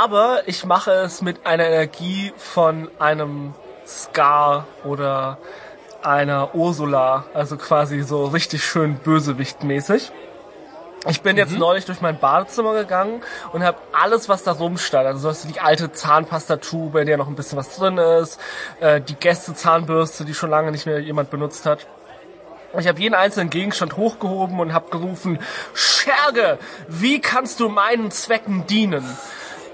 Aber 0.00 0.40
ich 0.46 0.64
mache 0.64 0.90
es 0.90 1.22
mit 1.22 1.46
einer 1.46 1.66
Energie 1.66 2.32
von 2.36 2.90
einem 2.98 3.54
Scar 3.86 4.66
oder 4.84 5.38
einer 6.08 6.54
Ursula, 6.54 7.26
also 7.34 7.58
quasi 7.58 8.02
so 8.02 8.24
richtig 8.24 8.64
schön 8.64 8.96
bösewichtmäßig. 8.96 10.10
Ich 11.06 11.20
bin 11.20 11.36
jetzt 11.36 11.56
neulich 11.56 11.84
durch 11.84 12.00
mein 12.00 12.18
Badezimmer 12.18 12.74
gegangen 12.74 13.22
und 13.52 13.62
habe 13.62 13.78
alles, 13.92 14.28
was 14.28 14.42
da 14.42 14.52
rumstand, 14.52 15.06
also 15.06 15.20
so 15.20 15.28
hast 15.28 15.44
du 15.44 15.48
die 15.48 15.60
alte 15.60 15.92
Zahnpastatube, 15.92 17.00
in 17.00 17.06
der 17.06 17.18
noch 17.18 17.28
ein 17.28 17.36
bisschen 17.36 17.56
was 17.56 17.76
drin 17.76 17.98
ist, 17.98 18.40
äh, 18.80 19.00
die 19.00 19.14
Gästezahnbürste, 19.14 20.24
die 20.24 20.34
schon 20.34 20.50
lange 20.50 20.72
nicht 20.72 20.86
mehr 20.86 20.98
jemand 20.98 21.30
benutzt 21.30 21.66
hat. 21.66 21.86
Und 22.72 22.80
Ich 22.80 22.88
habe 22.88 23.00
jeden 23.00 23.14
einzelnen 23.14 23.50
Gegenstand 23.50 23.96
hochgehoben 23.96 24.58
und 24.60 24.72
habe 24.72 24.90
gerufen, 24.90 25.38
Scherge, 25.72 26.58
wie 26.88 27.20
kannst 27.20 27.60
du 27.60 27.68
meinen 27.68 28.10
Zwecken 28.10 28.66
dienen? 28.66 29.04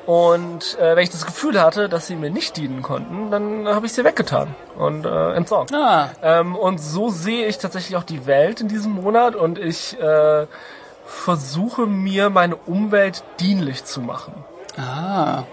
Und 0.06 0.78
äh, 0.78 0.96
wenn 0.96 1.02
ich 1.02 1.10
das 1.10 1.24
Gefühl 1.24 1.60
hatte, 1.60 1.88
dass 1.88 2.06
sie 2.06 2.16
mir 2.16 2.30
nicht 2.30 2.56
dienen 2.56 2.82
konnten, 2.82 3.30
dann 3.30 3.66
habe 3.66 3.86
ich 3.86 3.92
sie 3.92 4.04
weggetan 4.04 4.54
und 4.76 5.06
äh, 5.06 5.32
entsorgt. 5.32 5.72
Ah, 5.72 6.10
Ähm, 6.22 6.56
und 6.56 6.78
so 6.78 7.08
sehe 7.08 7.46
ich 7.46 7.58
tatsächlich 7.58 7.96
auch 7.96 8.02
die 8.04 8.26
Welt 8.26 8.60
in 8.60 8.68
diesem 8.68 8.92
Monat 8.92 9.34
und 9.34 9.58
ich 9.58 9.98
äh, 9.98 10.46
versuche 11.06 11.86
mir 11.86 12.28
meine 12.30 12.56
Umwelt 12.56 13.24
dienlich 13.40 13.84
zu 13.84 14.00
machen. 14.00 14.34
ah. 14.76 15.44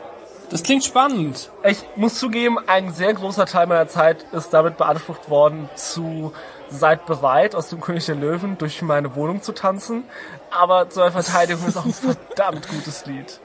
Das 0.49 0.63
klingt 0.63 0.83
spannend. 0.83 1.49
Ich 1.63 1.81
muss 1.95 2.15
zugeben, 2.15 2.57
ein 2.67 2.91
sehr 2.91 3.13
großer 3.13 3.45
Teil 3.45 3.67
meiner 3.67 3.87
Zeit 3.87 4.25
ist 4.33 4.49
damit 4.53 4.75
beansprucht 4.75 5.29
worden, 5.29 5.69
zu 5.75 6.33
seid 6.69 7.05
bereit, 7.05 7.55
aus 7.55 7.69
dem 7.69 7.79
König 7.79 8.05
der 8.05 8.15
Löwen 8.15 8.57
durch 8.57 8.81
meine 8.81 9.15
Wohnung 9.15 9.41
zu 9.41 9.53
tanzen. 9.53 10.03
Aber 10.51 10.89
zur 10.89 11.09
Verteidigung 11.09 11.65
ist 11.67 11.77
auch 11.77 11.85
ein 11.85 11.93
verdammt 12.27 12.67
gutes 12.67 13.05
Lied. 13.05 13.39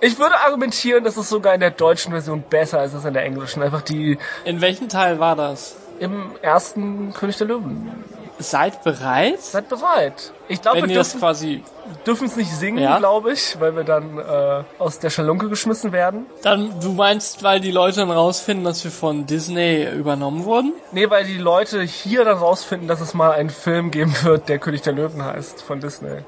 Ich 0.00 0.18
würde 0.18 0.36
argumentieren, 0.40 1.02
dass 1.04 1.16
es 1.16 1.28
sogar 1.28 1.54
in 1.54 1.60
der 1.60 1.70
deutschen 1.72 2.12
Version 2.12 2.42
besser 2.42 2.84
ist 2.84 2.94
als 2.94 3.04
in 3.04 3.14
der 3.14 3.24
englischen. 3.24 3.62
Einfach 3.62 3.82
die 3.82 4.18
In 4.44 4.60
welchem 4.60 4.88
Teil 4.88 5.18
war 5.18 5.36
das? 5.36 5.76
im 6.00 6.30
ersten 6.42 7.12
König 7.12 7.36
der 7.38 7.48
Löwen. 7.48 7.90
Seid 8.38 8.84
bereit? 8.84 9.40
Seid 9.42 9.68
bereit. 9.68 10.32
Ich 10.46 10.62
glaube, 10.62 10.82
wir 10.82 10.86
dürfen 10.94 11.18
quasi, 11.18 11.64
dürfen 12.06 12.28
es 12.28 12.36
nicht 12.36 12.52
singen, 12.52 12.78
Ja. 12.78 12.98
glaube 12.98 13.32
ich, 13.32 13.56
weil 13.58 13.74
wir 13.74 13.82
dann 13.82 14.16
äh, 14.16 14.62
aus 14.78 15.00
der 15.00 15.10
Schalunke 15.10 15.48
geschmissen 15.48 15.90
werden. 15.90 16.26
dann, 16.42 16.78
du 16.80 16.92
meinst, 16.92 17.42
weil 17.42 17.58
die 17.58 17.72
Leute 17.72 17.96
dann 17.98 18.12
rausfinden, 18.12 18.64
dass 18.64 18.84
wir 18.84 18.92
von 18.92 19.26
Disney 19.26 19.88
übernommen 19.92 20.44
wurden? 20.44 20.72
Nee, 20.92 21.10
weil 21.10 21.24
die 21.24 21.36
Leute 21.38 21.82
hier 21.82 22.24
dann 22.24 22.38
rausfinden, 22.38 22.86
dass 22.86 23.00
es 23.00 23.12
mal 23.12 23.32
einen 23.32 23.50
Film 23.50 23.90
geben 23.90 24.14
wird, 24.22 24.48
der 24.48 24.60
König 24.60 24.82
der 24.82 24.92
Löwen 24.92 25.24
heißt, 25.24 25.60
von 25.62 25.80
Disney. 25.80 26.18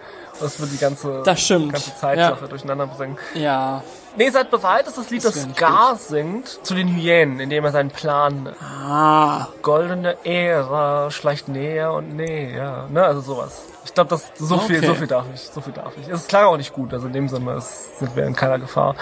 Das 0.41 0.59
wird 0.61 0.73
die 0.73 0.79
ganze, 0.79 1.23
Das 1.25 1.41
stimmt. 1.41 1.73
ganze 1.73 1.95
Zeitsache 1.97 2.49
durcheinander 2.49 2.87
bringen. 2.87 3.17
Ja. 3.35 3.83
Nee, 4.17 4.29
seid 4.31 4.51
bereit, 4.51 4.87
das 4.87 4.97
ist 4.99 5.05
das 5.05 5.11
Lied, 5.11 5.25
das, 5.25 5.37
nicht 5.37 5.57
Scar 5.57 5.95
singt 5.97 6.49
zu 6.67 6.75
den 6.75 6.89
Hyänen, 6.89 7.39
indem 7.39 7.65
er 7.65 7.71
seinen 7.71 7.91
Plan 7.91 8.49
Ah. 8.61 9.47
goldene 9.63 10.17
Ära 10.25 11.11
schleicht 11.13 11.47
näher 11.49 11.93
und 11.93 12.17
näher, 12.17 12.87
ne, 12.91 13.05
also 13.05 13.21
sowas. 13.21 13.63
Ich 13.85 13.95
glaube, 13.95 14.11
das 14.11 14.25
so 14.37 14.59
viel, 14.59 14.79
Okay. 14.79 14.87
so 14.89 14.95
viel 14.95 15.07
darf 15.07 15.27
ich, 15.33 15.41
so 15.43 15.61
viel 15.61 15.73
darf 15.73 15.93
ich. 15.97 16.09
Es 16.09 16.27
klang 16.27 16.45
auch 16.47 16.57
nicht 16.57 16.73
gut, 16.73 16.93
also 16.93 17.07
in 17.07 17.13
dem 17.13 17.29
Sinne 17.29 17.61
sind 17.61 18.17
wir 18.17 18.25
in 18.27 18.35
keiner 18.35 18.59
Gefahr. 18.59 18.97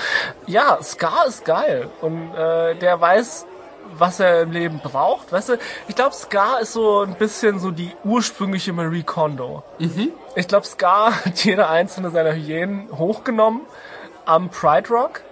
Ja, 0.47 0.79
Scar 0.83 1.27
ist 1.27 1.45
geil 1.47 1.89
und 2.03 2.35
äh, 2.35 2.75
der 2.75 3.01
weiß, 3.01 3.47
was 3.97 4.21
er 4.21 4.43
im 4.43 4.53
Leben 4.53 4.81
braucht, 4.83 5.33
weißt 5.33 5.51
du? 5.51 5.59
Ich 5.89 5.95
glaube, 5.95 6.15
Scar 6.15 6.61
ist 6.61 6.73
so 6.73 7.01
ein 7.01 7.15
bisschen 7.15 7.59
so 7.59 7.71
die 7.71 7.93
ursprüngliche 8.05 8.73
Marie 8.73 9.03
Kondo. 9.03 9.63
Ich 10.35 10.49
glaube, 10.49 10.67
Scar 10.67 11.25
hat 11.25 11.45
jede 11.45 11.69
einzelne 11.69 12.11
seiner 12.11 12.33
Hyänen 12.33 12.89
hochgenommen 12.97 13.63
am 14.25 14.51
Pride 14.51 14.89
Rock 14.91 15.23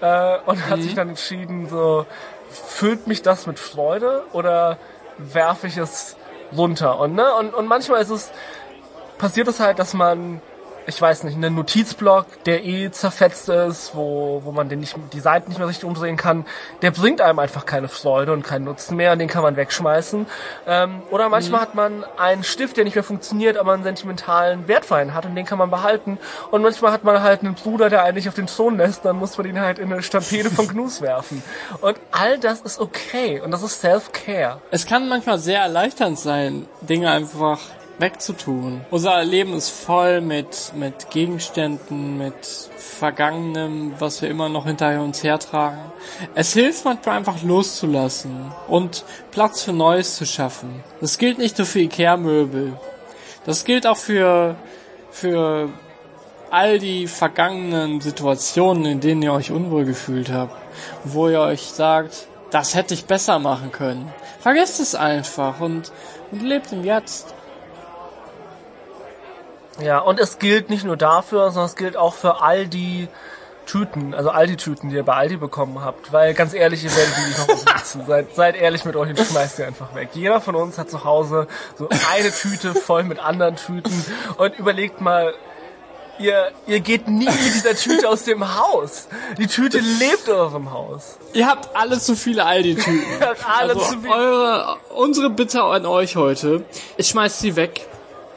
äh, 0.00 0.38
und 0.46 0.68
hat 0.68 0.80
sich 0.82 0.94
dann 0.94 1.10
entschieden, 1.10 1.68
so 1.68 2.06
füllt 2.50 3.06
mich 3.06 3.22
das 3.22 3.46
mit 3.46 3.58
Freude 3.58 4.24
oder 4.32 4.78
werfe 5.18 5.66
ich 5.66 5.76
es 5.76 6.16
runter? 6.56 6.98
Und 6.98 7.14
ne 7.14 7.34
und, 7.34 7.54
und 7.54 7.66
manchmal 7.66 8.00
ist 8.00 8.10
es 8.10 8.30
passiert 9.18 9.48
es 9.48 9.60
halt, 9.60 9.78
dass 9.78 9.94
man 9.94 10.40
ich 10.88 11.00
weiß 11.00 11.24
nicht, 11.24 11.36
einen 11.36 11.54
Notizblock, 11.54 12.44
der 12.44 12.64
eh 12.64 12.90
zerfetzt 12.90 13.50
ist, 13.50 13.94
wo, 13.94 14.40
wo 14.42 14.52
man 14.52 14.70
den 14.70 14.80
nicht, 14.80 14.96
die 15.12 15.20
Seiten 15.20 15.50
nicht 15.50 15.58
mehr 15.58 15.68
richtig 15.68 15.84
umdrehen 15.84 16.16
kann, 16.16 16.46
der 16.80 16.92
bringt 16.92 17.20
einem 17.20 17.38
einfach 17.38 17.66
keine 17.66 17.88
Freude 17.88 18.32
und 18.32 18.42
keinen 18.42 18.64
Nutzen 18.64 18.96
mehr 18.96 19.12
und 19.12 19.18
den 19.18 19.28
kann 19.28 19.42
man 19.42 19.56
wegschmeißen. 19.56 20.26
Ähm, 20.66 21.02
oder 21.10 21.28
manchmal 21.28 21.60
hat 21.60 21.74
man 21.74 22.04
einen 22.16 22.42
Stift, 22.42 22.78
der 22.78 22.84
nicht 22.84 22.94
mehr 22.94 23.04
funktioniert, 23.04 23.58
aber 23.58 23.74
einen 23.74 23.82
sentimentalen 23.82 24.66
Wert 24.66 24.86
für 24.86 24.96
einen 24.96 25.12
hat 25.12 25.26
und 25.26 25.34
den 25.34 25.44
kann 25.44 25.58
man 25.58 25.68
behalten. 25.68 26.18
Und 26.50 26.62
manchmal 26.62 26.90
hat 26.90 27.04
man 27.04 27.22
halt 27.22 27.40
einen 27.40 27.54
Bruder, 27.54 27.90
der 27.90 28.04
eigentlich 28.04 28.26
auf 28.26 28.34
den 28.34 28.46
Thron 28.46 28.78
lässt, 28.78 29.04
dann 29.04 29.16
muss 29.16 29.36
man 29.36 29.46
ihn 29.46 29.60
halt 29.60 29.78
in 29.78 29.92
eine 29.92 30.02
Stampede 30.02 30.50
von 30.50 30.68
Gnus 30.68 31.02
werfen. 31.02 31.42
Und 31.82 32.00
all 32.12 32.38
das 32.38 32.62
ist 32.62 32.80
okay 32.80 33.42
und 33.42 33.50
das 33.50 33.62
ist 33.62 33.82
Self-Care. 33.82 34.62
Es 34.70 34.86
kann 34.86 35.06
manchmal 35.10 35.38
sehr 35.38 35.60
erleichternd 35.60 36.18
sein, 36.18 36.66
Dinge 36.80 37.10
einfach 37.10 37.58
wegzutun. 37.98 38.80
Unser 38.90 39.22
Leben 39.24 39.54
ist 39.54 39.70
voll 39.70 40.20
mit, 40.20 40.72
mit 40.74 41.10
Gegenständen, 41.10 42.18
mit 42.18 42.34
Vergangenem, 42.76 43.94
was 43.98 44.22
wir 44.22 44.28
immer 44.28 44.48
noch 44.48 44.66
hinter 44.66 45.00
uns 45.00 45.22
hertragen. 45.22 45.80
Es 46.34 46.52
hilft 46.52 46.84
manchmal 46.84 47.18
einfach 47.18 47.42
loszulassen 47.42 48.52
und 48.68 49.04
Platz 49.30 49.62
für 49.62 49.72
Neues 49.72 50.16
zu 50.16 50.26
schaffen. 50.26 50.82
Das 51.00 51.18
gilt 51.18 51.38
nicht 51.38 51.58
nur 51.58 51.66
für 51.66 51.80
Ikea-Möbel. 51.80 52.78
Das 53.44 53.64
gilt 53.64 53.86
auch 53.86 53.96
für, 53.96 54.56
für 55.10 55.70
all 56.50 56.78
die 56.78 57.06
vergangenen 57.06 58.00
Situationen, 58.00 58.84
in 58.84 59.00
denen 59.00 59.22
ihr 59.22 59.32
euch 59.32 59.50
unwohl 59.50 59.84
gefühlt 59.84 60.30
habt, 60.30 60.54
wo 61.04 61.28
ihr 61.28 61.40
euch 61.40 61.62
sagt, 61.62 62.26
das 62.50 62.74
hätte 62.74 62.94
ich 62.94 63.04
besser 63.04 63.38
machen 63.38 63.72
können. 63.72 64.10
Vergesst 64.40 64.80
es 64.80 64.94
einfach 64.94 65.60
und, 65.60 65.92
und 66.30 66.42
lebt 66.42 66.72
im 66.72 66.84
Jetzt. 66.84 67.34
Ja, 69.80 69.98
und 70.00 70.18
es 70.18 70.38
gilt 70.38 70.70
nicht 70.70 70.84
nur 70.84 70.96
dafür, 70.96 71.50
sondern 71.50 71.66
es 71.66 71.76
gilt 71.76 71.96
auch 71.96 72.14
für 72.14 72.42
all 72.42 72.66
die 72.66 73.08
Tüten, 73.68 74.14
also 74.14 74.30
all 74.30 74.46
die 74.46 74.56
Tüten, 74.56 74.88
die 74.88 74.96
ihr 74.96 75.04
bei 75.04 75.14
Aldi 75.14 75.36
bekommen 75.36 75.84
habt. 75.84 76.12
Weil 76.12 76.34
ganz 76.34 76.54
ehrlich, 76.54 76.82
ihr 76.82 76.94
werdet 76.96 77.14
die 77.16 77.28
nicht 77.28 77.38
noch 77.38 77.46
besitzen. 77.46 78.02
seid, 78.06 78.34
seid 78.34 78.56
ehrlich 78.56 78.84
mit 78.84 78.96
euch 78.96 79.10
und 79.10 79.18
schmeißt 79.18 79.56
sie 79.56 79.64
einfach 79.64 79.94
weg. 79.94 80.08
Jeder 80.14 80.40
von 80.40 80.56
uns 80.56 80.78
hat 80.78 80.90
zu 80.90 81.04
Hause 81.04 81.46
so 81.76 81.88
eine 82.12 82.32
Tüte 82.32 82.74
voll 82.74 83.04
mit 83.04 83.18
anderen 83.18 83.56
Tüten 83.56 84.04
und 84.38 84.58
überlegt 84.58 85.00
mal, 85.00 85.34
ihr, 86.18 86.50
ihr 86.66 86.80
geht 86.80 87.08
nie 87.08 87.26
mit 87.26 87.54
dieser 87.54 87.74
Tüte 87.74 88.08
aus 88.08 88.24
dem 88.24 88.58
Haus. 88.58 89.06
Die 89.36 89.46
Tüte 89.46 89.78
lebt 89.78 90.26
in 90.26 90.34
eurem 90.34 90.72
Haus. 90.72 91.18
Ihr 91.34 91.46
habt 91.46 91.76
alle 91.76 91.98
zu 91.98 92.16
viele 92.16 92.44
Aldi-Tüten. 92.44 93.02
Ihr 93.20 93.28
habt 93.28 93.46
alle 93.46 93.74
also 93.74 93.84
zu 93.84 94.00
viel. 94.00 94.10
eure, 94.10 94.76
unsere 94.94 95.30
Bitte 95.30 95.62
an 95.62 95.86
euch 95.86 96.16
heute, 96.16 96.64
schmeißt 96.98 97.40
sie 97.40 97.54
weg, 97.54 97.86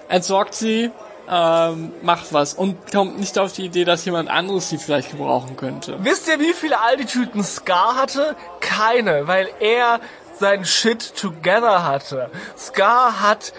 entsorgt 0.09 0.53
sie, 0.55 0.91
ähm, 1.31 1.93
macht 2.01 2.33
was 2.33 2.53
und 2.53 2.91
kommt 2.91 3.17
nicht 3.17 3.39
auf 3.39 3.53
die 3.53 3.65
Idee, 3.65 3.85
dass 3.85 4.03
jemand 4.03 4.29
anderes 4.29 4.69
sie 4.69 4.77
vielleicht 4.77 5.11
gebrauchen 5.11 5.55
könnte. 5.55 5.97
Wisst 6.03 6.27
ihr, 6.27 6.39
wie 6.39 6.53
viele 6.53 6.79
Aldi-Tüten 6.81 7.43
Scar 7.43 7.95
hatte? 7.95 8.35
Keine, 8.59 9.27
weil 9.27 9.47
er 9.61 10.01
sein 10.39 10.65
Shit 10.65 11.15
together 11.15 11.85
hatte. 11.85 12.29
Scar 12.57 13.21
hat 13.21 13.53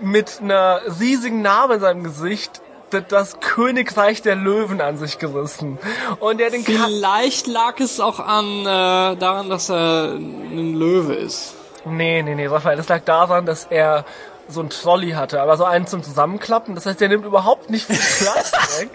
mit 0.00 0.40
einer 0.42 0.80
riesigen 0.98 1.42
Narbe 1.42 1.74
in 1.74 1.80
seinem 1.80 2.02
Gesicht 2.02 2.60
das 3.08 3.40
Königreich 3.40 4.20
der 4.20 4.34
Löwen 4.34 4.80
an 4.80 4.98
sich 4.98 5.18
gerissen. 5.18 5.78
Und 6.18 6.40
er 6.40 6.50
den 6.50 6.64
Ka 6.64 6.72
Vielleicht 6.72 7.46
lag 7.46 7.80
es 7.80 8.00
auch 8.00 8.18
an 8.18 8.62
äh, 8.62 9.16
daran, 9.16 9.48
dass 9.48 9.70
er 9.70 10.14
ein 10.14 10.74
Löwe 10.74 11.14
ist. 11.14 11.54
Nee, 11.84 12.22
nee, 12.22 12.34
nee, 12.34 12.46
Raphael, 12.46 12.76
das 12.76 12.88
lag 12.88 13.02
daran, 13.04 13.46
dass 13.46 13.64
er 13.64 14.04
so 14.52 14.60
ein 14.60 14.70
Trolley 14.70 15.10
hatte, 15.12 15.40
aber 15.42 15.56
so 15.56 15.64
einen 15.64 15.86
zum 15.86 16.02
Zusammenklappen. 16.02 16.74
Das 16.74 16.86
heißt, 16.86 17.00
der 17.00 17.08
nimmt 17.08 17.24
überhaupt 17.24 17.70
nicht 17.70 17.86
viel 17.86 17.96
Platz 17.96 18.52
weg. 18.80 18.90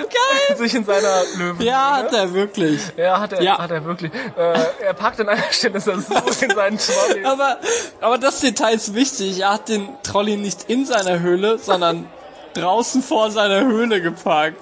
Geil! 0.00 0.56
Sich 0.56 0.74
in 0.74 0.84
seiner 0.84 1.22
Löwen. 1.36 1.60
Ja, 1.64 1.92
hat 1.98 2.12
er 2.12 2.32
wirklich. 2.34 2.80
Ja, 2.96 3.20
hat 3.20 3.32
er, 3.32 3.42
Ja. 3.42 3.58
hat 3.58 3.70
er 3.70 3.84
wirklich. 3.84 4.12
Äh, 4.36 4.58
er 4.84 4.94
packt 4.94 5.20
an 5.20 5.28
einer 5.28 5.42
Stelle 5.52 5.80
so 5.80 5.92
in 5.92 6.00
seinen 6.02 6.78
Trolley. 6.78 7.24
Aber, 7.24 7.58
aber 8.00 8.18
das 8.18 8.40
Detail 8.40 8.74
ist 8.74 8.94
wichtig. 8.94 9.40
Er 9.40 9.52
hat 9.54 9.68
den 9.68 9.88
Trolley 10.02 10.36
nicht 10.36 10.64
in 10.68 10.84
seiner 10.84 11.20
Höhle, 11.20 11.58
sondern 11.58 12.08
draußen 12.54 13.02
vor 13.02 13.30
seiner 13.30 13.60
Höhle 13.60 14.02
geparkt. 14.02 14.58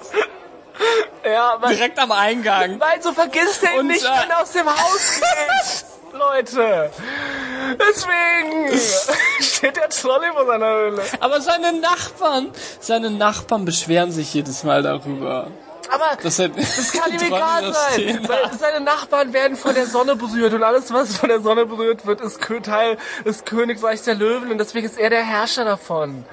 Ja, 1.25 1.57
weil, 1.59 1.75
Direkt 1.75 1.99
am 1.99 2.11
Eingang. 2.11 2.79
weil 2.79 3.01
so 3.01 3.11
vergisst 3.11 3.63
er 3.63 3.73
ihn 3.73 3.79
Und, 3.81 3.87
nicht, 3.87 4.03
äh, 4.03 4.09
wenn 4.23 4.29
er 4.29 4.41
aus 4.41 4.51
dem 4.51 4.67
Haus 4.67 5.19
geht. 5.19 5.85
Leute. 6.21 6.91
Deswegen 7.79 8.79
steht 9.39 9.77
der 9.77 9.89
Trolley 9.89 10.31
vor 10.33 10.45
seiner 10.45 10.73
Höhle. 10.73 11.03
Aber 11.19 11.41
seine 11.41 11.73
Nachbarn, 11.73 12.51
seine 12.79 13.09
Nachbarn 13.09 13.65
beschweren 13.65 14.11
sich 14.11 14.33
jedes 14.33 14.63
Mal 14.63 14.83
darüber. 14.83 15.47
Aber 15.91 16.17
Das, 16.23 16.39
er, 16.39 16.49
Das 16.49 16.91
kann 16.93 17.11
ihm 17.11 17.21
egal 17.27 17.73
sein, 17.73 18.19
weil 18.27 18.57
seine 18.57 18.81
Nachbarn 18.83 19.33
werden 19.33 19.57
von 19.57 19.73
der 19.73 19.87
Sonne 19.87 20.15
berührt 20.15 20.53
und 20.53 20.63
alles, 20.63 20.93
was 20.93 21.17
von 21.17 21.27
der 21.29 21.41
Sonne 21.41 21.65
berührt 21.65 22.05
wird, 22.05 22.21
ist 22.21 22.39
Teil 22.63 22.97
des 23.25 23.43
Königreichs 23.43 24.03
der 24.03 24.15
Löwen 24.15 24.51
und 24.51 24.57
deswegen 24.57 24.85
ist 24.85 24.97
er 24.97 25.09
der 25.09 25.23
Herrscher 25.23 25.65
davon. 25.65 26.25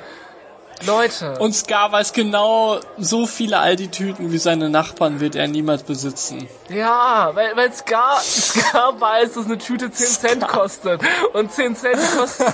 Leute. 0.86 1.38
Und 1.38 1.54
Scar 1.54 1.92
weiß 1.92 2.12
genau, 2.12 2.80
so 2.98 3.26
viele 3.26 3.58
Aldi-Tüten 3.58 4.32
wie 4.32 4.38
seine 4.38 4.70
Nachbarn 4.70 5.20
wird 5.20 5.34
er 5.34 5.48
niemals 5.48 5.82
besitzen. 5.82 6.48
ja, 6.68 7.30
weil, 7.34 7.56
weil 7.56 7.72
Scar, 7.72 8.18
Scar 8.20 9.00
weiß, 9.00 9.34
dass 9.34 9.46
eine 9.46 9.58
Tüte 9.58 9.90
10 9.90 10.06
Cent 10.06 10.48
kostet. 10.48 11.00
Und 11.32 11.52
10 11.52 11.76
Cent 11.76 11.98
kostet, 12.16 12.46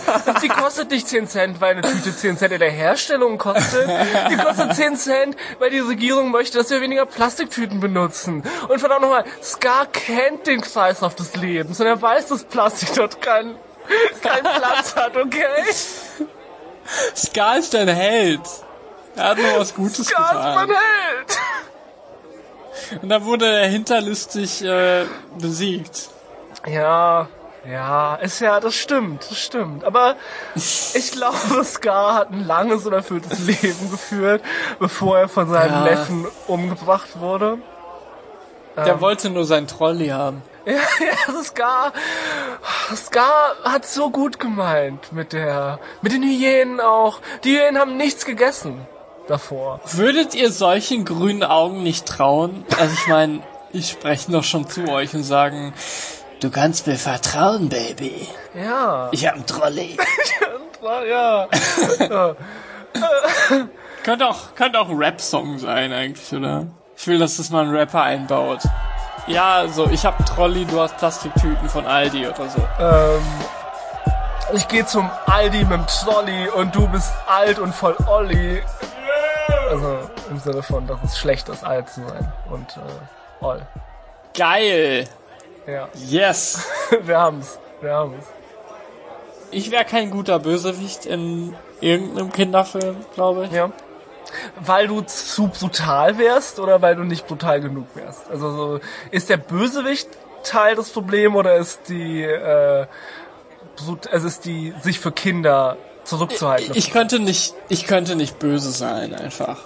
die 0.42 0.48
kostet 0.48 0.90
nicht 0.90 1.08
10 1.08 1.28
Cent, 1.28 1.60
weil 1.60 1.72
eine 1.76 1.82
Tüte 1.82 2.14
10 2.14 2.38
Cent 2.38 2.52
in 2.52 2.60
der 2.60 2.70
Herstellung 2.70 3.38
kostet. 3.38 3.88
Die 4.30 4.36
kostet 4.36 4.74
10 4.74 4.96
Cent, 4.96 5.36
weil 5.58 5.70
die 5.70 5.80
Regierung 5.80 6.30
möchte, 6.30 6.58
dass 6.58 6.70
wir 6.70 6.80
weniger 6.80 7.06
Plastiktüten 7.06 7.80
benutzen. 7.80 8.42
Und 8.68 8.78
verdammt 8.78 9.02
nochmal, 9.02 9.24
Scar 9.42 9.86
kennt 9.86 10.46
den 10.46 10.60
Kreislauf 10.60 11.14
des 11.14 11.36
Lebens 11.36 11.80
und 11.80 11.86
er 11.86 12.00
weiß, 12.00 12.26
dass 12.28 12.44
Plastik 12.44 12.90
dort 12.94 13.20
keinen 13.20 13.56
keinen 14.22 14.44
Platz 14.44 14.96
hat, 14.96 15.16
okay? 15.16 15.44
Scar 17.16 17.58
ist 17.58 17.74
ein 17.74 17.88
Held. 17.88 18.40
Er 19.16 19.24
hat 19.30 19.38
nur 19.38 19.58
was 19.58 19.74
Gutes 19.74 20.06
Scar 20.08 20.28
ist 20.28 20.34
mein 20.56 20.68
getan. 20.68 20.82
Held! 21.16 21.38
Und 23.02 23.08
dann 23.08 23.24
wurde 23.24 23.46
er 23.46 23.68
hinterlistig 23.68 24.64
äh, 24.64 25.04
besiegt. 25.38 26.10
Ja, 26.66 27.28
ja, 27.70 28.16
ist 28.16 28.40
ja, 28.40 28.60
das 28.60 28.74
stimmt, 28.74 29.26
das 29.30 29.38
stimmt. 29.38 29.84
Aber 29.84 30.16
ich 30.54 31.12
glaube, 31.12 31.64
Scar 31.64 32.14
hat 32.14 32.30
ein 32.30 32.46
langes 32.46 32.84
und 32.86 32.92
erfülltes 32.92 33.38
Leben 33.40 33.90
geführt, 33.90 34.42
bevor 34.78 35.18
er 35.18 35.28
von 35.28 35.48
seinem 35.48 35.72
Ja. 35.72 35.84
Neffen 35.84 36.26
umgebracht 36.46 37.18
wurde. 37.20 37.58
Der 38.76 39.00
wollte 39.00 39.30
nur 39.30 39.44
seinen 39.44 39.68
Trolley 39.68 40.08
haben. 40.08 40.42
Ja, 40.66 40.72
ja, 40.74 41.42
Scar, 41.42 41.92
Scar 42.96 43.56
hat 43.64 43.84
so 43.84 44.08
gut 44.08 44.38
gemeint 44.38 45.12
mit 45.12 45.34
der, 45.34 45.78
mit 46.00 46.12
den 46.12 46.22
Hyänen 46.22 46.80
auch. 46.80 47.20
Die 47.44 47.58
Hyänen 47.58 47.78
haben 47.78 47.98
nichts 47.98 48.24
gegessen 48.24 48.86
davor. 49.28 49.80
Würdet 49.92 50.34
ihr 50.34 50.50
solchen 50.50 51.04
grünen 51.04 51.42
Augen 51.42 51.82
nicht 51.82 52.06
trauen? 52.06 52.64
Also 52.78 52.94
ich 52.94 53.06
meine, 53.08 53.42
ich 53.72 53.90
spreche 53.90 54.32
doch 54.32 54.44
schon 54.44 54.68
zu 54.68 54.88
euch 54.88 55.14
und 55.14 55.22
sagen, 55.22 55.74
du 56.40 56.50
kannst 56.50 56.86
mir 56.86 56.96
vertrauen, 56.96 57.68
Baby. 57.68 58.28
Ja. 58.54 59.10
Ich 59.12 59.26
hab 59.26 59.34
einen 59.34 59.46
Trolley. 59.46 59.98
ja. 60.82 61.46
ja. 61.98 62.36
könnte 64.02 64.28
auch, 64.28 64.54
könnte 64.54 64.80
auch 64.80 64.88
ein 64.88 64.96
Rap-Song 64.96 65.58
sein 65.58 65.92
eigentlich, 65.92 66.32
oder? 66.32 66.66
Ich 66.96 67.06
will, 67.06 67.18
dass 67.18 67.36
das 67.36 67.50
mal 67.50 67.64
ein 67.64 67.74
Rapper 67.74 68.02
einbaut. 68.02 68.60
Ja, 69.26 69.66
so, 69.68 69.88
ich 69.88 70.04
hab 70.04 70.24
Trolley, 70.26 70.66
du 70.66 70.80
hast 70.80 70.98
Plastiktüten 70.98 71.68
von 71.68 71.86
Aldi 71.86 72.26
oder 72.26 72.48
so. 72.48 72.60
Ähm, 72.78 73.22
ich 74.52 74.68
gehe 74.68 74.84
zum 74.84 75.10
Aldi 75.26 75.64
mit 75.64 75.72
dem 75.72 75.86
Trolley 75.86 76.48
und 76.50 76.74
du 76.74 76.86
bist 76.88 77.10
alt 77.26 77.58
und 77.58 77.74
voll 77.74 77.96
Olli. 78.06 78.62
Also 79.70 79.98
im 80.30 80.38
Sinne 80.38 80.62
von, 80.62 80.86
dass 80.86 80.98
es 81.04 81.18
schlecht 81.18 81.48
ist, 81.48 81.64
alt 81.64 81.88
zu 81.88 82.06
sein 82.06 82.32
und 82.50 82.76
äh, 82.76 83.44
Oll. 83.44 83.62
Geil! 84.36 85.08
Ja. 85.66 85.88
Yes! 85.94 86.68
wir 87.02 87.18
haben's. 87.18 87.58
Wir 87.80 87.94
haben's. 87.94 88.26
Ich 89.50 89.70
wäre 89.70 89.84
kein 89.84 90.10
guter 90.10 90.38
Bösewicht 90.38 91.06
in 91.06 91.54
irgendeinem 91.80 92.30
Kinderfilm, 92.30 92.96
glaube 93.14 93.46
ich. 93.46 93.52
Ja. 93.52 93.70
Weil 94.60 94.88
du 94.88 95.02
zu 95.02 95.48
brutal 95.48 96.18
wärst 96.18 96.58
oder 96.58 96.82
weil 96.82 96.96
du 96.96 97.04
nicht 97.04 97.26
brutal 97.26 97.60
genug 97.60 97.86
wärst? 97.94 98.30
Also 98.30 98.50
so, 98.50 98.80
ist 99.10 99.28
der 99.28 99.36
Bösewicht 99.36 100.08
Teil 100.44 100.76
des 100.76 100.90
Problems 100.90 101.36
oder 101.36 101.56
ist 101.56 101.88
die, 101.88 102.22
äh, 102.22 102.86
also 104.10 104.26
ist 104.26 104.44
die 104.44 104.74
sich 104.82 105.00
für 105.00 105.12
Kinder 105.12 105.76
zurückzuhalten? 106.04 106.72
Ich, 106.72 106.86
ich 106.86 106.92
könnte 106.92 107.18
nicht, 107.18 107.54
ich 107.68 107.86
könnte 107.86 108.14
nicht 108.14 108.38
böse 108.38 108.70
sein 108.70 109.14
einfach. 109.14 109.58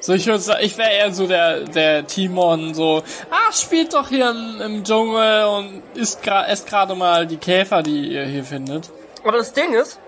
So, 0.00 0.12
ich 0.12 0.26
würde 0.26 0.40
sagen, 0.40 0.60
ich 0.62 0.76
wäre 0.76 0.90
eher 0.90 1.14
so 1.14 1.26
der, 1.26 1.60
der 1.60 2.06
Timon, 2.06 2.74
so, 2.74 3.02
ah, 3.30 3.52
spielt 3.52 3.94
doch 3.94 4.10
hier 4.10 4.30
im, 4.30 4.60
im 4.60 4.84
Dschungel 4.84 5.44
und 5.44 5.82
isst 5.94 6.22
gra 6.22 6.46
esst 6.46 6.66
gerade 6.66 6.94
mal 6.94 7.26
die 7.26 7.38
Käfer, 7.38 7.82
die 7.82 8.12
ihr 8.12 8.24
hier 8.24 8.44
findet. 8.44 8.90
Aber 9.22 9.38
das 9.38 9.54
Ding 9.54 9.72
ist, 9.72 9.98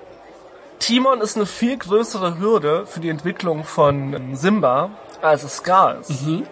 Timon 0.78 1.20
ist 1.20 1.36
eine 1.36 1.46
viel 1.46 1.76
größere 1.76 2.38
Hürde 2.38 2.86
für 2.86 3.00
die 3.00 3.08
Entwicklung 3.08 3.64
von 3.64 4.36
Simba, 4.36 4.90
als 5.22 5.42
es 5.42 5.56
Scar 5.56 5.98
ist. 6.00 6.22
Mhm. 6.22 6.46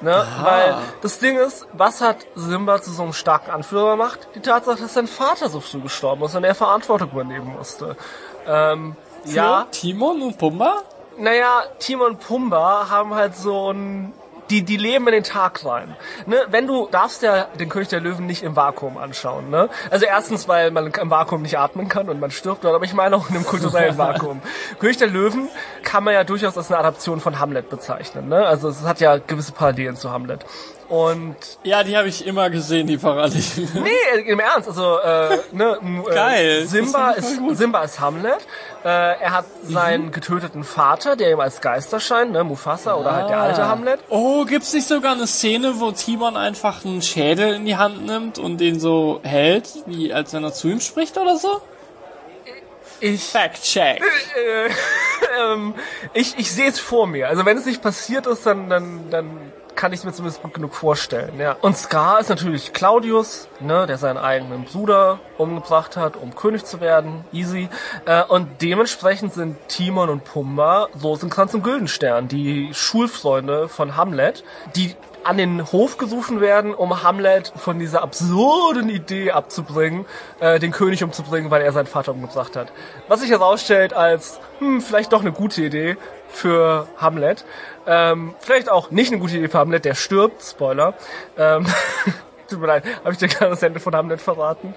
Ne? 0.00 0.26
Weil 0.42 0.76
das 1.00 1.18
Ding 1.18 1.38
ist, 1.38 1.66
was 1.72 2.00
hat 2.00 2.18
Simba 2.34 2.82
zu 2.82 2.90
so 2.90 3.02
einem 3.02 3.12
starken 3.12 3.50
Anführer 3.50 3.92
gemacht? 3.92 4.28
Die 4.34 4.40
Tatsache, 4.40 4.82
dass 4.82 4.94
sein 4.94 5.06
Vater 5.06 5.48
so 5.48 5.60
früh 5.60 5.80
gestorben 5.80 6.24
ist 6.24 6.34
und 6.34 6.44
er 6.44 6.54
Verantwortung 6.54 7.10
übernehmen 7.10 7.54
musste. 7.56 7.96
Ähm, 8.46 8.96
für 9.24 9.34
ja. 9.34 9.66
Timon 9.70 10.20
und 10.20 10.38
Pumba? 10.38 10.82
Naja, 11.16 11.62
Timon 11.78 12.12
und 12.12 12.20
Pumba 12.20 12.90
haben 12.90 13.14
halt 13.14 13.36
so 13.36 13.72
ein 13.72 14.12
die, 14.50 14.62
die 14.62 14.76
leben 14.76 15.06
in 15.08 15.12
den 15.12 15.24
Tag 15.24 15.64
rein. 15.64 15.96
Ne? 16.26 16.40
Wenn 16.48 16.66
du 16.66 16.88
darfst 16.90 17.22
ja 17.22 17.46
den 17.58 17.68
König 17.68 17.88
der 17.88 18.00
Löwen 18.00 18.26
nicht 18.26 18.42
im 18.42 18.56
Vakuum 18.56 18.98
anschauen. 18.98 19.50
Ne? 19.50 19.68
Also 19.90 20.06
erstens, 20.06 20.48
weil 20.48 20.70
man 20.70 20.92
im 20.92 21.10
Vakuum 21.10 21.42
nicht 21.42 21.58
atmen 21.58 21.88
kann 21.88 22.08
und 22.08 22.20
man 22.20 22.30
stirbt 22.30 22.64
dort, 22.64 22.74
aber 22.74 22.84
ich 22.84 22.94
meine 22.94 23.16
auch 23.16 23.28
in 23.30 23.36
einem 23.36 23.46
kulturellen 23.46 23.96
Vakuum. 23.98 24.40
König 24.78 24.96
der 24.98 25.08
Löwen 25.08 25.48
kann 25.82 26.04
man 26.04 26.14
ja 26.14 26.24
durchaus 26.24 26.56
als 26.56 26.70
eine 26.70 26.78
Adaption 26.78 27.20
von 27.20 27.38
Hamlet 27.38 27.70
bezeichnen. 27.70 28.28
Ne? 28.28 28.46
Also 28.46 28.68
es 28.68 28.82
hat 28.82 29.00
ja 29.00 29.18
gewisse 29.18 29.52
Parallelen 29.52 29.96
zu 29.96 30.10
Hamlet. 30.10 30.44
Und 30.94 31.36
ja, 31.64 31.82
die 31.82 31.96
habe 31.96 32.06
ich 32.06 32.24
immer 32.24 32.50
gesehen, 32.50 32.86
die 32.86 32.98
Parallelen. 32.98 33.68
Nee, 33.82 34.20
im 34.26 34.38
Ernst, 34.38 34.68
also 34.68 35.00
äh, 35.00 35.38
ne, 35.50 35.76
äh, 36.08 36.14
Geil. 36.14 36.66
Simba 36.68 37.10
ist 37.10 37.36
Simba 37.50 37.82
ist 37.82 37.98
Hamlet. 37.98 38.38
Äh, 38.84 38.88
er 38.88 39.32
hat 39.32 39.46
seinen 39.64 40.06
mhm. 40.06 40.12
getöteten 40.12 40.62
Vater, 40.62 41.16
der 41.16 41.32
ihm 41.32 41.40
als 41.40 41.60
Geist 41.60 41.92
erscheint, 41.92 42.30
ne, 42.30 42.44
Mufasa 42.44 42.92
ah. 42.92 42.96
oder 42.96 43.12
halt 43.12 43.28
der 43.28 43.40
alte 43.40 43.64
ah. 43.64 43.70
Hamlet. 43.70 43.98
Oh, 44.08 44.44
gibt's 44.44 44.72
nicht 44.72 44.86
sogar 44.86 45.14
eine 45.14 45.26
Szene, 45.26 45.80
wo 45.80 45.90
Timon 45.90 46.36
einfach 46.36 46.84
einen 46.84 47.02
Schädel 47.02 47.54
in 47.54 47.66
die 47.66 47.76
Hand 47.76 48.06
nimmt 48.06 48.38
und 48.38 48.58
den 48.58 48.78
so 48.78 49.18
hält, 49.24 49.68
wie 49.86 50.14
als 50.14 50.32
wenn 50.32 50.44
er 50.44 50.52
zu 50.52 50.68
ihm 50.68 50.78
spricht 50.78 51.18
oder 51.18 51.36
so? 51.38 51.60
Ich 53.00 53.24
Fact 53.24 53.64
check. 53.64 54.00
Äh, 54.00 54.70
ähm, 55.52 55.74
ich 56.12 56.38
ich 56.38 56.52
sehe 56.52 56.68
es 56.68 56.78
vor 56.78 57.08
mir. 57.08 57.28
Also 57.28 57.44
wenn 57.44 57.58
es 57.58 57.66
nicht 57.66 57.82
passiert 57.82 58.28
ist, 58.28 58.46
dann 58.46 58.70
dann 58.70 59.10
dann 59.10 59.52
kann 59.74 59.92
ich 59.92 60.04
mir 60.04 60.12
zumindest 60.12 60.42
gut 60.42 60.54
genug 60.54 60.74
vorstellen. 60.74 61.38
Ja. 61.38 61.56
Und 61.60 61.76
Scar 61.76 62.20
ist 62.20 62.28
natürlich 62.28 62.72
Claudius, 62.72 63.48
ne, 63.60 63.86
der 63.86 63.98
seinen 63.98 64.18
eigenen 64.18 64.64
Bruder 64.64 65.18
umgebracht 65.38 65.96
hat, 65.96 66.16
um 66.16 66.34
König 66.34 66.64
zu 66.64 66.80
werden. 66.80 67.24
Easy. 67.32 67.68
Äh, 68.06 68.24
und 68.24 68.62
dementsprechend 68.62 69.34
sind 69.34 69.56
Timon 69.68 70.08
und 70.08 70.24
Pumba 70.24 70.88
Rosenkranz 71.02 71.54
und 71.54 71.62
Güldenstern, 71.62 72.28
die 72.28 72.70
Schulfreunde 72.72 73.68
von 73.68 73.96
Hamlet, 73.96 74.44
die 74.76 74.94
an 75.24 75.38
den 75.38 75.72
Hof 75.72 75.98
gerufen 75.98 76.40
werden, 76.40 76.74
um 76.74 77.02
Hamlet 77.02 77.52
von 77.56 77.78
dieser 77.78 78.02
absurden 78.02 78.88
Idee 78.88 79.30
abzubringen, 79.32 80.06
äh, 80.40 80.58
den 80.58 80.70
König 80.70 81.02
umzubringen, 81.02 81.50
weil 81.50 81.62
er 81.62 81.72
seinen 81.72 81.86
Vater 81.86 82.12
umgebracht 82.12 82.56
hat. 82.56 82.72
Was 83.08 83.20
sich 83.20 83.30
herausstellt 83.30 83.92
als, 83.92 84.40
hm, 84.58 84.80
vielleicht 84.80 85.12
doch 85.12 85.20
eine 85.20 85.32
gute 85.32 85.62
Idee, 85.62 85.96
für 86.34 86.88
Hamlet. 86.98 87.44
Ähm, 87.86 88.34
vielleicht 88.40 88.68
auch 88.68 88.90
nicht 88.90 89.12
eine 89.12 89.20
gute 89.20 89.36
Idee 89.36 89.48
für 89.48 89.58
Hamlet, 89.58 89.84
der 89.84 89.94
stirbt, 89.94 90.42
Spoiler. 90.42 90.94
Ähm, 91.38 91.66
tut 92.48 92.60
mir 92.60 92.66
leid, 92.66 92.84
habe 93.00 93.12
ich 93.12 93.18
dir 93.18 93.28
gerade 93.28 93.50
das 93.52 93.62
Ende 93.62 93.80
von 93.80 93.94
Hamlet 93.94 94.20
verraten. 94.20 94.74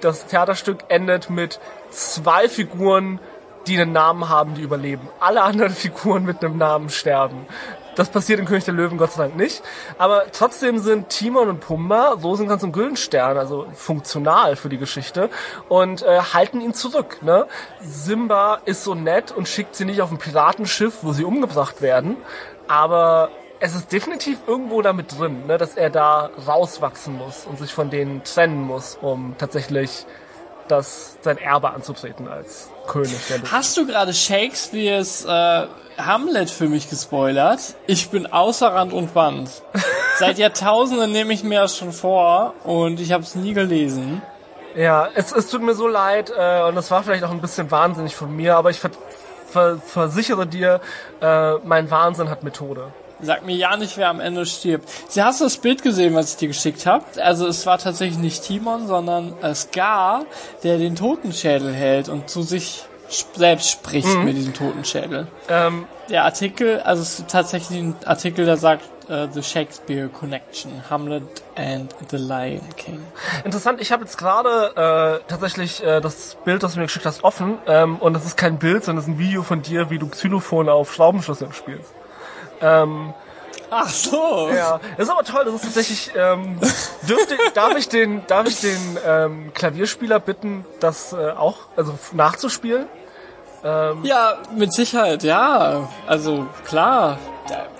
Das 0.00 0.26
Theaterstück 0.26 0.84
endet 0.88 1.30
mit 1.30 1.60
zwei 1.90 2.48
Figuren, 2.48 3.18
die 3.66 3.78
einen 3.78 3.92
Namen 3.92 4.28
haben, 4.28 4.54
die 4.54 4.62
überleben. 4.62 5.08
Alle 5.18 5.42
anderen 5.42 5.72
Figuren 5.74 6.24
mit 6.24 6.44
einem 6.44 6.58
Namen 6.58 6.90
sterben. 6.90 7.46
Das 7.96 8.08
passiert 8.08 8.38
in 8.40 8.46
König 8.46 8.64
der 8.64 8.74
Löwen 8.74 8.98
Gott 8.98 9.12
sei 9.12 9.24
Dank 9.24 9.36
nicht. 9.36 9.62
Aber 9.98 10.24
trotzdem 10.32 10.78
sind 10.78 11.08
Timon 11.08 11.48
und 11.48 11.60
Pumba 11.60 12.12
Rosenkranz 12.12 12.62
und 12.62 12.72
Güldenstern, 12.72 13.36
also 13.36 13.66
funktional 13.74 14.56
für 14.56 14.68
die 14.68 14.78
Geschichte 14.78 15.30
und 15.68 16.02
äh, 16.02 16.20
halten 16.32 16.60
ihn 16.60 16.74
zurück. 16.74 17.18
Ne? 17.22 17.46
Simba 17.80 18.60
ist 18.64 18.84
so 18.84 18.94
nett 18.94 19.32
und 19.32 19.48
schickt 19.48 19.74
sie 19.76 19.84
nicht 19.84 20.02
auf 20.02 20.10
ein 20.10 20.18
Piratenschiff, 20.18 20.98
wo 21.02 21.12
sie 21.12 21.24
umgebracht 21.24 21.82
werden. 21.82 22.16
Aber 22.68 23.30
es 23.60 23.74
ist 23.74 23.92
definitiv 23.92 24.38
irgendwo 24.46 24.80
damit 24.82 25.18
drin, 25.18 25.46
ne, 25.46 25.58
dass 25.58 25.76
er 25.76 25.90
da 25.90 26.30
rauswachsen 26.46 27.16
muss 27.16 27.44
und 27.46 27.58
sich 27.58 27.72
von 27.72 27.90
denen 27.90 28.24
trennen 28.24 28.62
muss, 28.62 28.96
um 29.00 29.34
tatsächlich 29.38 30.06
das 30.66 31.18
sein 31.20 31.36
Erbe 31.36 31.70
anzutreten 31.70 32.28
als 32.28 32.70
König. 32.86 33.18
Hast 33.50 33.76
du 33.76 33.86
gerade 33.86 34.14
Shakespeares 34.14 35.24
äh, 35.24 35.66
Hamlet 36.06 36.50
für 36.50 36.68
mich 36.68 36.88
gespoilert. 36.88 37.74
Ich 37.86 38.10
bin 38.10 38.26
außer 38.26 38.68
Rand 38.68 38.92
und 38.92 39.14
Band. 39.14 39.50
Seit 40.18 40.38
Jahrtausenden 40.38 41.12
nehme 41.12 41.32
ich 41.32 41.42
mir 41.44 41.60
das 41.60 41.76
schon 41.76 41.92
vor 41.92 42.54
und 42.64 43.00
ich 43.00 43.12
habe 43.12 43.22
es 43.22 43.34
nie 43.34 43.54
gelesen. 43.54 44.22
Ja, 44.76 45.08
es, 45.14 45.32
es 45.32 45.48
tut 45.48 45.62
mir 45.62 45.74
so 45.74 45.88
leid 45.88 46.32
äh, 46.36 46.62
und 46.62 46.74
das 46.74 46.90
war 46.90 47.02
vielleicht 47.02 47.24
auch 47.24 47.30
ein 47.30 47.40
bisschen 47.40 47.70
wahnsinnig 47.70 48.14
von 48.14 48.34
mir, 48.34 48.56
aber 48.56 48.70
ich 48.70 48.78
ver 48.78 48.90
ver 49.50 49.78
versichere 49.78 50.46
dir, 50.46 50.80
äh, 51.20 51.54
mein 51.64 51.90
Wahnsinn 51.90 52.30
hat 52.30 52.44
Methode. 52.44 52.92
Sag 53.22 53.44
mir 53.44 53.56
ja 53.56 53.76
nicht, 53.76 53.98
wer 53.98 54.08
am 54.08 54.20
Ende 54.20 54.46
stirbt. 54.46 54.88
Sie 55.08 55.22
hast 55.22 55.40
das 55.42 55.58
Bild 55.58 55.82
gesehen, 55.82 56.14
was 56.14 56.30
ich 56.30 56.36
dir 56.36 56.48
geschickt 56.48 56.86
habe. 56.86 57.04
Also 57.22 57.46
es 57.46 57.66
war 57.66 57.76
tatsächlich 57.78 58.18
nicht 58.18 58.42
Timon, 58.44 58.86
sondern 58.86 59.34
äh, 59.42 59.54
Scar, 59.54 60.24
der 60.62 60.78
den 60.78 60.96
Totenschädel 60.96 61.72
hält 61.72 62.08
und 62.08 62.30
zu 62.30 62.42
sich 62.42 62.84
selbst 63.34 63.70
spricht 63.70 64.08
mhm. 64.08 64.24
mit 64.24 64.36
diesem 64.36 64.54
Totenschädel. 64.54 65.26
Ähm, 65.48 65.86
der 66.08 66.24
Artikel, 66.24 66.80
also 66.80 67.02
es 67.02 67.20
ist 67.20 67.30
tatsächlich 67.30 67.78
ein 67.78 67.94
Artikel, 68.04 68.44
der 68.44 68.56
sagt 68.56 68.84
uh, 69.08 69.28
The 69.32 69.42
Shakespeare 69.42 70.08
Connection, 70.08 70.72
Hamlet 70.88 71.42
and 71.56 71.94
the 72.10 72.16
Lion 72.16 72.68
King. 72.76 73.00
Interessant, 73.44 73.80
ich 73.80 73.92
habe 73.92 74.02
jetzt 74.04 74.16
gerade 74.16 75.20
äh, 75.22 75.28
tatsächlich 75.28 75.82
äh, 75.82 76.00
das 76.00 76.36
Bild, 76.44 76.62
das 76.62 76.74
du 76.74 76.80
mir 76.80 76.86
geschickt 76.86 77.06
hast, 77.06 77.24
offen 77.24 77.58
ähm, 77.66 77.96
und 77.96 78.14
das 78.14 78.24
ist 78.24 78.36
kein 78.36 78.58
Bild, 78.58 78.84
sondern 78.84 79.04
das 79.04 79.08
ist 79.08 79.14
ein 79.14 79.18
Video 79.18 79.42
von 79.42 79.62
dir, 79.62 79.90
wie 79.90 79.98
du 79.98 80.08
Xylophon 80.08 80.68
auf 80.68 80.92
Schraubenschlüsseln 80.92 81.52
spielst. 81.52 81.92
Ähm, 82.60 83.14
Ach 83.70 83.88
so. 83.88 84.50
Ja, 84.54 84.80
das 84.96 85.06
ist 85.06 85.10
aber 85.10 85.24
toll. 85.24 85.44
Das 85.44 85.54
ist 85.54 85.62
tatsächlich. 85.62 86.10
Ähm, 86.16 86.58
dürfte, 87.08 87.36
darf 87.54 87.76
ich 87.76 87.88
den, 87.88 88.26
darf 88.26 88.46
ich 88.48 88.60
den 88.60 88.98
ähm, 89.06 89.52
Klavierspieler 89.54 90.20
bitten, 90.20 90.64
das 90.80 91.12
äh, 91.12 91.30
auch, 91.30 91.58
also 91.76 91.98
nachzuspielen? 92.12 92.86
Ähm, 93.62 94.04
ja, 94.04 94.38
mit 94.56 94.72
Sicherheit, 94.72 95.22
ja. 95.22 95.88
Also 96.06 96.46
klar. 96.64 97.18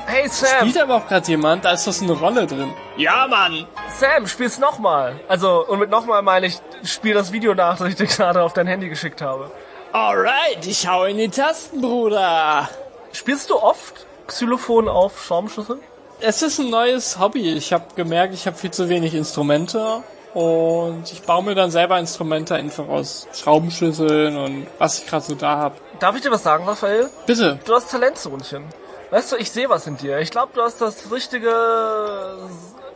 Hey 0.06 0.28
Sam! 0.28 0.68
Spielt 0.68 0.82
aber 0.82 0.96
auch 0.96 1.06
gerade 1.06 1.26
jemand, 1.28 1.64
da 1.64 1.72
ist 1.72 1.86
das 1.86 2.02
eine 2.02 2.12
Rolle 2.12 2.46
drin. 2.46 2.72
Ja, 2.96 3.26
Mann! 3.28 3.66
Sam, 3.98 4.26
spiel's 4.26 4.58
nochmal. 4.58 5.20
Also, 5.28 5.64
und 5.66 5.78
mit 5.78 5.90
nochmal 5.90 6.22
meine 6.22 6.46
ich, 6.46 6.58
spiel 6.84 7.14
das 7.14 7.32
Video 7.32 7.54
nach, 7.54 7.78
das 7.78 7.88
ich 7.88 7.94
dir 7.94 8.06
gerade 8.06 8.42
auf 8.42 8.52
dein 8.52 8.66
Handy 8.66 8.88
geschickt 8.88 9.22
habe. 9.22 9.50
Alright, 9.92 10.66
ich 10.66 10.88
hau 10.88 11.04
in 11.04 11.18
die 11.18 11.28
Tasten, 11.28 11.80
Bruder. 11.80 12.68
Spielst 13.12 13.50
du 13.50 13.56
oft 13.56 14.06
Xylophon 14.30 14.88
auf 14.88 15.22
Schaumschüssel? 15.24 15.78
es 16.20 16.42
ist 16.42 16.58
ein 16.58 16.70
neues 16.70 17.18
Hobby. 17.18 17.52
Ich 17.52 17.72
habe 17.72 17.84
gemerkt, 17.96 18.34
ich 18.34 18.46
habe 18.46 18.56
viel 18.56 18.70
zu 18.70 18.88
wenig 18.88 19.14
Instrumente 19.14 20.02
und 20.34 21.04
ich 21.10 21.22
baue 21.22 21.42
mir 21.42 21.54
dann 21.54 21.70
selber 21.70 21.98
Instrumente 21.98 22.54
einfach 22.54 22.88
aus 22.88 23.26
Schraubenschlüsseln 23.34 24.36
und 24.36 24.66
was 24.78 25.00
ich 25.00 25.06
gerade 25.06 25.24
so 25.24 25.34
da 25.34 25.56
habe. 25.56 25.76
Darf 25.98 26.14
ich 26.16 26.22
dir 26.22 26.30
was 26.30 26.42
sagen, 26.42 26.64
Raphael? 26.64 27.10
Bitte. 27.26 27.58
Du 27.64 27.74
hast 27.74 27.90
Talent, 27.90 28.18
Sohnchen. 28.18 28.64
Weißt 29.10 29.32
du, 29.32 29.36
ich 29.36 29.50
sehe 29.50 29.68
was 29.68 29.86
in 29.86 29.96
dir. 29.96 30.18
Ich 30.20 30.30
glaube, 30.30 30.52
du 30.54 30.62
hast 30.62 30.80
das 30.80 31.10
richtige 31.10 31.50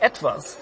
etwas. 0.00 0.56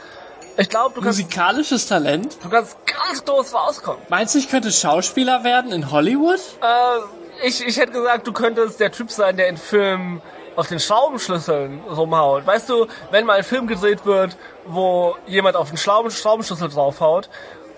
Ich 0.56 0.68
glaube, 0.68 0.94
du 0.94 1.00
kannst, 1.00 1.18
Musikalisches 1.18 1.86
Talent? 1.86 2.38
du 2.42 2.48
kannst 2.48 2.76
ganz 2.86 3.24
doof 3.24 3.54
rauskommen. 3.54 4.00
Meinst 4.08 4.34
du, 4.34 4.38
ich 4.38 4.48
könnte 4.48 4.70
Schauspieler 4.70 5.44
werden 5.44 5.72
in 5.72 5.90
Hollywood? 5.90 6.40
Äh, 6.60 7.46
ich, 7.46 7.66
ich 7.66 7.76
hätte 7.78 7.92
gesagt, 7.92 8.26
du 8.26 8.32
könntest 8.32 8.78
der 8.78 8.92
Typ 8.92 9.10
sein, 9.10 9.36
der 9.36 9.48
in 9.48 9.56
Filmen 9.56 10.22
auf 10.57 10.68
den 10.68 10.80
Schraubenschlüsseln 10.80 11.80
rumhaut. 11.84 12.46
Weißt 12.46 12.68
du, 12.68 12.86
wenn 13.11 13.24
mal 13.26 13.38
ein 13.38 13.44
Film 13.44 13.66
gedreht 13.66 14.05
wird, 14.05 14.36
wo 14.66 15.16
jemand 15.26 15.57
auf 15.57 15.68
den 15.68 15.78
Schrauben, 15.78 16.11
Schraubenschlüssel 16.11 16.68
draufhaut 16.68 17.28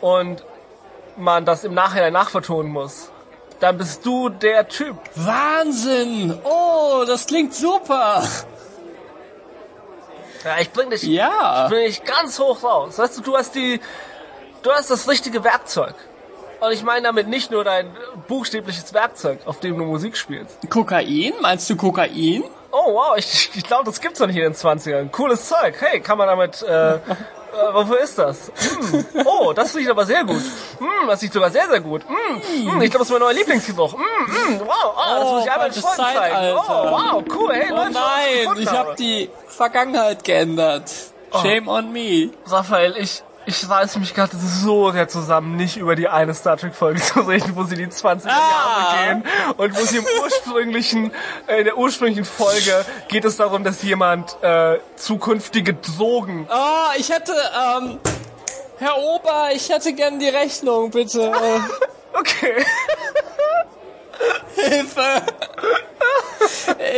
und 0.00 0.44
man 1.16 1.44
das 1.44 1.64
im 1.64 1.74
Nachhinein 1.74 2.12
nachvertonen 2.12 2.72
muss, 2.72 3.10
dann 3.60 3.78
bist 3.78 4.04
du 4.04 4.28
der 4.28 4.68
Typ. 4.68 4.96
Wahnsinn! 5.14 6.38
Oh, 6.44 7.04
das 7.06 7.26
klingt 7.26 7.54
super! 7.54 8.22
Ja, 10.44 10.56
ich 10.60 10.70
bring 10.72 10.90
dich, 10.90 11.02
Ja. 11.04 11.64
ich 11.64 11.70
bring 11.70 11.86
dich 11.86 12.04
ganz 12.04 12.38
hoch 12.38 12.62
raus. 12.62 12.98
Weißt 12.98 13.16
du, 13.18 13.22
du 13.22 13.36
hast 13.36 13.54
die, 13.54 13.80
du 14.62 14.70
hast 14.72 14.90
das 14.90 15.08
richtige 15.08 15.42
Werkzeug. 15.42 15.94
Und 16.60 16.72
ich 16.72 16.82
meine 16.82 17.02
damit 17.02 17.28
nicht 17.28 17.50
nur 17.50 17.64
dein 17.64 17.94
buchstäbliches 18.28 18.92
Werkzeug, 18.92 19.40
auf 19.46 19.60
dem 19.60 19.78
du 19.78 19.84
Musik 19.84 20.16
spielst. 20.16 20.58
Kokain? 20.70 21.32
Meinst 21.40 21.68
du 21.70 21.76
Kokain? 21.76 22.44
Oh 22.76 22.92
wow, 22.92 23.16
ich, 23.16 23.50
ich 23.54 23.62
glaube, 23.62 23.84
das 23.84 24.00
gibt's 24.00 24.18
doch 24.18 24.26
nicht 24.26 24.36
in 24.36 24.42
den 24.42 24.54
20ern. 24.54 25.08
Cooles 25.10 25.46
Zeug. 25.48 25.76
Hey, 25.78 26.00
kann 26.00 26.18
man 26.18 26.26
damit, 26.26 26.60
äh, 26.62 26.94
äh 26.96 26.98
wofür 27.72 28.00
ist 28.00 28.18
das? 28.18 28.50
Hm. 28.90 29.06
Oh, 29.24 29.52
das 29.52 29.76
riecht 29.76 29.88
aber 29.88 30.04
sehr 30.04 30.24
gut. 30.24 30.42
Hm, 30.78 31.06
das 31.06 31.22
riecht 31.22 31.32
sogar 31.34 31.50
sehr, 31.50 31.68
sehr 31.68 31.78
gut. 31.80 32.02
Hm, 32.08 32.42
hm, 32.72 32.82
ich 32.82 32.90
glaube, 32.90 32.98
das 32.98 33.02
ist 33.02 33.10
mein 33.12 33.20
neuer 33.20 33.32
Lieblingsgeruch. 33.32 33.92
Hm, 33.92 34.00
hm, 34.00 34.60
wow, 34.60 34.66
oh, 34.96 35.14
das 35.20 35.22
Oh, 35.24 35.32
muss 35.34 35.44
ich 35.44 35.50
einmal 35.52 35.70
falsches 35.72 35.84
Freunden 35.84 36.02
zeigen. 36.16 36.36
Oh, 36.56 36.60
Zeitalter. 36.60 36.90
wow, 36.90 37.24
cool. 37.32 37.52
Hey, 37.54 37.66
Oh 37.70 37.76
Leute, 37.76 37.86
was 37.86 37.94
nein, 37.94 38.38
gefunden 38.40 38.62
ich 38.62 38.68
habe. 38.68 38.78
habe 38.78 38.94
die 38.96 39.30
Vergangenheit 39.46 40.24
geändert. 40.24 40.90
Shame 41.42 41.68
on 41.68 41.92
me. 41.92 42.30
Raphael, 42.46 42.96
ich, 42.96 43.22
ich 43.46 43.68
reiß 43.68 43.96
mich 43.96 44.14
gerade 44.14 44.36
so 44.36 44.90
sehr 44.90 45.08
zusammen, 45.08 45.56
nicht 45.56 45.76
über 45.76 45.96
die 45.96 46.08
eine 46.08 46.34
Star 46.34 46.56
Trek 46.56 46.74
Folge 46.74 47.00
zu 47.02 47.20
reden, 47.20 47.54
wo 47.56 47.64
sie 47.64 47.76
die 47.76 47.86
20er 47.86 48.26
Jahre 48.28 48.40
Ah. 48.40 48.94
gehen 49.04 49.24
und 49.56 49.76
wo 49.78 49.84
sie 49.84 49.98
im 49.98 50.06
ursprünglichen, 50.22 51.12
äh, 51.46 51.58
in 51.58 51.64
der 51.64 51.76
ursprünglichen 51.76 52.24
Folge 52.24 52.84
geht 53.08 53.24
es 53.24 53.36
darum, 53.36 53.64
dass 53.64 53.82
jemand 53.82 54.36
äh, 54.42 54.78
zukünftige 54.96 55.74
Drogen 55.74 56.48
Oh, 56.50 56.90
ich 56.96 57.10
hätte, 57.10 57.32
ähm, 57.32 57.98
Herr 58.78 58.96
Ober, 58.98 59.50
ich 59.52 59.68
hätte 59.68 59.92
gern 59.92 60.18
die 60.18 60.28
Rechnung, 60.28 60.90
bitte. 60.90 61.32
Okay. 62.16 62.64
Hilfe! 64.54 65.22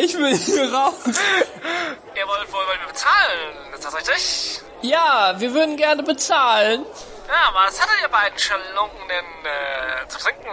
Ich 0.03 0.15
will 0.19 0.37
hier 0.37 0.71
raus. 0.73 0.93
Ihr 1.07 2.27
wollt 2.29 2.53
wohl 2.53 2.65
bei 2.67 2.79
mir 2.85 2.89
bezahlen, 2.93 3.75
ist 3.75 3.83
das 3.85 3.97
richtig? 3.97 4.61
Ja, 4.87 5.35
wir 5.39 5.53
würden 5.53 5.77
gerne 5.77 6.05
bezahlen. 6.05 6.87
Ja, 7.27 7.53
was 7.55 7.83
hattet 7.83 7.97
ihr 8.03 8.09
beiden 8.09 8.39
Schalunken 8.39 9.01
denn 9.09 9.25
äh, 9.45 10.07
zu 10.07 10.17
trinken 10.21 10.49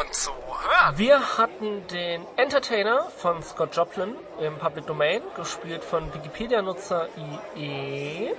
und 0.00 0.14
zu 0.14 0.30
hören? 0.30 0.96
Wir 0.96 1.36
hatten 1.36 1.86
den 1.88 2.26
Entertainer 2.36 3.10
von 3.18 3.42
Scott 3.42 3.76
Joplin 3.76 4.16
im 4.40 4.56
Public 4.58 4.86
Domain, 4.86 5.20
gespielt 5.36 5.84
von 5.84 6.14
Wikipedia-Nutzer 6.14 7.08
IE. 7.54 8.32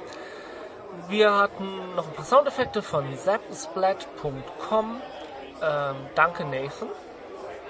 Wir 1.10 1.32
hatten 1.32 1.94
noch 1.96 2.08
ein 2.08 2.14
paar 2.14 2.26
Soundeffekte 2.26 2.82
von 2.82 3.06
zapsplat.com. 3.16 5.02
Ähm, 5.62 5.96
danke 6.16 6.44
Nathan. 6.44 6.90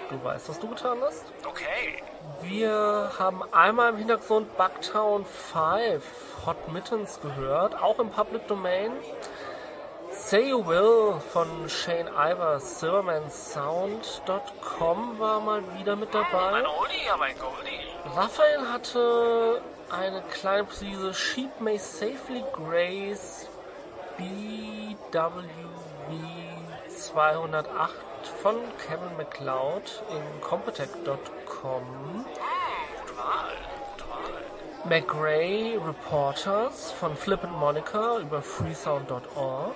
Du 0.09 0.23
weißt, 0.23 0.47
was 0.47 0.59
du 0.61 0.69
getan 0.69 0.99
hast. 1.01 1.25
Okay. 1.45 2.01
Wir 2.41 3.11
haben 3.19 3.43
einmal 3.51 3.89
im 3.89 3.97
Hintergrund 3.97 4.55
Bugtown 4.57 5.25
5 5.25 6.32
Hot 6.45 6.71
Mittens 6.71 7.19
gehört, 7.21 7.75
auch 7.81 7.99
im 7.99 8.09
Public 8.09 8.47
Domain. 8.47 8.91
Say 10.11 10.49
You 10.49 10.65
Will 10.65 11.19
von 11.31 11.69
Shane 11.69 12.07
Ivers, 12.07 12.79
SilvermanSound.com 12.79 15.19
war 15.19 15.39
mal 15.39 15.61
wieder 15.77 15.95
mit 15.95 16.11
dabei. 16.13 16.53
Ein 16.53 16.65
Oldie, 16.65 17.09
aber 17.11 17.25
ein 17.25 17.37
Goldie. 17.39 17.79
Raphael 18.15 18.67
hatte 18.71 19.61
eine 19.89 20.21
kleine 20.23 20.65
Prise 20.65 21.13
Sheep 21.13 21.59
May 21.59 21.77
Safely 21.77 22.43
Grace 22.53 23.47
BWV 24.17 24.97
208 26.89 27.91
von 28.41 28.55
Kevin 28.85 29.15
McLeod 29.17 30.03
in 30.09 30.41
Compotech.com. 30.41 32.25
McRae 34.85 35.77
Reporters 35.77 36.91
von 36.91 37.15
Flip 37.15 37.41
and 37.41 37.57
Monica 37.57 38.17
über 38.17 38.41
freesound.org. 38.41 39.75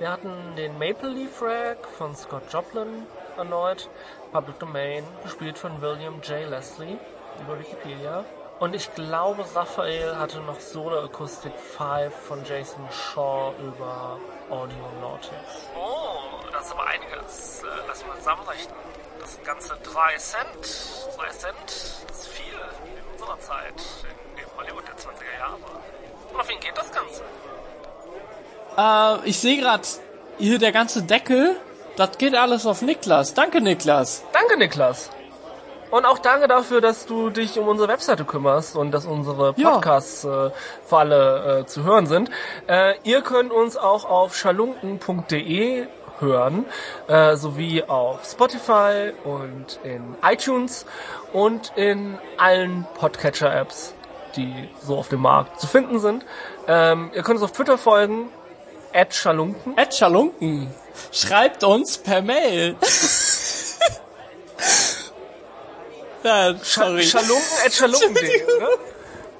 Wir 0.00 0.10
hatten 0.10 0.56
den 0.56 0.76
Maple 0.76 1.10
Leaf 1.10 1.40
Rag 1.40 1.76
von 1.96 2.16
Scott 2.16 2.42
Joplin 2.52 3.06
erneut, 3.36 3.88
Public 4.32 4.58
Domain, 4.58 5.04
gespielt 5.22 5.58
von 5.58 5.80
William 5.80 6.20
J. 6.22 6.48
Leslie 6.50 6.98
über 7.40 7.56
Wikipedia. 7.56 8.24
Und 8.58 8.74
ich 8.74 8.92
glaube, 8.94 9.44
Raphael 9.54 10.16
hatte 10.16 10.40
noch 10.40 10.58
Solo 10.58 11.04
Acoustic 11.04 11.52
5 11.76 12.12
von 12.12 12.44
Jason 12.44 12.84
Shaw 12.90 13.54
über 13.60 14.18
Audionautics. 14.50 15.68
Oh, 15.76 16.42
das 16.52 16.66
ist 16.66 16.72
aber 16.72 16.86
einiges. 16.88 17.62
Lass 17.86 18.04
mal 18.04 18.16
zusammenrechnen. 18.18 18.74
Das 19.20 19.34
sind 19.34 19.44
ganze 19.44 19.76
3 19.76 20.16
Cent. 20.16 21.16
3 21.16 21.28
Cent 21.28 21.70
ist 22.10 22.26
viel 22.26 22.54
in 22.54 23.12
unserer 23.12 23.38
Zeit, 23.38 23.74
Hollywood 24.58 24.84
der 24.86 24.94
20er 24.96 25.38
Jahre. 25.38 25.56
Und 26.32 26.40
auf 26.40 26.48
wen 26.48 26.60
geht 26.60 26.76
das 26.76 26.90
Ganze? 26.92 27.22
Äh, 29.24 29.28
ich 29.28 29.38
sehe 29.38 29.58
gerade 29.60 29.82
hier 30.38 30.58
der 30.58 30.72
ganze 30.72 31.02
Deckel. 31.02 31.56
Das 31.96 32.18
geht 32.18 32.34
alles 32.34 32.66
auf 32.66 32.82
Niklas. 32.82 33.34
Danke, 33.34 33.60
Niklas. 33.60 34.22
Danke, 34.32 34.56
Niklas. 34.56 35.10
Und 35.90 36.04
auch 36.04 36.18
danke 36.18 36.48
dafür, 36.48 36.80
dass 36.82 37.06
du 37.06 37.30
dich 37.30 37.58
um 37.58 37.66
unsere 37.66 37.88
Webseite 37.88 38.24
kümmerst 38.26 38.76
und 38.76 38.90
dass 38.90 39.06
unsere 39.06 39.54
Ja. 39.56 39.70
Podcasts 39.70 40.22
äh, 40.24 40.50
für 40.84 40.96
alle 40.98 41.60
äh, 41.60 41.66
zu 41.66 41.82
hören 41.82 42.06
sind. 42.06 42.30
Äh, 42.66 42.94
ihr 43.04 43.22
könnt 43.22 43.52
uns 43.52 43.78
auch 43.78 44.04
auf 44.04 44.36
schalunken.de 44.36 45.86
hören, 46.20 46.66
äh, 47.06 47.36
sowie 47.36 47.84
auf 47.84 48.24
Spotify 48.24 49.12
und 49.24 49.80
in 49.82 50.14
iTunes 50.22 50.84
und 51.32 51.72
in 51.76 52.18
allen 52.36 52.86
Podcatcher-Apps, 52.98 53.94
die 54.36 54.68
so 54.82 54.98
auf 54.98 55.08
dem 55.08 55.20
Markt 55.20 55.60
zu 55.60 55.66
finden 55.66 56.00
sind. 56.00 56.24
Ähm, 56.66 57.10
ihr 57.14 57.22
könnt 57.22 57.40
uns 57.40 57.42
auf 57.42 57.52
Twitter 57.52 57.78
folgen, 57.78 58.30
at 58.92 59.14
schalunken. 59.14 59.76
Ed 59.76 59.94
Schalunken. 59.94 60.72
Schreibt 61.12 61.62
uns 61.64 61.98
per 61.98 62.22
Mail. 62.22 62.76
ja, 66.24 66.54
sorry. 66.62 67.04
Schalunken 67.04 67.58
at 67.64 67.72
schalunken.de. 67.72 68.46
ne? 68.46 68.68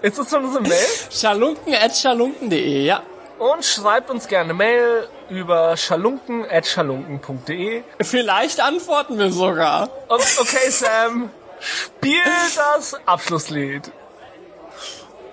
Ist 0.03 0.19
das 0.19 0.31
schon 0.31 0.45
unsere 0.45 0.63
Mail? 0.63 0.87
Schalunken 1.11 1.75
at 1.75 1.97
schalunken.de, 1.97 2.85
ja. 2.85 3.03
Und 3.39 3.65
schreibt 3.65 4.11
uns 4.11 4.29
gerne 4.29 4.53
Mail 4.55 5.09
über 5.29 5.77
schalunken.schalunken.de. 5.77 7.83
Vielleicht 8.01 8.61
antworten 8.61 9.19
wir 9.19 9.31
sogar. 9.31 9.91
Okay, 10.09 10.71
Sam, 10.71 11.31
spiel 11.61 12.23
das 12.57 12.95
Abschlusslied. 13.07 13.93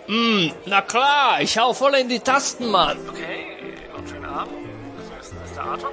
Na 0.07 0.81
klar, 0.81 1.41
ich 1.41 1.57
hau 1.57 1.73
voll 1.73 1.95
in 1.95 2.09
die 2.09 2.19
Tasten, 2.19 2.69
Mann. 2.69 2.97
Okay, 3.09 3.57
und 3.97 4.07
schönen 4.07 4.25
Abend. 4.25 4.53
Das 5.17 5.27
ist 5.27 5.55
der 5.55 5.63
Arthur. 5.63 5.91